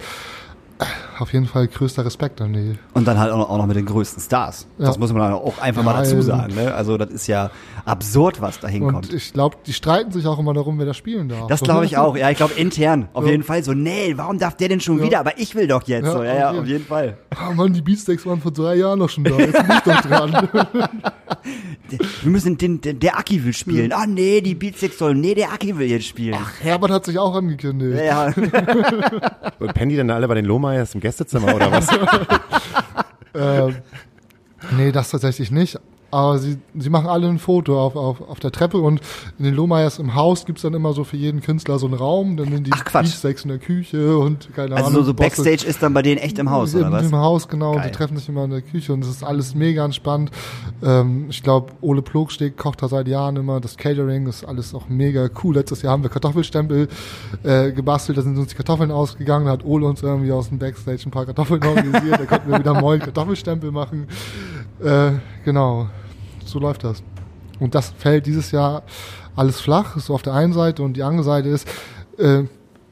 Auf 1.19 1.33
jeden 1.33 1.45
Fall 1.45 1.67
größter 1.67 2.03
Respekt 2.05 2.41
an 2.41 2.53
die. 2.53 2.75
Und 2.95 3.07
dann 3.07 3.19
halt 3.19 3.31
auch 3.31 3.37
noch, 3.37 3.49
auch 3.49 3.57
noch 3.57 3.67
mit 3.67 3.75
den 3.77 3.85
größten 3.85 4.21
Stars. 4.23 4.65
Das 4.79 4.95
Ja. 4.95 4.99
muss 4.99 5.13
man 5.13 5.33
auch 5.33 5.59
einfach 5.59 5.83
mal 5.83 5.91
Ja, 5.93 5.99
dazu 6.01 6.19
sagen. 6.21 6.55
Ne? 6.55 6.73
Also 6.73 6.97
das 6.97 7.11
ist 7.11 7.27
ja 7.27 7.51
absurd, 7.85 8.41
was 8.41 8.59
da 8.59 8.67
Und 8.67 8.73
hinkommt. 8.73 9.13
ich 9.13 9.31
glaube, 9.31 9.57
die 9.65 9.73
streiten 9.73 10.11
sich 10.11 10.25
auch 10.25 10.39
immer 10.39 10.53
darum, 10.55 10.79
wer 10.79 10.87
das 10.87 10.97
spielen 10.97 11.29
darf. 11.29 11.45
Das 11.47 11.61
glaube 11.61 11.81
ne? 11.81 11.85
ich 11.85 11.97
auch. 11.97 12.17
Ja, 12.17 12.31
ich 12.31 12.37
glaube 12.37 12.53
intern. 12.55 13.09
Auf 13.13 13.25
Ja. 13.25 13.31
jeden 13.31 13.43
Fall 13.43 13.63
so, 13.63 13.73
nee, 13.73 14.13
warum 14.15 14.39
darf 14.39 14.55
der 14.57 14.69
denn 14.69 14.79
schon 14.79 14.97
Ja. 14.97 15.03
wieder? 15.05 15.19
Aber 15.19 15.37
ich 15.37 15.53
will 15.53 15.67
doch 15.67 15.83
jetzt. 15.87 16.05
Ja, 16.05 16.11
so, 16.11 16.23
ja, 16.23 16.35
ja, 16.35 16.51
auf 16.51 16.65
jeden- 16.65 16.85
Fall. 16.85 17.17
Ah, 17.35 17.51
Mann, 17.53 17.73
die 17.73 17.81
Beatsteaks 17.81 18.25
waren 18.25 18.41
vor 18.41 18.51
drei 18.51 18.75
Jahren 18.75 18.97
noch 18.97 19.09
schon 19.09 19.23
da. 19.23 19.37
Jetzt 19.37 19.53
bin 19.53 19.71
ich 19.71 19.79
doch 19.81 20.01
dran. 20.01 20.49
Wir 22.23 22.31
müssen 22.31 22.57
den, 22.57 22.79
den 22.81 22.99
der 22.99 23.17
Aki 23.19 23.43
will 23.43 23.53
spielen. 23.53 23.91
Ah 23.91 24.05
nee, 24.07 24.41
die 24.41 24.55
Beatsticks 24.55 24.97
sollen. 24.97 25.19
Nee, 25.19 25.35
der 25.35 25.51
Aki 25.51 25.77
will 25.77 25.87
jetzt 25.89 26.05
spielen. 26.05 26.37
Herbert 26.61 26.91
hat 26.91 27.05
sich 27.05 27.17
auch 27.19 27.35
angekündigt. 27.35 27.99
ja. 28.03 28.27
Und 29.59 29.73
pennen 29.73 29.89
die 29.89 29.97
dann 29.97 30.09
alle 30.09 30.27
bei 30.27 30.35
den 30.35 30.45
Lohmeyers 30.71 30.95
im 30.95 31.01
Gästezimmer 31.01 31.55
oder 31.55 31.71
was? 31.71 31.87
Ähm, 33.33 33.77
nee, 34.71 34.91
das 34.91 35.09
tatsächlich 35.09 35.51
nicht. 35.51 35.79
Aber 36.11 36.37
sie, 36.39 36.57
sie 36.77 36.89
machen 36.89 37.07
alle 37.07 37.27
ein 37.27 37.39
Foto 37.39 37.79
auf, 37.81 37.95
auf, 37.95 38.21
auf 38.21 38.39
der 38.39 38.51
Treppe 38.51 38.77
und 38.77 38.99
in 39.39 39.45
den 39.45 39.55
Lohmeyers 39.55 39.97
im 39.97 40.13
Haus 40.13 40.45
gibt's 40.45 40.61
dann 40.61 40.73
immer 40.73 40.91
so 40.93 41.03
für 41.05 41.15
jeden 41.17 41.41
Künstler 41.41 41.79
so 41.79 41.85
einen 41.87 41.95
Raum. 41.95 42.35
Dann 42.37 42.51
sind 42.51 42.67
die. 42.67 42.71
Beatsteaks 42.71 43.43
in 43.43 43.49
der 43.49 43.59
Küche 43.59 44.17
und 44.17 44.53
keine 44.53 44.75
Also 44.75 44.87
Ahnung. 44.87 44.99
so, 45.01 45.03
so 45.07 45.13
Bosse- 45.13 45.43
Backstage 45.43 45.65
ist 45.67 45.81
dann 45.81 45.93
bei 45.93 46.01
denen 46.01 46.17
echt 46.19 46.37
im 46.39 46.49
Haus, 46.49 46.75
oder 46.75 46.91
was? 46.91 47.05
Im 47.05 47.15
Haus, 47.15 47.47
genau. 47.47 47.71
Und 47.71 47.77
Geil. 47.77 47.89
die 47.91 47.97
treffen 47.97 48.17
sich 48.17 48.27
immer 48.27 48.43
in 48.43 48.51
der 48.51 48.61
Küche 48.61 48.91
und 48.93 49.03
es 49.03 49.09
ist 49.09 49.23
alles 49.23 49.55
mega 49.55 49.85
entspannt. 49.85 50.31
Ähm, 50.83 51.27
ich 51.29 51.41
glaube, 51.43 51.71
Ole 51.81 52.01
Plogsteg 52.01 52.57
kocht 52.57 52.81
da 52.83 52.87
seit 52.89 53.07
Jahren 53.07 53.37
immer. 53.37 53.61
Das 53.61 53.77
Catering 53.77 54.27
ist 54.27 54.43
alles 54.43 54.73
auch 54.75 54.89
mega 54.89 55.29
cool. 55.43 55.55
Letztes 55.55 55.81
Jahr 55.81 55.93
haben 55.93 56.03
wir 56.03 56.09
Kartoffelstempel 56.09 56.89
äh, 57.43 57.71
gebastelt. 57.71 58.17
Da 58.17 58.21
sind 58.21 58.37
uns 58.37 58.49
die 58.49 58.55
Kartoffeln 58.55 58.91
ausgegangen. 58.91 59.45
Da 59.45 59.53
hat 59.53 59.63
Ole 59.65 59.85
uns 59.87 60.01
irgendwie 60.03 60.31
aus 60.33 60.49
dem 60.49 60.59
Backstage 60.59 61.03
ein 61.05 61.11
paar 61.11 61.25
Kartoffeln 61.25 61.63
organisiert. 61.63 62.19
Da 62.19 62.25
konnten 62.25 62.51
wir 62.51 62.59
wieder 62.59 62.73
moin 62.81 62.99
Kartoffelstempel 62.99 63.71
machen. 63.71 64.07
Äh, 64.83 65.11
genau. 65.45 65.87
So 66.51 66.59
läuft 66.59 66.83
das. 66.83 67.01
Und 67.59 67.73
das 67.75 67.91
fällt 67.97 68.25
dieses 68.25 68.51
Jahr 68.51 68.83
alles 69.35 69.59
flach, 69.61 69.97
so 69.97 70.13
auf 70.13 70.21
der 70.21 70.33
einen 70.33 70.51
Seite 70.53 70.83
und 70.83 70.93
die 70.97 71.03
andere 71.03 71.23
Seite 71.23 71.49
ist, 71.49 71.67
äh, 72.17 72.43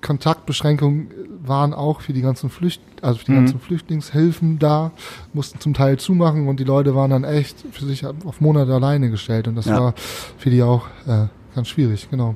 Kontaktbeschränkungen 0.01 1.09
waren 1.45 1.73
auch 1.73 2.01
für 2.01 2.13
die 2.13 2.21
ganzen 2.21 2.49
Flücht 2.49 2.81
also 3.01 3.17
für 3.19 3.25
die 3.27 3.33
ganzen 3.33 3.59
Flüchtlingshilfen 3.61 4.59
da, 4.59 4.91
mussten 5.33 5.59
zum 5.61 5.73
Teil 5.73 5.97
zumachen 5.97 6.47
und 6.49 6.59
die 6.59 6.65
Leute 6.65 6.95
waren 6.95 7.11
dann 7.11 7.23
echt 7.23 7.63
für 7.71 7.85
sich 7.85 8.05
auf 8.05 8.41
Monate 8.41 8.73
alleine 8.73 9.09
gestellt 9.09 9.47
und 9.47 9.55
das 9.55 9.65
Ja. 9.67 9.79
war 9.79 9.93
für 10.37 10.49
die 10.49 10.61
auch 10.63 10.87
äh, 11.07 11.27
ganz 11.55 11.69
schwierig, 11.69 12.09
genau. 12.11 12.35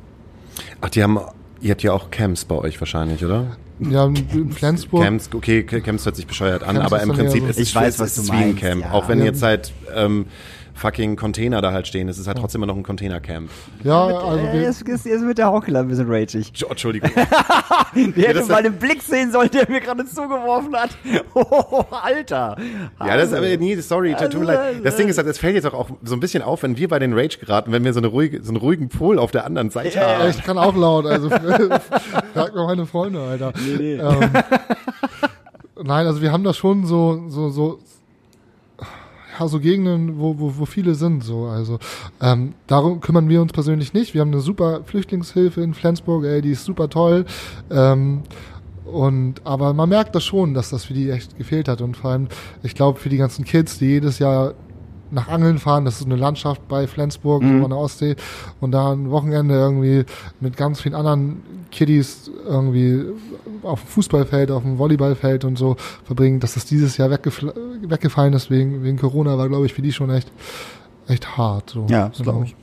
Ach, 0.79 0.89
die 0.89 1.03
haben, 1.03 1.19
ihr 1.59 1.71
habt 1.71 1.83
ja 1.83 1.91
auch 1.91 2.11
Camps 2.11 2.45
bei 2.45 2.55
euch 2.55 2.79
wahrscheinlich, 2.79 3.25
oder? 3.25 3.57
Ja, 3.79 4.05
in 4.05 4.51
Flensburg. 4.51 5.03
Camps, 5.03 5.29
okay, 5.33 5.63
Camps 5.63 6.05
hört 6.05 6.15
sich 6.15 6.27
bescheuert 6.27 6.63
an, 6.63 6.75
Camps 6.77 6.85
aber 6.93 7.01
im 7.03 7.09
Prinzip 7.09 7.41
so- 7.43 7.47
ist 7.49 7.59
Ich 7.59 7.69
es, 7.69 7.75
weiß, 7.75 7.95
es 7.95 7.99
was 7.99 8.17
ist 8.17 8.29
du 8.29 8.33
wie 8.33 8.37
ein 8.37 8.41
meinst, 8.51 8.61
Camp. 8.61 8.81
ja. 8.83 8.91
Auch 8.91 9.07
wenn 9.09 9.19
Ja. 9.19 9.25
jetzt 9.25 9.41
halt 9.43 9.73
ähm, 9.93 10.25
fucking 10.73 11.15
Container 11.15 11.61
da 11.61 11.71
halt 11.71 11.87
stehen, 11.87 12.09
es 12.09 12.17
ist 12.17 12.27
halt 12.27 12.37
trotzdem 12.37 12.59
immer 12.63 12.71
noch 12.71 12.77
ein 12.77 12.83
Containercamp. 12.83 13.49
Ja, 13.83 14.05
also 14.05 14.43
wir, 14.43 14.67
ist, 14.67 14.81
ist, 14.81 15.05
ist 15.05 15.21
mit 15.23 15.37
der 15.37 15.51
Hockler 15.51 15.81
ein 15.81 15.87
bisschen 15.87 16.09
ragig. 16.11 16.51
Jo, 16.55 16.67
Entschuldigung. 16.67 17.11
Der 17.95 18.03
hätte 18.03 18.33
das- 18.39 18.47
mal 18.47 18.63
den 18.63 18.73
Blick 18.73 19.01
sehen 19.01 19.31
sollen, 19.31 19.49
der 19.51 19.69
mir 19.69 19.79
gerade 19.81 20.05
zugeworfen 20.05 20.75
hat. 20.75 20.89
Oh, 21.35 21.83
Alter. 21.91 22.57
Ja, 22.99 23.17
das 23.17 23.29
ist 23.29 23.33
aber 23.33 23.57
nie, 23.57 23.75
sorry, 23.77 24.15
tut 24.15 24.33
mir 24.35 24.45
leid. 24.45 24.75
Das 24.83 24.95
Ding 24.95 25.07
ist 25.07 25.17
halt, 25.17 25.27
es 25.27 25.37
fällt 25.39 25.55
jetzt 25.55 25.65
auch, 25.65 25.73
auch 25.73 25.89
so 26.03 26.15
ein 26.15 26.19
bisschen 26.19 26.43
auf, 26.43 26.63
wenn 26.63 26.77
wir 26.77 26.87
bei 26.87 26.99
den 26.99 27.13
Rage 27.13 27.37
geraten, 27.39 27.71
wenn 27.71 27.83
wir 27.83 27.93
so, 27.93 27.99
eine 27.99 28.07
ruhige, 28.07 28.43
so 28.43 28.49
einen 28.49 28.57
ruhigen 28.57 28.89
Pol 28.89 29.17
auf 29.19 29.31
der 29.31 29.45
anderen 29.45 29.69
Seite 29.69 29.97
ja, 29.97 30.19
haben. 30.19 30.29
ich 30.29 30.43
kann 30.43 30.57
auch 30.57 30.75
laut, 30.75 31.05
also 31.05 31.29
frag 32.33 32.55
mal 32.55 32.65
meine 32.67 32.85
Freunde, 32.85 33.21
Alter. 33.21 33.53
Ähm, 33.79 34.19
nein, 35.83 36.05
also 36.07 36.21
wir 36.21 36.31
haben 36.31 36.43
da 36.43 36.53
schon 36.53 36.85
so, 36.85 37.23
so, 37.29 37.49
so, 37.49 37.79
ja, 39.43 39.47
so 39.49 39.59
Gegenden, 39.59 40.19
wo, 40.19 40.39
wo, 40.39 40.53
wo 40.57 40.65
viele 40.65 40.95
sind, 40.95 41.23
so, 41.23 41.45
also, 41.45 41.79
ähm, 42.21 42.53
darum 42.67 43.01
kümmern 43.01 43.29
wir 43.29 43.41
uns 43.41 43.51
persönlich 43.51 43.93
nicht. 43.93 44.13
Wir 44.13 44.21
haben 44.21 44.31
eine 44.31 44.41
super 44.41 44.81
Flüchtlingshilfe 44.85 45.61
in 45.61 45.73
Flensburg, 45.73 46.25
ey, 46.25 46.41
die 46.41 46.51
ist 46.51 46.65
super 46.65 46.89
toll, 46.89 47.25
ähm, 47.69 48.23
und, 48.85 49.41
aber 49.45 49.73
man 49.73 49.89
merkt 49.89 50.13
das 50.13 50.25
schon, 50.25 50.53
dass 50.53 50.69
das 50.69 50.85
für 50.85 50.93
die 50.93 51.09
echt 51.09 51.37
gefehlt 51.37 51.67
hat 51.67 51.81
und 51.81 51.95
vor 51.95 52.11
allem, 52.11 52.27
ich 52.63 52.75
glaube, 52.75 52.99
für 52.99 53.09
die 53.09 53.17
ganzen 53.17 53.45
Kids, 53.45 53.79
die 53.79 53.85
jedes 53.85 54.19
Jahr 54.19 54.53
nach 55.13 55.27
Angeln 55.27 55.59
fahren, 55.59 55.85
das 55.85 55.99
ist 55.99 56.05
eine 56.05 56.15
Landschaft 56.15 56.67
bei 56.67 56.87
Flensburg, 56.87 57.43
so 57.43 57.47
an 57.47 57.69
der 57.69 57.77
Ostsee, 57.77 58.15
und 58.59 58.71
da 58.71 58.91
ein 58.91 59.09
Wochenende 59.11 59.53
irgendwie 59.55 60.05
mit 60.39 60.57
ganz 60.57 60.81
vielen 60.81 60.95
anderen 60.95 61.41
Kiddies 61.71 62.29
irgendwie 62.45 63.05
auf 63.61 63.81
dem 63.81 63.87
Fußballfeld, 63.87 64.51
auf 64.51 64.63
dem 64.63 64.77
Volleyballfeld 64.77 65.45
und 65.45 65.57
so 65.57 65.75
verbringen, 66.03 66.39
dass 66.39 66.55
das 66.55 66.65
dieses 66.65 66.97
Jahr 66.97 67.09
weggefl- 67.09 67.53
weggefallen 67.87 68.33
ist 68.33 68.49
wegen, 68.49 68.83
wegen 68.83 68.97
Corona, 68.97 69.37
war, 69.37 69.47
glaube 69.49 69.65
ich, 69.65 69.73
für 69.73 69.81
die 69.81 69.91
schon 69.93 70.09
echt, 70.09 70.31
echt 71.07 71.37
hart. 71.37 71.69
So. 71.69 71.85
Ja, 71.89 72.09
das 72.09 72.17
Genau. 72.17 72.31
glaube 72.31 72.45
ich. 72.45 72.55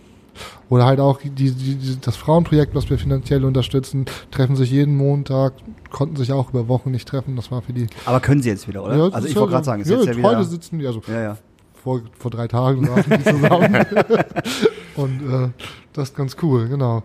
Oder 0.70 0.86
halt 0.86 1.00
auch 1.00 1.20
die, 1.20 1.30
die, 1.30 1.50
die, 1.50 2.00
das 2.00 2.16
Frauenprojekt, 2.16 2.74
was 2.74 2.88
wir 2.88 2.98
finanziell 2.98 3.44
unterstützen, 3.44 4.06
treffen 4.30 4.54
sich 4.56 4.70
jeden 4.70 4.96
Montag, 4.96 5.54
konnten 5.90 6.16
sich 6.16 6.32
auch 6.32 6.50
über 6.50 6.68
Wochen 6.68 6.92
nicht 6.92 7.06
treffen. 7.08 7.34
Das 7.36 7.50
war 7.50 7.60
für 7.62 7.72
die. 7.72 7.88
Aber 8.06 8.20
können 8.20 8.40
sie 8.40 8.48
jetzt 8.48 8.68
wieder, 8.68 8.84
oder? 8.84 8.96
Ja, 8.96 9.08
also 9.08 9.26
ich 9.26 9.34
wollte 9.36 9.50
gerade 9.52 9.64
sagen, 9.64 9.82
ist 9.82 9.88
ja, 9.90 9.96
jetzt 9.96 10.06
ja 10.06 10.12
heute 10.22 10.38
wieder... 10.38 10.44
sitzen 10.44 10.78
die, 10.78 10.86
also 10.86 11.02
Ja, 11.08 11.20
ja. 11.20 11.36
Vor, 11.82 12.00
vor 12.18 12.30
drei 12.30 12.46
Tagen 12.48 12.86
saßen 12.86 13.18
die 13.18 13.24
zusammen. 13.24 13.74
Und 14.96 15.20
äh, 15.32 15.48
das 15.92 16.10
ist 16.10 16.16
ganz 16.16 16.36
cool, 16.42 16.68
genau. 16.68 17.02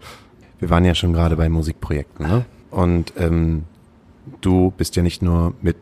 Wir 0.59 0.69
waren 0.69 0.85
ja 0.85 0.95
schon 0.95 1.13
gerade 1.13 1.35
bei 1.35 1.49
Musikprojekten, 1.49 2.27
ne? 2.27 2.45
Und 2.71 3.13
ähm, 3.17 3.63
du 4.41 4.71
bist 4.75 4.95
ja 4.95 5.03
nicht 5.03 5.21
nur 5.21 5.53
mit, 5.61 5.77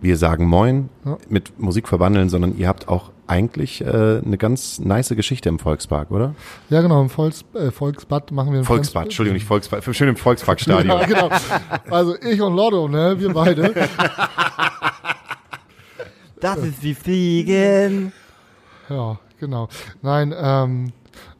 wir 0.00 0.16
sagen 0.16 0.46
Moin, 0.46 0.88
Ja. 1.04 1.16
mit 1.28 1.58
Musik 1.60 1.86
verwandeln, 1.88 2.28
sondern 2.28 2.56
ihr 2.56 2.66
habt 2.68 2.88
auch 2.88 3.10
eigentlich 3.26 3.80
äh, 3.80 4.20
eine 4.24 4.36
ganz 4.36 4.78
nice 4.80 5.08
Geschichte 5.10 5.48
im 5.48 5.58
Volkspark, 5.58 6.10
oder? 6.10 6.34
Ja, 6.70 6.82
genau, 6.82 7.00
im 7.00 7.08
Volks, 7.08 7.44
äh, 7.54 7.70
Volksbad 7.70 8.30
machen 8.32 8.52
wir 8.52 8.58
ein 8.58 8.64
Volksbad, 8.64 9.04
Entschuldigung, 9.04 9.34
nicht 9.36 9.46
Volkspark, 9.46 9.82
schön 9.94 10.08
im 10.08 10.16
Volksparkstadion. 10.16 10.86
Ja, 11.00 11.06
genau. 11.06 11.30
Also 11.90 12.16
ich 12.20 12.40
und 12.42 12.54
Lotto, 12.54 12.88
ne, 12.88 13.16
wir 13.18 13.32
beide. 13.32 13.72
Das 16.40 16.58
ist 16.58 16.82
wie 16.82 16.94
Fliegen. 16.94 18.12
Ja, 18.88 19.18
genau. 19.40 19.68
Nein, 20.02 20.34
ähm, 20.36 20.92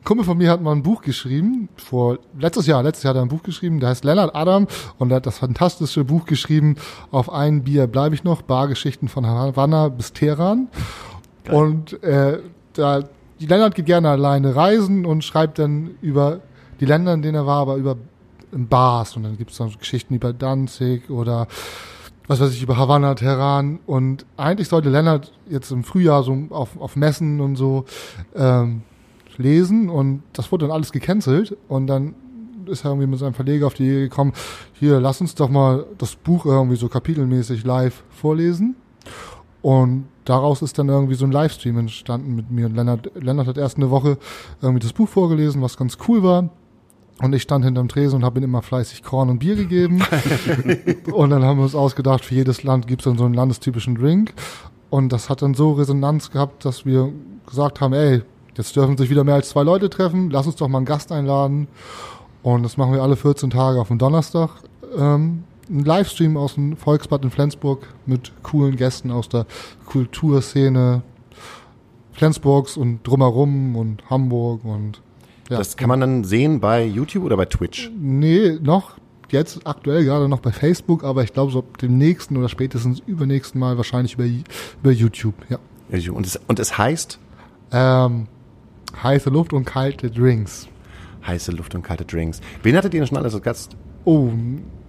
Kumpel 0.04 0.24
von 0.24 0.36
mir 0.36 0.50
hat 0.50 0.60
mal 0.60 0.72
ein 0.72 0.82
Buch 0.82 1.00
geschrieben, 1.00 1.68
vor 1.76 2.18
letztes 2.38 2.66
Jahr, 2.66 2.82
letztes 2.82 3.04
Jahr 3.04 3.14
hat 3.14 3.18
er 3.18 3.22
ein 3.22 3.28
Buch 3.28 3.42
geschrieben, 3.42 3.80
der 3.80 3.88
heißt 3.88 4.04
Leonard 4.04 4.34
Adam 4.34 4.66
und 4.98 5.10
er 5.10 5.16
hat 5.16 5.26
das 5.26 5.38
fantastische 5.38 6.04
Buch 6.04 6.26
geschrieben, 6.26 6.76
auf 7.10 7.32
ein 7.32 7.64
Bier 7.64 7.86
bleibe 7.86 8.14
ich 8.14 8.22
noch, 8.22 8.42
Bargeschichten 8.42 9.08
von 9.08 9.26
Havanna 9.26 9.88
bis 9.88 10.12
Teheran. 10.12 10.68
Und 11.50 12.02
äh, 12.02 12.40
da, 12.74 13.04
die 13.40 13.46
Lennart 13.46 13.74
geht 13.74 13.86
gerne 13.86 14.10
alleine 14.10 14.54
reisen 14.54 15.06
und 15.06 15.24
schreibt 15.24 15.58
dann 15.58 15.96
über 16.02 16.40
die 16.80 16.86
Länder, 16.86 17.14
in 17.14 17.22
denen 17.22 17.36
er 17.36 17.46
war, 17.46 17.60
aber 17.60 17.76
über 17.76 17.96
Bars. 18.50 19.16
Und 19.16 19.24
dann 19.24 19.36
gibt 19.36 19.50
es 19.50 19.58
dann 19.58 19.70
so 19.70 19.78
Geschichten 19.78 20.14
über 20.14 20.32
Danzig 20.32 21.10
oder 21.10 21.46
was 22.26 22.40
weiß 22.40 22.52
ich, 22.52 22.62
über 22.62 22.76
Havanna, 22.76 23.14
Teheran. 23.14 23.80
Und 23.86 24.24
eigentlich 24.36 24.68
sollte 24.68 24.88
Lennart 24.88 25.32
jetzt 25.48 25.70
im 25.70 25.84
Frühjahr 25.84 26.22
so 26.22 26.36
auf, 26.50 26.80
auf 26.80 26.96
Messen 26.96 27.40
und 27.40 27.56
so 27.56 27.84
ähm, 28.34 28.82
lesen. 29.36 29.90
Und 29.90 30.22
das 30.32 30.50
wurde 30.50 30.66
dann 30.66 30.74
alles 30.74 30.92
gecancelt. 30.92 31.56
Und 31.68 31.86
dann 31.86 32.14
ist 32.66 32.84
er 32.84 32.90
irgendwie 32.90 33.08
mit 33.08 33.18
seinem 33.18 33.34
Verleger 33.34 33.66
auf 33.66 33.74
die 33.74 33.84
Idee 33.84 34.02
gekommen, 34.02 34.32
hier, 34.72 35.00
lass 35.00 35.20
uns 35.20 35.34
doch 35.34 35.48
mal 35.48 35.84
das 35.98 36.16
Buch 36.16 36.46
irgendwie 36.46 36.76
so 36.76 36.88
kapitelmäßig 36.88 37.64
live 37.64 38.02
vorlesen. 38.10 38.76
Und 39.60 40.06
daraus 40.24 40.62
ist 40.62 40.78
dann 40.78 40.88
irgendwie 40.88 41.14
so 41.14 41.24
ein 41.24 41.32
Livestream 41.32 41.78
entstanden 41.78 42.34
mit 42.34 42.50
mir 42.50 42.66
und 42.66 42.74
Lennart. 42.74 43.10
Lennart 43.14 43.46
hat 43.46 43.58
erst 43.58 43.76
eine 43.76 43.90
Woche 43.90 44.18
irgendwie 44.60 44.80
das 44.80 44.92
Buch 44.92 45.08
vorgelesen, 45.08 45.62
was 45.62 45.76
ganz 45.76 45.98
cool 46.08 46.22
war. 46.22 46.50
Und 47.20 47.32
ich 47.32 47.42
stand 47.42 47.64
hinterm 47.64 47.88
Tresen 47.88 48.16
und 48.16 48.24
habe 48.24 48.40
ihm 48.40 48.44
immer 48.44 48.62
fleißig 48.62 49.02
Korn 49.02 49.30
und 49.30 49.38
Bier 49.38 49.54
gegeben. 49.54 50.02
und 51.12 51.30
dann 51.30 51.44
haben 51.44 51.58
wir 51.58 51.64
uns 51.64 51.74
ausgedacht, 51.74 52.24
für 52.24 52.34
jedes 52.34 52.64
Land 52.64 52.86
gibt's 52.86 53.04
dann 53.04 53.16
so 53.16 53.24
einen 53.24 53.34
landestypischen 53.34 53.94
Drink. 53.94 54.34
Und 54.90 55.12
das 55.12 55.30
hat 55.30 55.42
dann 55.42 55.54
so 55.54 55.72
Resonanz 55.72 56.30
gehabt, 56.30 56.64
dass 56.64 56.84
wir 56.84 57.12
gesagt 57.46 57.80
haben, 57.80 57.94
ey, 57.94 58.22
jetzt 58.56 58.74
dürfen 58.76 58.96
sich 58.96 59.10
wieder 59.10 59.24
mehr 59.24 59.34
als 59.34 59.50
zwei 59.50 59.62
Leute 59.62 59.90
treffen, 59.90 60.30
lass 60.30 60.46
uns 60.46 60.56
doch 60.56 60.68
mal 60.68 60.78
einen 60.78 60.86
Gast 60.86 61.12
einladen. 61.12 61.68
Und 62.42 62.62
das 62.62 62.76
machen 62.76 62.92
wir 62.92 63.02
alle 63.02 63.16
14 63.16 63.50
Tage 63.50 63.80
auf 63.80 63.88
dem 63.88 63.98
Donnerstag. 63.98 64.50
Ähm, 64.96 65.44
ein 65.70 65.84
Livestream 65.84 66.36
aus 66.36 66.54
dem 66.54 66.76
Volksbad 66.76 67.24
in 67.24 67.30
Flensburg 67.30 67.86
mit 68.06 68.32
coolen 68.42 68.76
Gästen 68.76 69.10
aus 69.10 69.28
der 69.28 69.46
Kulturszene 69.86 71.02
Flensburgs 72.12 72.76
und 72.76 73.02
drumherum 73.02 73.76
und 73.76 74.08
Hamburg 74.08 74.64
und 74.64 75.00
ja. 75.54 75.58
Das 75.58 75.76
kann 75.76 75.88
man 75.88 76.00
dann 76.00 76.24
sehen 76.24 76.60
bei 76.60 76.84
YouTube 76.84 77.24
oder 77.24 77.36
bei 77.36 77.46
Twitch? 77.46 77.90
Nee, 77.98 78.58
noch 78.62 78.96
jetzt 79.30 79.66
aktuell 79.66 80.04
gerade 80.04 80.28
noch 80.28 80.40
bei 80.40 80.52
Facebook, 80.52 81.02
aber 81.02 81.24
ich 81.24 81.32
glaube 81.32 81.50
so 81.50 81.60
ab 81.60 81.78
dem 81.78 81.98
nächsten 81.98 82.36
oder 82.36 82.48
spätestens 82.48 83.00
übernächsten 83.04 83.58
Mal 83.58 83.76
wahrscheinlich 83.76 84.14
über, 84.14 84.24
über 84.24 84.92
YouTube, 84.92 85.34
ja. 85.48 85.58
Und 86.12 86.26
es, 86.26 86.38
und 86.46 86.58
es 86.58 86.76
heißt 86.78 87.18
Ähm, 87.72 88.26
heiße 89.02 89.30
Luft 89.30 89.52
und 89.52 89.64
kalte 89.64 90.10
Drinks. 90.10 90.68
heiße 91.26 91.50
Luft 91.52 91.74
und 91.74 91.82
kalte 91.82 92.04
Drinks. 92.04 92.40
Wen 92.62 92.76
hattet 92.76 92.94
ihr 92.94 93.00
denn 93.00 93.06
schon 93.08 93.16
alles 93.18 93.34
als 93.34 93.42
Gast? 93.42 93.76
Oh, 94.04 94.30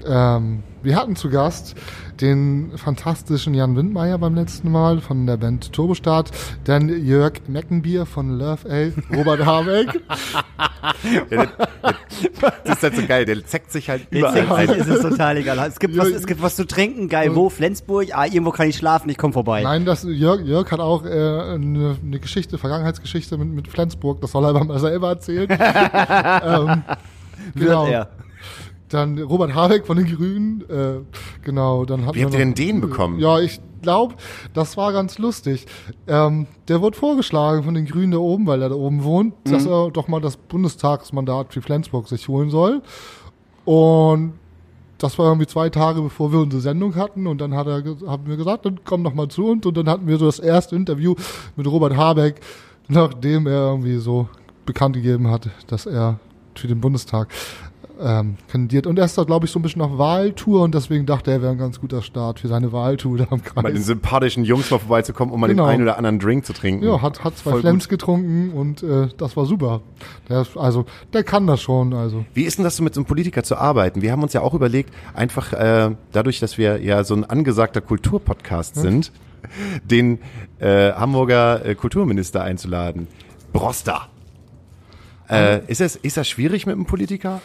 ähm, 0.06 0.64
wir 0.84 0.96
hatten 0.96 1.16
zu 1.16 1.30
Gast 1.30 1.76
den 2.22 2.72
fantastischen 2.76 3.54
Jan 3.54 3.76
Windmeier 3.76 4.18
beim 4.18 4.36
letzten 4.36 4.72
Mal 4.72 5.00
von 5.00 5.26
der 5.26 5.38
Band 5.38 5.74
Turbostart, 5.74 6.32
dann 6.64 6.90
Jörg 7.06 7.34
Meckenbier 7.48 8.06
von 8.06 8.38
Love 8.38 8.70
Ale, 8.70 8.94
Robert 9.16 9.46
Habeck. 9.46 10.02
Das 12.64 12.78
ist 12.78 12.84
halt 12.84 12.96
so 12.96 13.06
geil, 13.06 13.26
der 13.26 13.46
zeckt 13.46 13.72
sich 13.72 13.90
halt 13.90 14.08
überall 14.10 14.36
Letztendlich 14.36 14.70
ein. 14.70 14.80
ist 14.80 14.88
es 14.88 15.02
total 15.02 15.38
egal. 15.38 15.60
Es 15.68 15.80
gibt, 15.80 15.98
was, 15.98 16.08
es 16.08 16.26
gibt 16.26 16.42
was 16.42 16.56
zu 16.56 16.66
trinken, 16.66 17.10
geil. 17.10 17.36
Wo? 17.36 17.50
Flensburg? 17.50 18.08
Ah, 18.14 18.26
irgendwo 18.26 18.52
kann 18.52 18.70
ich 18.70 18.78
schlafen, 18.78 19.10
ich 19.10 19.18
komm 19.18 19.34
vorbei. 19.34 19.64
Nein, 19.64 19.86
das, 19.86 20.04
Jörg, 20.04 20.42
Jörg 20.42 20.72
hat 20.72 20.80
auch 20.80 21.06
äh, 21.06 21.10
eine, 21.10 21.98
eine 22.04 22.20
Geschichte, 22.20 22.58
Vergangenheitsgeschichte 22.58 23.38
mit, 23.38 23.50
mit 23.50 23.68
Flensburg, 23.68 24.22
das 24.22 24.32
soll 24.32 24.44
er 24.46 24.50
aber 24.50 24.64
mal 24.64 24.80
selber 24.80 25.10
erzählen. 25.10 25.50
ähm, 25.50 26.84
genau. 27.56 27.88
Dann 28.90 29.18
Robert 29.20 29.56
Habeck 29.56 29.86
von 29.86 29.98
den 29.98 30.06
Grünen, 30.06 30.62
äh, 30.70 31.00
genau. 31.44 31.86
Dann 31.86 32.06
hatten 32.06 32.16
Wie 32.16 32.24
habt 32.24 32.34
wir 32.34 32.40
ihr 32.40 32.46
denn 32.46 32.54
den 32.54 32.82
bekommen? 32.82 33.20
Ja, 33.20 33.40
ich 33.40 33.60
glaube, 33.82 34.16
das 34.54 34.78
war 34.78 34.94
ganz 34.94 35.18
lustig. 35.18 35.66
Ähm, 36.08 36.48
der 36.68 36.82
wurde 36.82 36.98
vorgeschlagen 36.98 37.64
von 37.64 37.74
den 37.74 37.86
Grünen 37.86 38.12
da 38.12 38.18
oben, 38.18 38.46
weil 38.46 38.62
er 38.62 38.70
da 38.70 38.76
oben 38.76 39.04
wohnt, 39.04 39.34
dass 39.46 39.66
er 39.66 39.92
doch 39.92 40.08
mal 40.08 40.22
das 40.22 40.38
Bundestagsmandat 40.38 41.54
für 41.54 41.62
Flensburg 41.62 42.08
sich 42.08 42.28
holen 42.28 42.50
soll. 42.50 42.82
Und 43.64 44.34
das 44.98 45.18
war 45.20 45.28
irgendwie 45.28 45.48
zwei 45.48 45.70
Tage 45.70 46.02
bevor 46.02 46.32
wir 46.32 46.40
unsere 46.40 46.62
Sendung 46.62 46.96
hatten 46.96 47.28
und 47.28 47.42
dann 47.42 47.54
hat 47.54 47.68
er, 47.68 47.84
haben 48.08 48.28
wir 48.28 48.38
gesagt, 48.38 48.66
dann 48.66 48.80
komm 48.86 49.02
noch 49.02 49.14
mal 49.14 49.28
zu 49.28 49.48
uns 49.48 49.66
und 49.66 49.76
dann 49.76 49.90
hatten 49.90 50.08
wir 50.08 50.18
so 50.18 50.26
das 50.26 50.40
erste 50.40 50.76
Interview 50.76 51.16
mit 51.56 51.68
Robert 51.68 51.96
Habeck, 51.98 52.40
nachdem 52.88 53.48
er 53.48 53.72
irgendwie 53.72 53.98
so 53.98 54.30
bekannt 54.66 54.96
gegeben 54.96 55.30
hat, 55.30 55.50
dass 55.68 55.86
er 55.86 56.20
für 56.56 56.68
den 56.68 56.80
Bundestag 56.80 57.28
ähm, 58.02 58.38
kandidiert. 58.48 58.88
Und 58.88 59.00
er 59.00 59.06
ist 59.06 59.18
da, 59.18 59.24
glaube 59.24 59.46
ich, 59.46 59.52
so 59.52 59.60
ein 59.60 59.62
bisschen 59.62 59.82
auf 59.82 59.98
Wahltour 59.98 60.64
und 60.64 60.76
deswegen 60.76 61.06
dachte 61.06 61.32
er, 61.32 61.42
wäre 61.42 61.52
ein 61.52 61.58
ganz 61.58 61.80
guter 61.80 62.02
Start 62.02 62.40
für 62.40 62.48
seine 62.48 62.72
Wahltour 62.72 63.18
da 63.18 63.28
am 63.30 63.44
Kreis. 63.44 63.64
Mal 63.64 63.74
den 63.74 63.84
sympathischen 63.84 64.44
Jungs 64.44 64.70
mal 64.72 64.80
vorbeizukommen, 64.80 65.34
um 65.34 65.40
mal 65.40 65.48
Genau. 65.48 65.66
den 65.66 65.72
einen 65.74 65.84
oder 65.84 65.98
anderen 65.98 66.20
Drink 66.20 66.46
zu 66.46 66.54
trinken. 66.54 66.86
Ja, 66.86 67.02
hat, 67.02 67.24
hat 67.24 67.38
zwei 67.38 67.52
Voll 67.52 67.62
gut. 67.62 67.90
getrunken 67.90 68.52
und 68.52 68.84
äh, 68.84 69.08
das 69.18 69.36
war 69.38 69.46
super. 69.46 69.82
Der, 70.30 70.46
also, 70.56 70.86
der 71.14 71.24
kann 71.24 71.48
das 71.48 71.62
schon. 71.62 71.94
Also, 71.94 72.26
Wie 72.34 72.44
ist 72.44 72.58
denn 72.58 72.64
das 72.66 72.76
so 72.76 72.84
mit 72.84 72.94
so 72.94 73.00
einem 73.02 73.06
Politiker 73.06 73.44
zu 73.44 73.56
arbeiten? 73.58 74.02
Wir 74.02 74.12
haben 74.12 74.24
uns 74.24 74.34
ja 74.34 74.42
auch 74.42 74.54
überlegt, 74.54 74.94
einfach 75.14 75.54
äh, 75.54 75.92
dadurch, 76.12 76.40
dass 76.40 76.58
wir 76.58 76.82
ja 76.82 77.04
so 77.04 77.16
ein 77.16 77.24
angesagter 77.24 77.82
Kulturpodcast 77.82 78.76
sind, 78.76 79.12
den 79.84 80.20
äh, 80.60 80.92
Hamburger 80.94 81.66
äh, 81.66 81.76
Kulturminister 81.76 82.44
einzuladen. 82.44 83.08
Broster. 83.54 84.10
Äh, 85.30 85.62
ist, 85.68 85.82
das, 85.82 85.96
ist 85.96 86.18
das 86.18 86.28
schwierig 86.28 86.66
mit 86.66 86.76
einem 86.76 86.86
Politiker? 86.86 87.42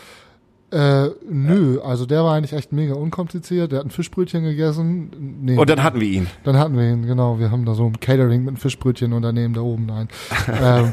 Äh, 0.73 1.11
nö, 1.29 1.81
also 1.81 2.07
der 2.07 2.23
war 2.25 2.35
eigentlich 2.35 2.53
echt 2.53 2.73
mega 2.73 2.95
unkompliziert. 2.95 3.73
Der 3.73 3.81
hat 3.81 3.87
ein 3.87 3.91
Fischbrötchen 3.91 4.45
gegessen. 4.45 5.39
Nee, 5.43 5.57
Und 5.57 5.69
dann 5.69 5.83
hatten 5.83 6.01
wir 6.01 6.07
ihn. 6.09 6.27
dann 6.45 6.57
hatten 6.59 6.77
wir 6.77 6.89
ihn, 6.91 7.07
genau. 7.07 7.39
Wir 7.39 7.51
haben 7.51 7.65
da 7.65 7.75
so 7.75 7.87
ein 7.87 7.99
Catering 7.99 8.41
mit 8.43 8.49
einem 8.49 8.57
Fischbrötchenunternehmen 8.57 9.53
da 9.55 9.63
oben. 9.63 9.87
Nein. 9.87 10.09
ähm, 10.49 10.93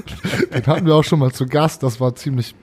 den 0.54 0.66
hatten 0.66 0.86
wir 0.86 0.94
auch 0.94 1.04
schon 1.04 1.18
mal 1.18 1.32
zu 1.32 1.46
Gast. 1.46 1.82
Das 1.82 2.00
war 2.00 2.14
ziemlich 2.14 2.54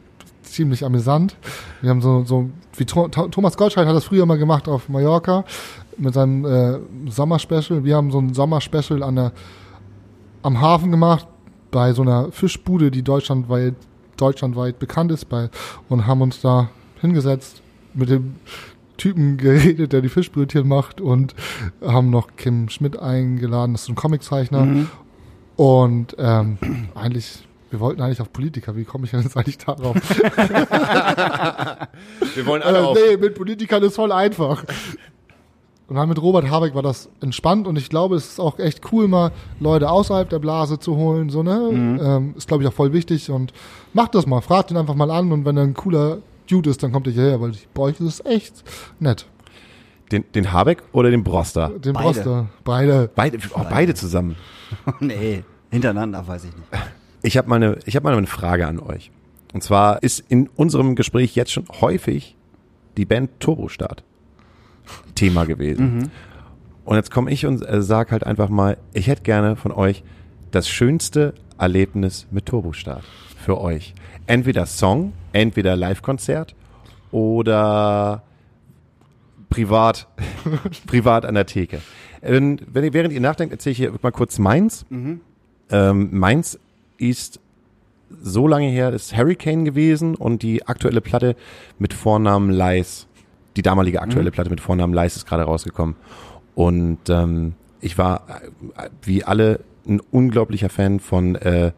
ziemlich 0.44 0.86
amüsant. 0.86 1.36
Wir 1.82 1.90
haben 1.90 2.02
so, 2.02 2.24
so 2.24 2.50
wie 2.78 2.86
Tho- 2.86 3.10
Tho- 3.10 3.28
Thomas 3.30 3.58
Gottschalk 3.58 3.88
hat 3.88 3.96
das 3.96 4.06
früher 4.06 4.26
mal 4.26 4.38
gemacht 4.38 4.68
auf 4.70 4.88
Mallorca 4.90 5.44
mit 5.98 6.14
seinem 6.14 6.46
äh, 6.46 6.80
Sommerspecial. 7.10 7.84
Wir 7.84 7.96
haben 7.98 8.10
so 8.12 8.20
ein 8.20 8.34
Sommerspecial 8.34 9.04
an 9.04 9.16
der, 9.16 9.32
am 10.44 10.62
Hafen 10.62 10.92
gemacht 10.92 11.28
bei 11.72 11.92
so 11.94 12.04
einer 12.04 12.32
Fischbude, 12.32 12.90
die 12.92 13.02
deutschlandweit, 13.02 13.74
deutschlandweit 14.18 14.80
bekannt 14.80 15.12
ist, 15.12 15.26
bei, 15.26 15.50
und 15.90 16.08
haben 16.08 16.22
uns 16.22 16.42
da 16.42 16.70
hingesetzt 17.02 17.62
mit 17.94 18.10
dem 18.10 18.36
Typen 18.98 19.38
geredet, 19.38 19.94
der 19.94 20.02
die 20.02 20.10
Fischbrötchen 20.10 20.68
macht 20.68 21.02
und 21.02 21.36
haben 21.82 22.10
noch 22.10 22.36
Kim 22.38 22.70
Schmidt 22.70 22.98
eingeladen, 22.98 23.74
das 23.74 23.84
ist 23.84 23.90
ein 23.90 23.96
Comiczeichner. 23.96 24.88
Und 25.58 26.16
ähm, 26.18 26.58
eigentlich, 26.96 27.48
wir 27.72 27.80
wollten 27.80 28.02
eigentlich 28.02 28.22
auf 28.22 28.32
Politiker, 28.34 28.76
wie 28.76 28.84
komme 28.84 29.06
ich 29.06 29.12
denn 29.12 29.22
jetzt 29.22 29.38
eigentlich 29.38 29.58
darauf? 29.58 29.96
Wir 32.36 32.46
wollen 32.46 32.62
Äh, 32.62 32.94
nee, 32.94 33.18
mit 33.18 33.36
Politikern 33.36 33.84
ist 33.84 33.96
voll 33.96 34.12
einfach. 34.12 34.64
Und 35.88 35.96
dann 35.98 36.10
mit 36.10 36.20
Robert 36.20 36.50
Habeck 36.50 36.74
war 36.74 36.82
das 36.82 37.10
entspannt 37.22 37.68
und 37.68 37.78
ich 37.78 37.90
glaube, 37.90 38.16
es 38.16 38.26
ist 38.32 38.40
auch 38.40 38.58
echt 38.58 38.92
cool, 38.92 39.08
mal 39.08 39.32
Leute 39.60 39.90
außerhalb 39.90 40.28
der 40.30 40.40
Blase 40.40 40.80
zu 40.80 40.96
holen. 40.96 41.30
So, 41.30 41.44
ne? 41.44 41.70
Ähm, 42.02 42.34
ist, 42.36 42.48
glaube 42.48 42.64
ich, 42.64 42.70
auch 42.70 42.74
voll 42.74 42.92
wichtig 42.92 43.30
und 43.30 43.54
macht 43.94 44.16
das 44.16 44.26
mal, 44.26 44.42
fragt 44.42 44.72
ihn 44.72 44.78
einfach 44.78 44.96
mal 44.96 45.12
an 45.12 45.32
und 45.32 45.46
wenn 45.46 45.58
er 45.58 45.64
ein 45.64 45.76
cooler 45.76 46.20
Dude 46.50 46.72
ist, 46.72 46.82
dann 46.82 46.92
kommt 46.92 47.06
er 47.08 47.14
hierher, 47.14 47.40
weil 47.40 47.52
ich, 47.52 47.68
bei 47.74 47.84
euch 47.84 48.00
ist 48.00 48.20
es 48.20 48.26
echt 48.26 48.64
nett. 49.00 49.28
Den, 50.12 50.24
den 50.34 50.52
Habeck 50.52 50.82
oder 50.92 51.12
den 51.12 51.24
Broster? 51.24 51.70
Den 51.70 51.94
Beide. 51.94 52.06
Broster, 52.06 52.46
beide. 52.64 53.10
Beide, 53.16 53.38
oh, 53.56 53.62
beide 53.70 53.94
zusammen. 53.94 54.36
nee, 55.00 55.44
hintereinander, 55.72 56.28
weiß 56.28 56.46
ich 56.46 56.52
nicht. 56.56 56.68
Ich 57.22 57.38
habe 57.38 57.48
mal, 57.50 57.56
eine- 57.58 57.78
ich 57.86 57.96
hab 57.96 58.04
mal 58.04 58.16
eine 58.16 58.28
Frage 58.28 58.68
an 58.68 58.80
euch. 58.80 59.12
Und 59.54 59.62
zwar 59.64 60.02
ist 60.04 60.24
in 60.30 60.50
unserem 60.56 60.96
Gespräch 60.96 61.36
jetzt 61.36 61.52
schon 61.52 61.66
häufig 61.82 62.36
die 62.98 63.06
Band 63.06 63.40
Turbostart 63.40 64.04
Thema 65.16 65.46
gewesen. 65.46 66.12
Und 66.86 66.96
jetzt 66.98 67.12
komme 67.12 67.32
ich 67.32 67.46
und 67.46 67.68
äh, 67.68 67.82
sag 67.82 68.12
halt 68.12 68.26
einfach 68.26 68.50
mal, 68.50 68.78
ich 68.94 69.08
hätte 69.08 69.24
gerne 69.24 69.56
von 69.56 69.72
euch 69.72 70.04
das 70.52 70.70
schönste 70.70 71.34
Erlebnis 71.58 72.28
mit 72.32 72.46
Turbostart 72.46 73.04
für 73.44 73.60
euch. 73.60 73.94
Entweder 74.28 74.66
Song, 74.66 75.14
entweder 75.34 75.76
Live-Konzert 75.76 76.56
oder 77.12 78.24
privat, 79.50 80.08
privat 80.88 81.26
an 81.26 81.36
der 81.36 81.46
Theke. 81.46 81.80
Wenn, 82.22 82.60
wenn 82.72 82.84
ihr, 82.84 82.94
während 82.94 83.14
ihr 83.14 83.22
nachdenkt, 83.22 83.54
erzähle 83.54 83.72
ich 83.72 83.78
hier 83.78 83.94
mal 84.02 84.12
kurz 84.12 84.40
meins. 84.40 84.86
Ähm, 85.72 86.10
meins 86.12 86.60
ist 86.98 87.40
so 88.22 88.48
lange 88.48 88.68
her, 88.68 88.94
ist 88.94 89.16
Hurricane 89.16 89.66
gewesen 89.66 90.16
und 90.16 90.44
die 90.44 90.68
aktuelle 90.68 91.02
Platte 91.02 91.36
mit 91.80 91.94
Vornamen 91.94 92.52
Lies, 92.52 93.08
die 93.56 93.62
damalige 93.62 94.02
aktuelle 94.02 94.32
Platte 94.32 94.50
mit 94.50 94.60
Vornamen 94.62 94.94
Lies 94.94 95.16
ist 95.16 95.26
gerade 95.28 95.44
rausgekommen. 95.44 95.96
Und 96.56 97.00
ähm, 97.10 97.54
ich 97.82 97.98
war, 97.98 98.24
äh, 98.78 98.90
wie 99.04 99.24
alle, 99.24 99.62
ein 99.88 100.00
unglaublicher 100.12 100.70
Fan 100.70 101.00
von 101.00 101.36
äh, 101.36 101.72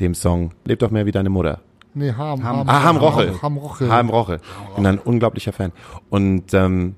dem 0.00 0.14
Song 0.14 0.52
Leb 0.64 0.80
doch 0.80 0.90
mehr 0.90 1.06
wie 1.06 1.12
deine 1.12 1.30
Mutter. 1.30 1.60
Nee, 1.94 2.12
Ham. 2.12 2.42
Ham- 2.42 2.68
Ah, 2.68 2.82
Ham 2.82 2.96
Roche. 2.96 3.40
Ham 3.42 3.58
Roche. 3.58 3.88
Ham 3.90 4.08
Roche. 4.10 4.40
Bin 4.76 4.86
ein 4.86 4.98
unglaublicher 4.98 5.52
Fan. 5.52 5.72
Und 6.10 6.54
ähm, 6.54 6.94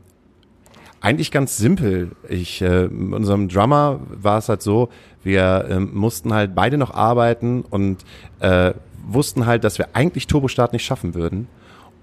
eigentlich 1.01 1.30
ganz 1.30 1.57
simpel. 1.57 2.12
Ich, 2.28 2.62
äh, 2.62 2.89
mit 2.89 3.14
unserem 3.18 3.49
Drummer 3.49 4.01
war 4.09 4.39
es 4.39 4.49
halt 4.49 4.62
so, 4.62 4.89
wir 5.22 5.66
ähm, 5.68 5.91
mussten 5.93 6.32
halt 6.32 6.55
beide 6.55 6.78
noch 6.78 6.95
arbeiten 6.95 7.62
und 7.68 8.05
äh, 8.41 8.72
wussten 9.07 9.45
halt, 9.47 9.64
dass 9.64 9.76
wir 9.78 9.89
eigentlich 9.95 10.26
Turbostart 10.28 10.72
nicht 10.72 10.85
schaffen 10.85 11.14
würden. 11.14 11.49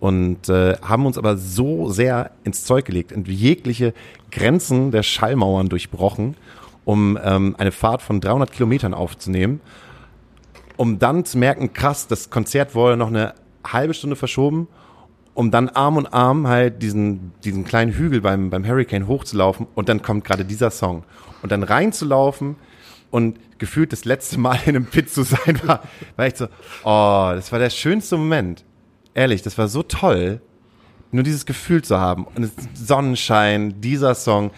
Und 0.02 0.49
äh, 0.49 0.76
haben 0.82 1.06
uns 1.06 1.18
aber 1.18 1.38
so 1.38 1.89
sehr 1.89 2.32
ins 2.43 2.66
Zeug 2.66 2.84
gelegt 2.84 3.14
und 3.14 3.30
jegliche 3.30 3.93
Grenzen 4.32 4.91
der 4.91 5.04
Schallmauern 5.04 5.70
durchbrochen, 5.70 6.36
um 6.84 7.18
ähm, 7.24 7.56
eine 7.58 7.72
Fahrt 7.72 8.02
von 8.02 8.20
300 8.20 8.52
Kilometern 8.52 8.93
aufzunehmen 8.93 9.62
um 10.82 10.97
dann 10.97 11.26
zu 11.26 11.38
merken, 11.38 11.74
krass, 11.74 12.08
das 12.08 12.32
Konzert 12.32 12.74
wurde 12.74 12.97
noch 12.97 13.10
eine 13.10 13.36
halbe 13.64 13.93
Stunde 13.93 14.16
verschoben, 14.16 14.68
um 15.36 15.52
dann 15.52 15.70
Arm 15.70 15.95
und 15.95 16.08
Arm 16.08 16.47
halt 16.47 16.82
diesen, 16.82 17.34
diesen 17.43 17.66
kleinen 17.66 17.91
Hügel 17.91 18.20
beim, 18.20 18.49
beim 18.49 18.66
Hurricane 18.66 19.06
hochzulaufen 19.06 19.68
und 19.76 19.89
dann 19.89 20.02
kommt 20.02 20.26
gerade 20.26 20.43
dieser 20.43 20.72
Song. 20.72 21.04
Und 21.43 21.52
dann 21.52 21.62
reinzulaufen 21.62 22.56
und 23.12 23.38
gefühlt 23.60 23.93
das 23.93 24.06
letzte 24.06 24.39
Mal 24.39 24.58
in 24.66 24.76
einem 24.76 24.86
Pit 24.88 25.12
zu 25.12 25.22
sein 25.22 25.62
war, 25.66 25.84
war 26.16 26.26
echt 26.26 26.38
so, 26.38 26.45
oh, 26.84 27.30
das 27.36 27.52
war 27.52 27.60
der 27.60 27.70
schönste 27.70 28.18
Moment. 28.18 28.64
Ehrlich, 29.14 29.41
das 29.41 29.57
war 29.57 29.68
so 29.68 29.84
toll, 29.84 30.41
nur 31.12 31.24
dieses 31.24 31.45
Gefühl 31.45 31.82
zu 31.84 31.99
haben. 31.99 32.26
Und 32.36 32.51
Sonnenschein, 32.74 33.82
dieser 33.82 34.16
Song, 34.16 34.51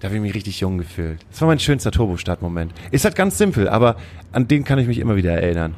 da 0.00 0.08
habe 0.08 0.16
ich 0.16 0.20
mich 0.22 0.34
richtig 0.34 0.60
jung 0.60 0.76
gefühlt. 0.78 1.24
Das 1.30 1.40
war 1.40 1.48
mein 1.48 1.58
schönster 1.58 1.90
Turbostart-Moment. 1.90 2.72
Ist 2.90 3.04
halt 3.04 3.16
ganz 3.16 3.38
simpel, 3.38 3.68
aber 3.68 3.96
an 4.32 4.46
den 4.46 4.64
kann 4.64 4.78
ich 4.78 4.86
mich 4.86 4.98
immer 4.98 5.16
wieder 5.16 5.32
erinnern. 5.32 5.74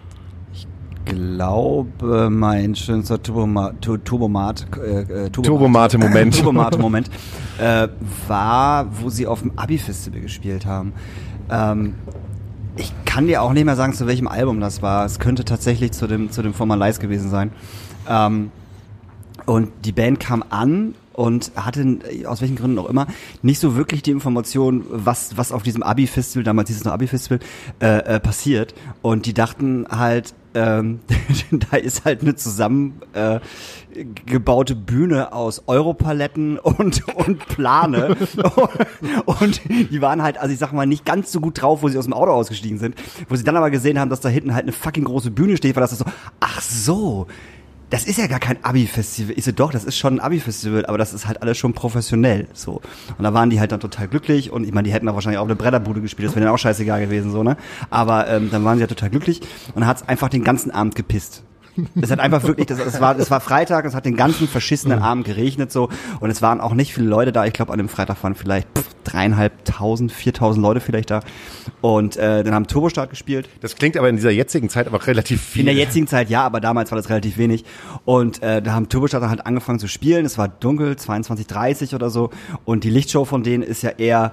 glaube, 1.04 2.28
mein 2.30 2.74
schönster 2.74 3.22
Turboma 3.22 3.72
Tu- 3.80 3.96
Turbomat, 3.98 4.66
äh, 4.76 5.26
äh, 5.26 5.30
Turbomate-Moment. 5.30 6.34
Turbomate-Moment 6.36 7.10
äh, 7.60 7.88
war, 8.26 8.86
wo 9.00 9.08
sie 9.08 9.26
auf 9.26 9.42
dem 9.42 9.52
Abi-Festival 9.56 10.20
gespielt 10.20 10.66
haben. 10.66 10.92
Ähm, 11.50 11.94
ich 12.76 12.92
kann 13.04 13.26
dir 13.26 13.42
auch 13.42 13.52
nicht 13.52 13.64
mehr 13.64 13.76
sagen, 13.76 13.92
zu 13.92 14.06
welchem 14.06 14.28
Album 14.28 14.60
das 14.60 14.82
war. 14.82 15.04
Es 15.04 15.18
könnte 15.18 15.44
tatsächlich 15.44 15.92
zu 15.92 16.06
dem, 16.06 16.30
zu 16.30 16.42
dem 16.42 16.54
Former 16.54 16.76
Lies 16.76 17.00
gewesen 17.00 17.30
sein. 17.30 17.50
Ähm, 18.08 18.50
und 19.46 19.70
die 19.84 19.92
Band 19.92 20.20
kam 20.20 20.44
an 20.50 20.94
und 21.18 21.50
hatte, 21.56 21.98
aus 22.26 22.40
welchen 22.40 22.54
Gründen 22.54 22.78
auch 22.78 22.88
immer, 22.88 23.08
nicht 23.42 23.58
so 23.58 23.74
wirklich 23.74 24.02
die 24.02 24.12
Information, 24.12 24.84
was, 24.88 25.36
was 25.36 25.50
auf 25.50 25.64
diesem 25.64 25.82
Abi-Festival, 25.82 26.44
damals 26.44 26.68
hieß 26.68 26.78
es 26.78 26.84
noch 26.84 26.92
Abi-Festival, 26.92 27.40
äh, 27.80 27.86
äh, 28.16 28.20
passiert. 28.20 28.72
Und 29.02 29.26
die 29.26 29.34
dachten 29.34 29.86
halt, 29.90 30.32
ähm, 30.54 31.00
da 31.50 31.76
ist 31.76 32.04
halt 32.04 32.22
eine 32.22 32.36
zusammen 32.36 33.00
äh, 33.14 33.40
Bühne 34.76 35.32
aus 35.32 35.64
Europaletten 35.66 36.56
und, 36.58 37.02
und 37.16 37.46
Plane. 37.48 38.16
und 39.24 39.60
die 39.68 40.00
waren 40.00 40.22
halt, 40.22 40.38
also 40.38 40.52
ich 40.52 40.60
sag 40.60 40.72
mal, 40.72 40.86
nicht 40.86 41.04
ganz 41.04 41.32
so 41.32 41.40
gut 41.40 41.60
drauf, 41.60 41.82
wo 41.82 41.88
sie 41.88 41.98
aus 41.98 42.04
dem 42.04 42.14
Auto 42.14 42.30
ausgestiegen 42.30 42.78
sind. 42.78 42.94
Wo 43.28 43.34
sie 43.34 43.42
dann 43.42 43.56
aber 43.56 43.70
gesehen 43.70 43.98
haben, 43.98 44.08
dass 44.08 44.20
da 44.20 44.28
hinten 44.28 44.54
halt 44.54 44.64
eine 44.64 44.72
fucking 44.72 45.04
große 45.04 45.32
Bühne 45.32 45.56
steht, 45.56 45.74
war 45.74 45.80
das 45.80 45.98
so, 45.98 46.04
ach 46.38 46.60
so, 46.60 47.26
das 47.90 48.04
ist 48.04 48.18
ja 48.18 48.26
gar 48.26 48.38
kein 48.38 48.62
Abi-Festival. 48.64 49.34
Ich 49.36 49.44
so, 49.44 49.52
doch, 49.52 49.72
das 49.72 49.84
ist 49.84 49.96
schon 49.96 50.14
ein 50.14 50.20
Abi-Festival, 50.20 50.86
aber 50.86 50.98
das 50.98 51.12
ist 51.12 51.26
halt 51.26 51.42
alles 51.42 51.58
schon 51.58 51.72
professionell, 51.72 52.48
so. 52.52 52.80
Und 53.16 53.24
da 53.24 53.32
waren 53.34 53.50
die 53.50 53.60
halt 53.60 53.72
dann 53.72 53.80
total 53.80 54.08
glücklich 54.08 54.50
und 54.50 54.64
ich 54.64 54.72
meine, 54.72 54.86
die 54.86 54.92
hätten 54.92 55.08
auch 55.08 55.14
wahrscheinlich 55.14 55.38
auch 55.38 55.44
eine 55.44 55.56
Bretterbude 55.56 56.00
gespielt, 56.00 56.28
das 56.28 56.34
wäre 56.34 56.44
denen 56.44 56.54
auch 56.54 56.58
scheißegal 56.58 57.00
gewesen, 57.00 57.30
so, 57.30 57.42
ne? 57.42 57.56
Aber 57.90 58.28
ähm, 58.28 58.50
dann 58.50 58.64
waren 58.64 58.78
sie 58.78 58.82
ja 58.82 58.86
total 58.86 59.10
glücklich 59.10 59.40
und 59.74 59.80
dann 59.80 59.86
hat's 59.86 60.06
einfach 60.06 60.28
den 60.28 60.44
ganzen 60.44 60.70
Abend 60.70 60.94
gepisst. 60.94 61.42
Es 62.00 62.10
hat 62.10 62.20
einfach 62.20 62.42
wirklich, 62.44 62.66
das, 62.66 62.78
es 62.78 63.00
war, 63.00 63.18
es 63.18 63.30
war 63.30 63.40
Freitag, 63.40 63.84
es 63.84 63.94
hat 63.94 64.04
den 64.04 64.16
ganzen 64.16 64.48
verschissenen 64.48 65.00
Abend 65.00 65.24
geregnet 65.24 65.72
so 65.72 65.88
und 66.20 66.30
es 66.30 66.42
waren 66.42 66.60
auch 66.60 66.74
nicht 66.74 66.94
viele 66.94 67.08
Leute 67.08 67.32
da. 67.32 67.44
Ich 67.44 67.52
glaube, 67.52 67.72
an 67.72 67.78
dem 67.78 67.88
Freitag 67.88 68.22
waren 68.22 68.34
vielleicht 68.34 68.68
pff, 68.76 68.88
dreieinhalbtausend, 69.04 70.12
viertausend 70.12 70.62
Leute 70.62 70.80
vielleicht 70.80 71.10
da. 71.10 71.20
Und 71.80 72.16
äh, 72.16 72.42
dann 72.42 72.54
haben 72.54 72.66
Turbostart 72.66 73.10
gespielt. 73.10 73.48
Das 73.60 73.76
klingt 73.76 73.96
aber 73.96 74.08
in 74.08 74.16
dieser 74.16 74.30
jetzigen 74.30 74.68
Zeit 74.68 74.86
aber 74.86 75.06
relativ 75.06 75.40
viel. 75.42 75.60
In 75.60 75.66
der 75.66 75.74
jetzigen 75.74 76.06
Zeit 76.06 76.30
ja, 76.30 76.44
aber 76.44 76.60
damals 76.60 76.90
war 76.90 76.96
das 76.96 77.08
relativ 77.08 77.38
wenig. 77.38 77.64
Und 78.04 78.42
äh, 78.42 78.62
da 78.62 78.72
haben 78.72 78.88
Turbostarter 78.88 79.30
halt 79.30 79.46
angefangen 79.46 79.78
zu 79.78 79.88
spielen. 79.88 80.24
Es 80.24 80.38
war 80.38 80.48
dunkel, 80.48 80.94
22:30 80.94 81.94
oder 81.94 82.10
so. 82.10 82.30
Und 82.64 82.84
die 82.84 82.90
Lichtshow 82.90 83.24
von 83.24 83.42
denen 83.42 83.62
ist 83.62 83.82
ja 83.82 83.90
eher 83.90 84.32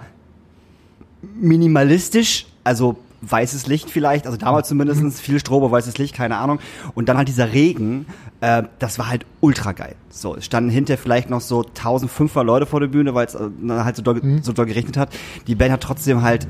minimalistisch, 1.40 2.46
also 2.64 2.98
weißes 3.22 3.68
Licht 3.68 3.90
vielleicht, 3.90 4.26
also 4.26 4.38
damals 4.38 4.68
zumindest 4.68 5.22
viel 5.22 5.40
Strobo, 5.40 5.72
weißes 5.72 5.98
Licht, 5.98 6.16
keine 6.16 6.38
Ahnung. 6.38 6.60
Und 6.94 7.10
dann 7.10 7.18
halt 7.18 7.28
dieser 7.28 7.54
Regen, 7.54 8.06
äh, 8.42 8.64
das 8.80 9.00
war 9.00 9.10
halt 9.10 9.26
ultra 9.42 9.72
geil. 9.72 9.96
So, 10.10 10.36
es 10.36 10.46
standen 10.46 10.70
hinter 10.70 10.98
vielleicht 10.98 11.30
noch 11.30 11.42
so 11.42 11.64
1500 11.64 12.46
Leute 12.46 12.66
vor 12.66 12.80
der 12.80 12.88
Bühne, 12.88 13.14
weil 13.14 13.26
es 13.26 13.36
äh, 13.36 13.50
halt 13.70 13.96
so 13.96 14.02
doll, 14.02 14.22
so 14.42 14.54
doll 14.54 14.66
geregnet 14.66 14.98
hat. 14.98 15.10
Die 15.48 15.56
Band 15.56 15.72
hat 15.72 15.82
trotzdem 15.82 16.22
halt 16.22 16.48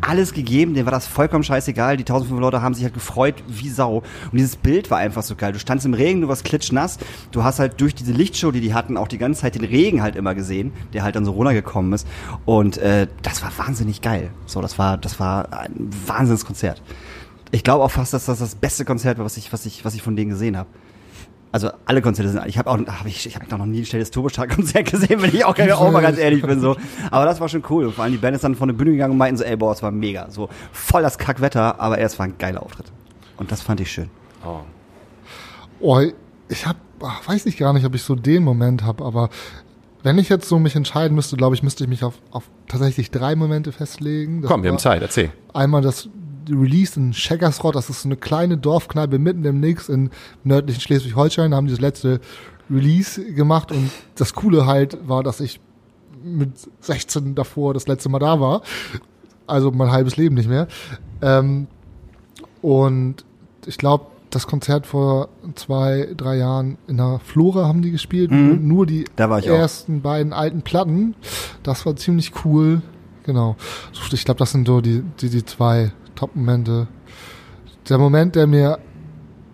alles 0.00 0.32
gegeben, 0.32 0.74
denen 0.74 0.86
war 0.86 0.92
das 0.92 1.06
vollkommen 1.06 1.44
scheißegal. 1.44 1.96
Die 1.96 2.02
1500 2.02 2.40
Leute 2.40 2.62
haben 2.62 2.74
sich 2.74 2.84
halt 2.84 2.94
gefreut 2.94 3.42
wie 3.48 3.68
Sau. 3.68 3.98
Und 3.98 4.38
dieses 4.38 4.56
Bild 4.56 4.90
war 4.90 4.98
einfach 4.98 5.22
so 5.22 5.36
geil. 5.36 5.52
Du 5.52 5.58
standst 5.58 5.86
im 5.86 5.94
Regen, 5.94 6.20
du 6.20 6.28
warst 6.28 6.44
klitschnass. 6.44 6.98
Du 7.32 7.44
hast 7.44 7.58
halt 7.58 7.80
durch 7.80 7.94
diese 7.94 8.12
Lichtshow, 8.12 8.50
die 8.50 8.60
die 8.60 8.74
hatten, 8.74 8.96
auch 8.96 9.08
die 9.08 9.18
ganze 9.18 9.42
Zeit 9.42 9.54
den 9.54 9.64
Regen 9.64 10.02
halt 10.02 10.16
immer 10.16 10.34
gesehen, 10.34 10.72
der 10.92 11.02
halt 11.02 11.16
dann 11.16 11.24
so 11.24 11.32
runtergekommen 11.32 11.92
ist. 11.92 12.06
Und 12.44 12.78
äh, 12.78 13.06
das 13.22 13.42
war 13.42 13.52
wahnsinnig 13.58 14.00
geil. 14.00 14.30
So, 14.46 14.60
das 14.60 14.78
war, 14.78 14.98
das 14.98 15.20
war 15.20 15.52
ein 15.52 15.90
Wahnsinnskonzert. 16.06 16.82
Ich 17.52 17.64
glaube 17.64 17.84
auch 17.84 17.90
fast, 17.90 18.12
dass 18.12 18.26
das 18.26 18.38
das 18.38 18.54
beste 18.54 18.84
Konzert 18.84 19.18
war, 19.18 19.24
was 19.24 19.36
ich, 19.36 19.52
was 19.52 19.66
ich, 19.66 19.84
was 19.84 19.94
ich 19.94 20.02
von 20.02 20.16
denen 20.16 20.30
gesehen 20.30 20.56
habe. 20.56 20.68
Also 21.52 21.70
alle 21.84 22.00
Konzerte 22.00 22.30
sind, 22.30 22.46
ich 22.46 22.58
habe 22.58 22.70
auch, 22.70 22.78
hab 22.78 23.06
ich, 23.06 23.26
ich 23.26 23.34
habe 23.34 23.46
noch 23.56 23.66
nie 23.66 23.80
ein 23.80 23.86
schnelles 23.86 24.10
Turbostart-Konzert 24.12 24.88
gesehen, 24.90 25.20
wenn 25.20 25.34
ich 25.34 25.44
auch, 25.44 25.58
auch 25.58 25.90
mal 25.90 26.00
ganz 26.00 26.18
ehrlich 26.18 26.42
bin 26.42 26.60
so. 26.60 26.76
Aber 27.10 27.24
das 27.24 27.40
war 27.40 27.48
schon 27.48 27.64
cool. 27.68 27.86
Und 27.86 27.94
vor 27.94 28.04
allem 28.04 28.12
die 28.12 28.18
Band 28.18 28.36
ist 28.36 28.44
dann 28.44 28.54
von 28.54 28.68
der 28.68 28.76
Bühne 28.76 28.92
gegangen 28.92 29.12
und 29.12 29.18
meinten 29.18 29.36
so, 29.36 29.44
ey, 29.44 29.56
boah, 29.56 29.72
es 29.72 29.82
war 29.82 29.90
mega, 29.90 30.30
so 30.30 30.48
voll 30.72 31.02
das 31.02 31.18
Kackwetter, 31.18 31.80
aber 31.80 31.98
es 31.98 32.18
war 32.18 32.26
ein 32.26 32.34
geiler 32.38 32.62
Auftritt. 32.62 32.92
Und 33.36 33.50
das 33.50 33.62
fand 33.62 33.80
ich 33.80 33.90
schön. 33.90 34.10
Oh, 35.80 36.00
ich 36.48 36.66
hab, 36.66 36.76
weiß 37.26 37.46
ich 37.46 37.56
gar 37.56 37.72
nicht, 37.72 37.84
ob 37.84 37.94
ich 37.94 38.02
so 38.02 38.14
den 38.14 38.44
Moment 38.44 38.84
habe, 38.84 39.04
aber 39.04 39.30
wenn 40.02 40.18
ich 40.18 40.28
jetzt 40.28 40.48
so 40.48 40.58
mich 40.58 40.76
entscheiden 40.76 41.14
müsste, 41.14 41.36
glaube 41.36 41.54
ich, 41.54 41.62
müsste 41.62 41.84
ich 41.84 41.90
mich 41.90 42.04
auf, 42.04 42.14
auf 42.30 42.44
tatsächlich 42.68 43.10
drei 43.10 43.34
Momente 43.36 43.72
festlegen. 43.72 44.42
Das 44.42 44.50
Komm, 44.50 44.62
wir 44.62 44.70
haben 44.70 44.78
Zeit, 44.78 45.02
erzähl. 45.02 45.30
Einmal 45.52 45.82
das 45.82 46.08
Release 46.54 46.98
in 46.98 47.12
Scheggersrott, 47.12 47.74
das 47.74 47.90
ist 47.90 48.02
so 48.02 48.08
eine 48.08 48.16
kleine 48.16 48.56
Dorfkneipe 48.56 49.18
mitten 49.18 49.44
im 49.44 49.60
Nix 49.60 49.88
in 49.88 50.10
nördlichen 50.44 50.80
Schleswig-Holstein, 50.80 51.50
da 51.50 51.56
haben 51.56 51.66
die 51.66 51.72
das 51.72 51.80
letzte 51.80 52.20
Release 52.70 53.32
gemacht 53.32 53.72
und 53.72 53.90
das 54.14 54.34
Coole 54.34 54.66
halt 54.66 54.96
war, 55.08 55.22
dass 55.22 55.40
ich 55.40 55.60
mit 56.22 56.50
16 56.80 57.34
davor 57.34 57.74
das 57.74 57.88
letzte 57.88 58.08
Mal 58.08 58.18
da 58.18 58.40
war. 58.40 58.62
Also 59.46 59.70
mein 59.70 59.90
halbes 59.90 60.16
Leben 60.16 60.36
nicht 60.36 60.48
mehr. 60.48 60.68
Ähm, 61.22 61.66
und 62.62 63.24
ich 63.66 63.78
glaube, 63.78 64.06
das 64.30 64.46
Konzert 64.46 64.86
vor 64.86 65.28
zwei, 65.56 66.08
drei 66.16 66.36
Jahren 66.36 66.78
in 66.86 66.98
der 66.98 67.20
Flora 67.24 67.66
haben 67.66 67.82
die 67.82 67.90
gespielt. 67.90 68.30
Mhm. 68.30 68.66
Nur 68.66 68.86
die 68.86 69.06
ich 69.44 69.50
auch. 69.50 69.58
ersten 69.58 70.02
beiden 70.02 70.32
alten 70.32 70.62
Platten. 70.62 71.14
Das 71.62 71.84
war 71.84 71.96
ziemlich 71.96 72.32
cool. 72.44 72.82
Genau. 73.24 73.56
Ich 74.12 74.24
glaube, 74.24 74.38
das 74.38 74.52
sind 74.52 74.66
so 74.66 74.80
die, 74.80 75.02
die, 75.20 75.30
die 75.30 75.44
zwei 75.44 75.92
Top-Momente. 76.20 76.86
Der 77.88 77.96
Moment, 77.96 78.36
der 78.36 78.46
mir 78.46 78.78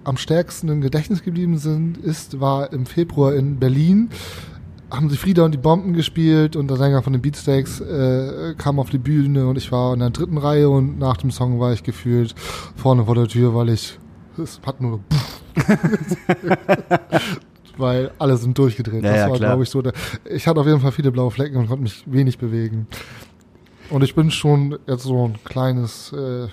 am 0.03 0.17
stärksten 0.17 0.69
im 0.69 0.81
Gedächtnis 0.81 1.23
geblieben 1.23 1.59
sind, 1.59 1.97
ist, 1.97 2.41
war 2.41 2.73
im 2.73 2.87
Februar 2.87 3.35
in 3.35 3.61
Berlin. 3.61 4.11
Haben 4.91 5.09
sie 5.09 5.17
Frieda 5.17 5.45
und 5.45 5.53
die 5.53 5.59
Bomben 5.59 5.93
gespielt 5.93 6.57
und 6.57 6.69
der 6.69 6.77
Sänger 6.77 7.05
von 7.05 7.13
den 7.13 7.23
Beatsteaks 7.23 7.81
äh, 7.81 8.55
kam 8.59 8.81
auf 8.81 8.91
die 8.91 8.99
Bühne 8.99 9.47
und 9.47 9.57
ich 9.57 9.71
war 9.71 9.95
in 9.95 10.01
der 10.01 10.11
dritten 10.11 10.39
Reihe 10.39 10.69
und 10.69 10.99
nach 10.99 11.17
dem 11.17 11.31
Song 11.31 11.61
war 11.61 11.73
ich 11.73 11.85
gefühlt 11.85 12.35
vorne 12.75 13.05
vor 13.05 13.15
der 13.15 13.29
Tür, 13.29 13.55
weil 13.55 13.69
ich 13.69 13.99
es 14.37 14.61
hat 14.67 14.81
nur 14.81 15.01
weil 17.79 18.11
alle 18.19 18.37
sind 18.37 18.59
durchgedreht. 18.59 19.05
Ja, 19.05 19.11
das 19.11 19.21
ja, 19.21 19.31
war, 19.31 19.37
klar. 19.37 19.51
glaube 19.51 19.63
ich, 19.63 19.71
so. 19.71 19.83
Der, 19.83 19.93
ich 20.25 20.47
hatte 20.47 20.61
auf 20.61 20.67
jeden 20.67 20.81
Fall 20.81 20.93
viele 20.93 21.13
blaue 21.13 21.31
Flecken 21.31 21.57
und 21.57 21.69
konnte 21.69 21.83
mich 21.83 22.05
wenig 22.07 22.39
bewegen. 22.39 22.87
Und 23.91 24.03
ich 24.03 24.15
bin 24.15 24.31
schon 24.31 24.79
jetzt 24.87 25.05
so 25.05 25.29
ein 25.29 25.39
kleines, 25.45 26.13
äh, 26.13 26.49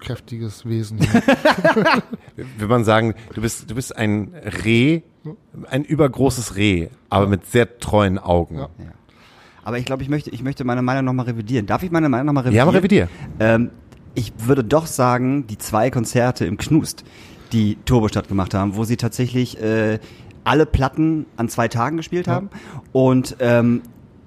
kräftiges 0.00 0.66
Wesen. 0.66 1.00
Will 2.58 2.68
man 2.68 2.84
sagen, 2.84 3.14
du 3.34 3.40
bist, 3.40 3.70
du 3.70 3.74
bist 3.74 3.96
ein 3.96 4.34
Reh, 4.64 5.02
ein 5.70 5.84
übergroßes 5.84 6.56
Reh, 6.56 6.88
aber 7.08 7.26
mit 7.26 7.46
sehr 7.46 7.78
treuen 7.78 8.18
Augen. 8.18 8.58
Ja. 8.58 8.68
Aber 9.64 9.78
ich 9.78 9.84
glaube, 9.84 10.02
ich 10.02 10.08
möchte, 10.08 10.30
ich 10.30 10.42
möchte 10.42 10.64
meine 10.64 10.82
Meinung 10.82 11.04
nochmal 11.04 11.26
revidieren. 11.26 11.66
Darf 11.66 11.82
ich 11.82 11.90
meine 11.90 12.08
Meinung 12.08 12.26
nochmal 12.26 12.44
revidieren? 12.44 12.66
Ja, 12.66 12.68
aber 12.68 12.76
revidier. 12.76 13.08
Ähm, 13.38 13.70
ich 14.14 14.32
würde 14.38 14.64
doch 14.64 14.86
sagen, 14.86 15.46
die 15.46 15.58
zwei 15.58 15.90
Konzerte 15.90 16.44
im 16.44 16.56
Knust, 16.56 17.04
die 17.52 17.76
Turbostadt 17.84 18.28
gemacht 18.28 18.54
haben, 18.54 18.76
wo 18.76 18.84
sie 18.84 18.96
tatsächlich 18.96 19.60
äh, 19.60 20.00
alle 20.44 20.66
Platten 20.66 21.26
an 21.36 21.48
zwei 21.48 21.68
Tagen 21.68 21.96
gespielt 21.96 22.26
haben 22.26 22.50
und 22.90 23.36
ähm, 23.38 23.82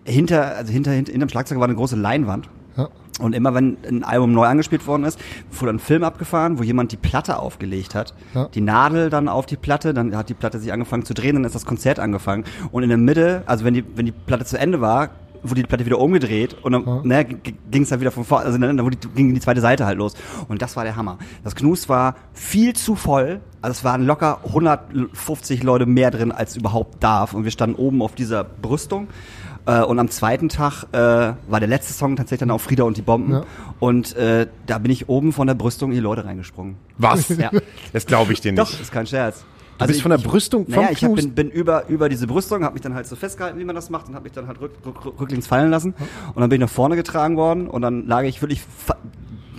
hinter, 0.06 0.56
also 0.56 0.72
hinter, 0.72 0.92
hinter, 0.92 1.12
hinterm 1.12 1.30
Schlagzeug 1.30 1.58
war 1.60 1.66
eine 1.66 1.76
große 1.76 1.96
Leinwand. 1.96 2.50
Ja. 2.78 2.90
Und 3.20 3.34
immer 3.34 3.54
wenn 3.54 3.78
ein 3.88 4.04
Album 4.04 4.34
neu 4.34 4.46
angespielt 4.46 4.86
worden 4.88 5.06
ist, 5.06 5.18
wurde 5.52 5.72
ein 5.72 5.80
Film 5.80 6.04
abgefahren, 6.04 6.60
wo 6.60 6.64
jemand 6.64 6.92
die 6.92 6.98
Platte 6.98 7.40
aufgelegt 7.40 7.96
hat. 7.96 8.14
Ja. 8.34 8.50
Die 8.54 8.60
Nadel 8.62 9.10
dann 9.10 9.30
auf 9.30 9.46
die 9.46 9.56
Platte, 9.56 9.94
dann 9.94 10.16
hat 10.18 10.28
die 10.30 10.34
Platte 10.34 10.60
sich 10.60 10.74
angefangen 10.74 11.06
zu 11.06 11.14
drehen, 11.14 11.36
dann 11.36 11.46
ist 11.46 11.56
das 11.56 11.66
Konzert 11.66 12.00
angefangen. 12.00 12.44
Und 12.72 12.84
in 12.84 12.90
der 12.90 12.98
Mitte, 12.98 13.44
also 13.46 13.64
wenn 13.64 13.74
die, 13.74 13.86
wenn 13.96 14.06
die 14.06 14.12
Platte 14.12 14.44
zu 14.46 14.60
Ende 14.60 14.82
war, 14.82 15.12
wurde 15.44 15.62
die 15.62 15.68
Platte 15.68 15.86
wieder 15.86 16.00
umgedreht 16.00 16.58
und 16.64 16.72
dann 16.72 16.86
Ja. 16.86 17.02
ne, 17.04 17.24
ging 17.26 17.84
es 17.84 17.90
dann 17.90 18.00
wieder 18.02 18.12
von 18.12 18.24
vorne, 18.26 18.46
also 18.48 18.58
dann 18.58 18.84
wurde 18.84 18.98
die, 18.98 19.08
ging 19.10 19.34
die 19.34 19.40
zweite 19.40 19.62
Seite 19.62 19.86
halt 19.86 19.98
los. 19.98 20.16
Und 20.48 20.62
das 20.62 20.76
war 20.76 20.84
der 20.84 20.96
Hammer. 20.96 21.18
Das 21.44 21.56
Knus 21.56 21.88
war 21.88 22.16
viel 22.34 22.74
zu 22.74 22.96
voll, 22.96 23.42
also 23.62 23.72
es 23.72 23.84
waren 23.84 24.06
locker 24.06 24.40
150 24.46 25.64
Leute 25.64 25.86
mehr 25.86 26.12
drin, 26.12 26.32
als 26.32 26.58
überhaupt 26.58 27.02
darf. 27.04 27.34
Und 27.34 27.44
wir 27.44 27.52
standen 27.52 27.76
oben 27.76 28.02
auf 28.02 28.16
dieser 28.16 28.44
Brüstung. 28.44 29.08
Äh, 29.66 29.82
und 29.82 30.00
am 30.00 30.10
zweiten 30.10 30.50
Tag 30.50 30.84
äh, 30.92 30.98
war 30.98 31.60
der 31.60 31.68
letzte 31.68 31.94
Song 31.94 32.16
tatsächlich 32.16 32.40
dann 32.40 32.52
auch 32.52 32.62
Frieda 32.62 32.84
und 32.84 32.98
die 32.98 33.02
Bomben. 33.02 33.34
Ja. 33.34 33.44
Und 33.80 34.16
äh, 34.16 34.48
da 34.66 34.78
bin 34.78 34.92
ich 34.92 35.10
oben 35.10 35.34
von 35.34 35.48
der 35.48 35.56
Brüstung 35.56 35.92
in 35.92 35.96
die 35.96 36.02
Leute 36.02 36.26
reingesprungen. 36.26 36.76
Was? 36.98 37.30
Ja. 37.38 37.52
Das 37.92 38.06
glaube 38.06 38.32
ich 38.34 38.42
dir 38.42 38.54
nicht. 38.54 38.62
Doch, 38.62 38.80
ist 38.80 38.92
kein 38.92 39.06
Scherz. 39.08 39.44
Du 39.78 39.88
bist 39.88 40.02
von 40.02 40.12
der 40.12 40.18
Brüstung 40.18 40.66
vom 40.66 40.76
Naja, 40.76 40.90
ich 40.92 41.04
hab, 41.04 41.14
bin, 41.16 41.34
bin 41.34 41.50
über, 41.50 41.88
über 41.90 42.08
diese 42.08 42.28
Brüstung, 42.28 42.64
habe 42.64 42.74
mich 42.74 42.82
dann 42.82 42.94
halt 42.94 43.08
so 43.08 43.16
festgehalten, 43.18 43.60
wie 43.60 43.66
man 43.66 43.76
das 43.76 43.90
macht, 43.90 44.08
und 44.08 44.16
habe 44.16 44.24
mich 44.24 44.32
dann 44.32 44.48
halt 44.48 44.62
rück, 44.62 44.72
rück, 44.86 45.20
rücklings 45.20 45.48
fallen 45.48 45.70
lassen. 45.70 45.94
Und 46.34 46.42
dann 46.42 46.50
bin 46.50 46.62
ich 46.62 46.68
nach 46.68 46.74
vorne 46.74 46.96
getragen 46.96 47.36
worden 47.36 47.68
und 47.68 47.82
dann 47.82 48.08
lag 48.08 48.24
ich 48.24 48.42
wirklich 48.42 48.62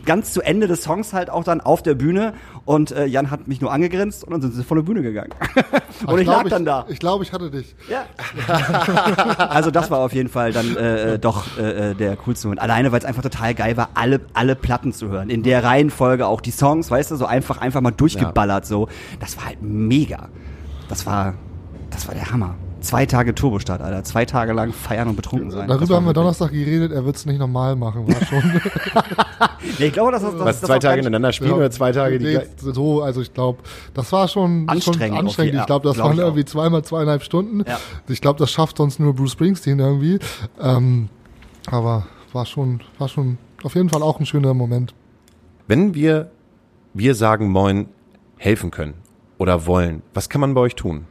ganz 0.07 0.33
zu 0.33 0.41
Ende 0.41 0.67
des 0.67 0.83
Songs 0.83 1.13
halt 1.13 1.29
auch 1.29 1.45
dann 1.45 1.61
auf 1.61 1.83
der 1.83 1.95
Bühne 1.95 2.33
und 2.65 2.91
äh, 2.93 3.05
Jan 3.05 3.31
hat 3.31 3.47
mich 3.49 3.61
nur 3.61 3.73
angegrinst 3.73 4.25
und 4.25 4.33
dann 4.33 4.41
sind 4.41 4.55
sie 4.55 4.65
von 4.65 4.79
der 4.79 4.85
Bühne 4.85 5.03
gegangen. 5.03 5.31
und 6.07 6.19
ich, 6.19 6.25
glaub, 6.25 6.45
lag 6.45 6.49
dann 6.49 6.65
da. 6.65 6.87
Ich 6.89 6.99
glaube, 6.99 7.25
ich 7.25 7.33
hatte 7.33 7.51
dich. 7.51 7.75
Ja. 7.91 8.07
also 9.49 9.71
das 9.71 9.91
war 9.91 9.99
auf 9.99 10.15
jeden 10.15 10.29
Fall 10.29 10.53
dann 10.53 10.77
äh, 10.77 11.15
äh, 11.15 11.19
doch 11.19 11.59
äh, 11.59 11.91
äh, 11.91 11.95
der 11.95 12.17
coolste 12.17 12.47
Moment. 12.47 12.63
Alleine, 12.63 12.93
weil 12.93 13.01
es 13.01 13.05
einfach 13.05 13.23
total 13.23 13.55
geil 13.55 13.77
war, 13.77 13.91
alle 13.95 14.21
alle 14.33 14.57
Platten 14.57 14.93
zu 14.93 15.09
hören. 15.09 15.29
In 15.29 15.43
der 15.43 15.63
Reihenfolge 15.65 16.27
auch 16.27 16.41
die 16.41 16.53
Songs, 16.53 16.91
weißt 16.91 17.11
du, 17.11 17.17
so 17.17 17.27
einfach 17.27 17.59
einfach 17.59 17.81
mal 17.81 17.91
durchgeballert 17.91 18.65
so. 18.65 18.89
Das 19.21 19.37
war 19.37 19.47
halt 19.47 19.63
mega. 19.63 20.29
Das 20.89 21.05
war 21.05 21.35
das 21.91 22.07
war 22.09 22.15
der 22.15 22.31
Hammer. 22.31 22.55
Zwei 22.87 23.07
Tage 23.07 23.35
Turbostart, 23.35 23.83
Alter. 23.83 24.05
Zwei 24.05 24.25
Tage 24.25 24.53
lang 24.53 24.73
feiern 24.73 25.09
und 25.09 25.17
betrunken 25.17 25.51
sein. 25.51 25.69
Darüber 25.69 25.97
haben 25.97 26.07
wir 26.07 26.13
Donnerstag 26.13 26.53
geredet, 26.53 26.93
er 26.93 27.05
wird 27.05 27.17
es 27.17 27.27
nicht 27.27 27.39
normal 27.39 27.75
machen, 27.75 28.07
war 28.07 28.25
schon. 28.25 28.43
Nee, 29.79 29.87
ich 29.87 29.93
glaube, 29.93 30.13
das, 30.13 30.23
das, 30.23 30.33
das 30.33 30.41
Was, 30.41 30.61
das 30.61 30.69
zwei 30.69 30.79
Tage 30.79 31.01
ineinander 31.01 31.33
spielen 31.33 31.53
oder 31.53 31.71
zwei 31.71 31.93
Tage 31.93 32.19
die 32.19 32.25
nee, 32.25 32.41
so, 32.59 33.03
also 33.03 33.21
ich 33.21 33.35
glaube, 33.35 33.59
das 33.95 34.13
war 34.13 34.29
schon 34.29 34.69
Anstrengend 34.69 35.17
Schon 35.17 35.19
anstrengend. 35.27 35.53
jeden- 35.53 35.61
Ich 35.61 35.67
glaube, 35.67 35.89
das 35.89 35.97
ja, 35.97 36.03
glaub 36.03 36.11
waren 36.17 36.19
irgendwie 36.19 36.45
zweimal 36.45 36.83
zweieinhalb 36.85 37.23
Stunden. 37.23 37.65
Ja. 37.67 37.79
Ich 38.09 38.21
glaube, 38.21 38.39
das 38.39 38.51
schafft 38.51 38.77
sonst 38.79 39.01
nur 39.01 39.15
Bruce 39.15 39.33
Springsteen 39.33 39.79
irgendwie. 39.79 40.19
Ähm, 40.61 41.09
aber 41.71 42.07
war 42.33 42.47
schon, 42.47 42.81
war 42.99 43.09
schon 43.09 43.39
auf 43.65 43.75
jeden 43.75 43.89
Fall 43.91 44.03
auch 44.03 44.21
ein 44.21 44.27
schöner 44.27 44.55
Moment. 44.55 44.95
Wenn 45.67 45.95
wir, 45.95 46.31
wir 46.95 47.15
sagen 47.15 47.51
Moin, 47.51 47.89
helfen 48.37 48.71
können 48.71 48.95
oder 49.39 49.67
wollen, 49.67 50.03
was 50.15 50.29
kann 50.29 50.41
man 50.41 50.55
bei 50.55 50.61
euch 50.61 50.77
tun? 50.77 51.07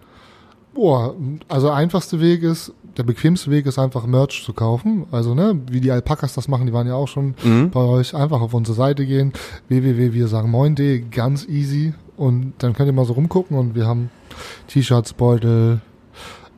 Boah, 0.75 1.15
also 1.47 1.69
einfachste 1.71 2.19
Weg 2.19 2.43
ist, 2.43 2.73
der 2.97 3.03
bequemste 3.03 3.49
Weg 3.49 3.65
ist 3.65 3.79
einfach 3.79 4.05
Merch 4.05 4.43
zu 4.43 4.51
kaufen. 4.51 5.05
Also, 5.09 5.33
ne, 5.33 5.59
wie 5.71 5.79
die 5.79 5.89
Alpakas 5.89 6.33
das 6.33 6.49
machen, 6.49 6.67
die 6.67 6.73
waren 6.73 6.85
ja 6.85 6.95
auch 6.95 7.07
schon 7.07 7.33
bei 7.71 7.79
euch. 7.79 8.13
Einfach 8.13 8.41
auf 8.41 8.53
unsere 8.53 8.75
Seite 8.75 9.05
gehen, 9.05 9.31
www.wirsagenmoin.de, 9.69 11.05
ganz 11.09 11.47
easy. 11.47 11.93
Und 12.17 12.53
dann 12.57 12.73
könnt 12.73 12.87
ihr 12.87 12.93
mal 12.93 13.05
so 13.05 13.13
rumgucken 13.13 13.57
und 13.57 13.73
wir 13.73 13.87
haben 13.87 14.09
T-Shirts, 14.67 15.13
Beutel, 15.13 15.79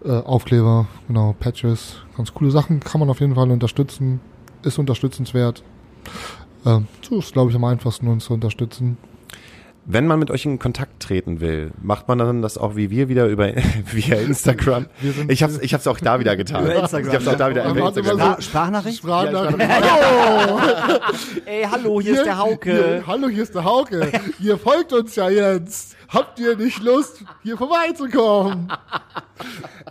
äh, 0.04 0.10
Aufkleber, 0.10 0.88
genau, 1.08 1.36
Patches, 1.40 1.98
ganz 2.16 2.34
coole 2.34 2.52
Sachen, 2.52 2.80
kann 2.80 3.00
man 3.00 3.10
auf 3.10 3.20
jeden 3.20 3.36
Fall 3.36 3.52
unterstützen, 3.52 4.20
ist 4.64 4.80
unterstützenswert. 4.80 5.64
Ähm, 6.66 6.88
so 7.08 7.20
ist, 7.20 7.34
glaube 7.34 7.52
ich, 7.52 7.56
am 7.56 7.64
einfachsten, 7.64 8.08
uns 8.08 8.26
zu 8.26 8.34
unterstützen. 8.34 8.98
Wenn 9.90 10.06
man 10.06 10.20
mit 10.20 10.30
euch 10.32 10.44
in 10.46 10.60
Kontakt 10.60 11.02
treten 11.02 11.40
will, 11.40 11.72
macht 11.82 12.10
man 12.10 12.18
dann 12.18 12.42
das 12.42 12.58
auch 12.58 12.76
wie 12.76 12.90
wir 12.90 13.08
wieder 13.08 13.26
über 13.28 13.48
via 13.92 14.18
Instagram? 14.18 14.88
Ich 15.30 15.42
hab's, 15.44 15.58
ich 15.60 15.74
hab's 15.74 15.88
auch 15.88 15.98
da 16.00 16.20
wieder 16.20 16.36
getan. 16.36 16.66
Über 16.66 16.76
Instagram, 16.76 17.08
Ich 17.10 17.16
hab's 17.16 17.28
auch 17.28 17.36
da 17.38 17.50
wieder 17.50 17.64
ja. 17.64 17.72
über 17.72 17.88
Instagram. 17.88 18.12
so- 18.18 18.20
Sprach 18.20 18.42
Sprachnachricht? 18.42 18.98
Sprachnachricht. 18.98 19.60
Ey, 21.46 21.64
hallo, 21.72 22.02
hier 22.02 22.14
ist 22.16 22.26
der 22.26 22.38
Hauke. 22.38 22.72
Hier, 22.72 23.04
hallo, 23.08 23.30
hier 23.30 23.44
ist 23.44 23.56
der 23.56 23.64
Hauke. 23.64 24.12
ihr 24.40 24.58
folgt 24.58 24.92
uns 24.94 25.16
ja 25.16 25.30
jetzt. 25.30 25.96
Habt 26.10 26.40
ihr 26.40 26.56
nicht 26.56 26.82
Lust, 26.82 27.24
hier 27.44 27.58
vorbeizukommen? 27.58 28.72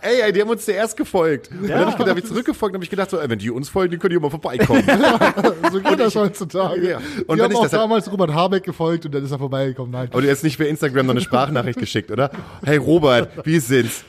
Ey, 0.01 0.21
ey, 0.21 0.33
die 0.33 0.41
haben 0.41 0.49
uns 0.49 0.65
zuerst 0.65 0.97
gefolgt. 0.97 1.49
Und 1.51 1.69
dann 1.69 1.85
hab 1.91 1.99
ich, 1.99 2.05
hab 2.07 2.17
ich 2.17 2.25
zurückgefolgt 2.25 2.73
und 2.73 2.79
hab 2.79 2.83
ich 2.83 2.89
gedacht, 2.89 3.09
so, 3.09 3.19
ey, 3.19 3.29
wenn 3.29 3.39
die 3.39 3.49
uns 3.51 3.69
folgen, 3.69 3.91
die 3.91 3.97
können 3.97 4.13
die 4.15 4.19
mal 4.19 4.29
vorbeikommen. 4.29 4.83
So 5.71 5.81
geht 5.81 5.99
das 5.99 6.15
heutzutage. 6.15 6.89
Ja. 6.91 6.97
Und 6.97 7.03
Und 7.05 7.37
die 7.37 7.43
wenn 7.43 7.43
haben 7.43 7.51
ich 7.51 7.57
auch 7.57 7.61
das- 7.63 7.71
damals 7.71 8.11
Robert 8.11 8.33
Habeck 8.33 8.63
gefolgt 8.63 9.05
und 9.05 9.13
dann 9.13 9.23
ist 9.23 9.31
er 9.31 9.37
vorbeigekommen. 9.39 9.91
Nein. 9.91 10.09
Aber 10.11 10.21
du 10.21 10.29
hast 10.29 10.43
nicht 10.43 10.57
per 10.57 10.67
Instagram 10.67 11.05
noch 11.07 11.13
eine 11.13 11.21
Sprachnachricht 11.21 11.77
geschickt, 11.79 12.09
oder? 12.09 12.31
Hey 12.65 12.77
Robert, 12.77 13.45
wie 13.45 13.59
sind's? 13.59 14.03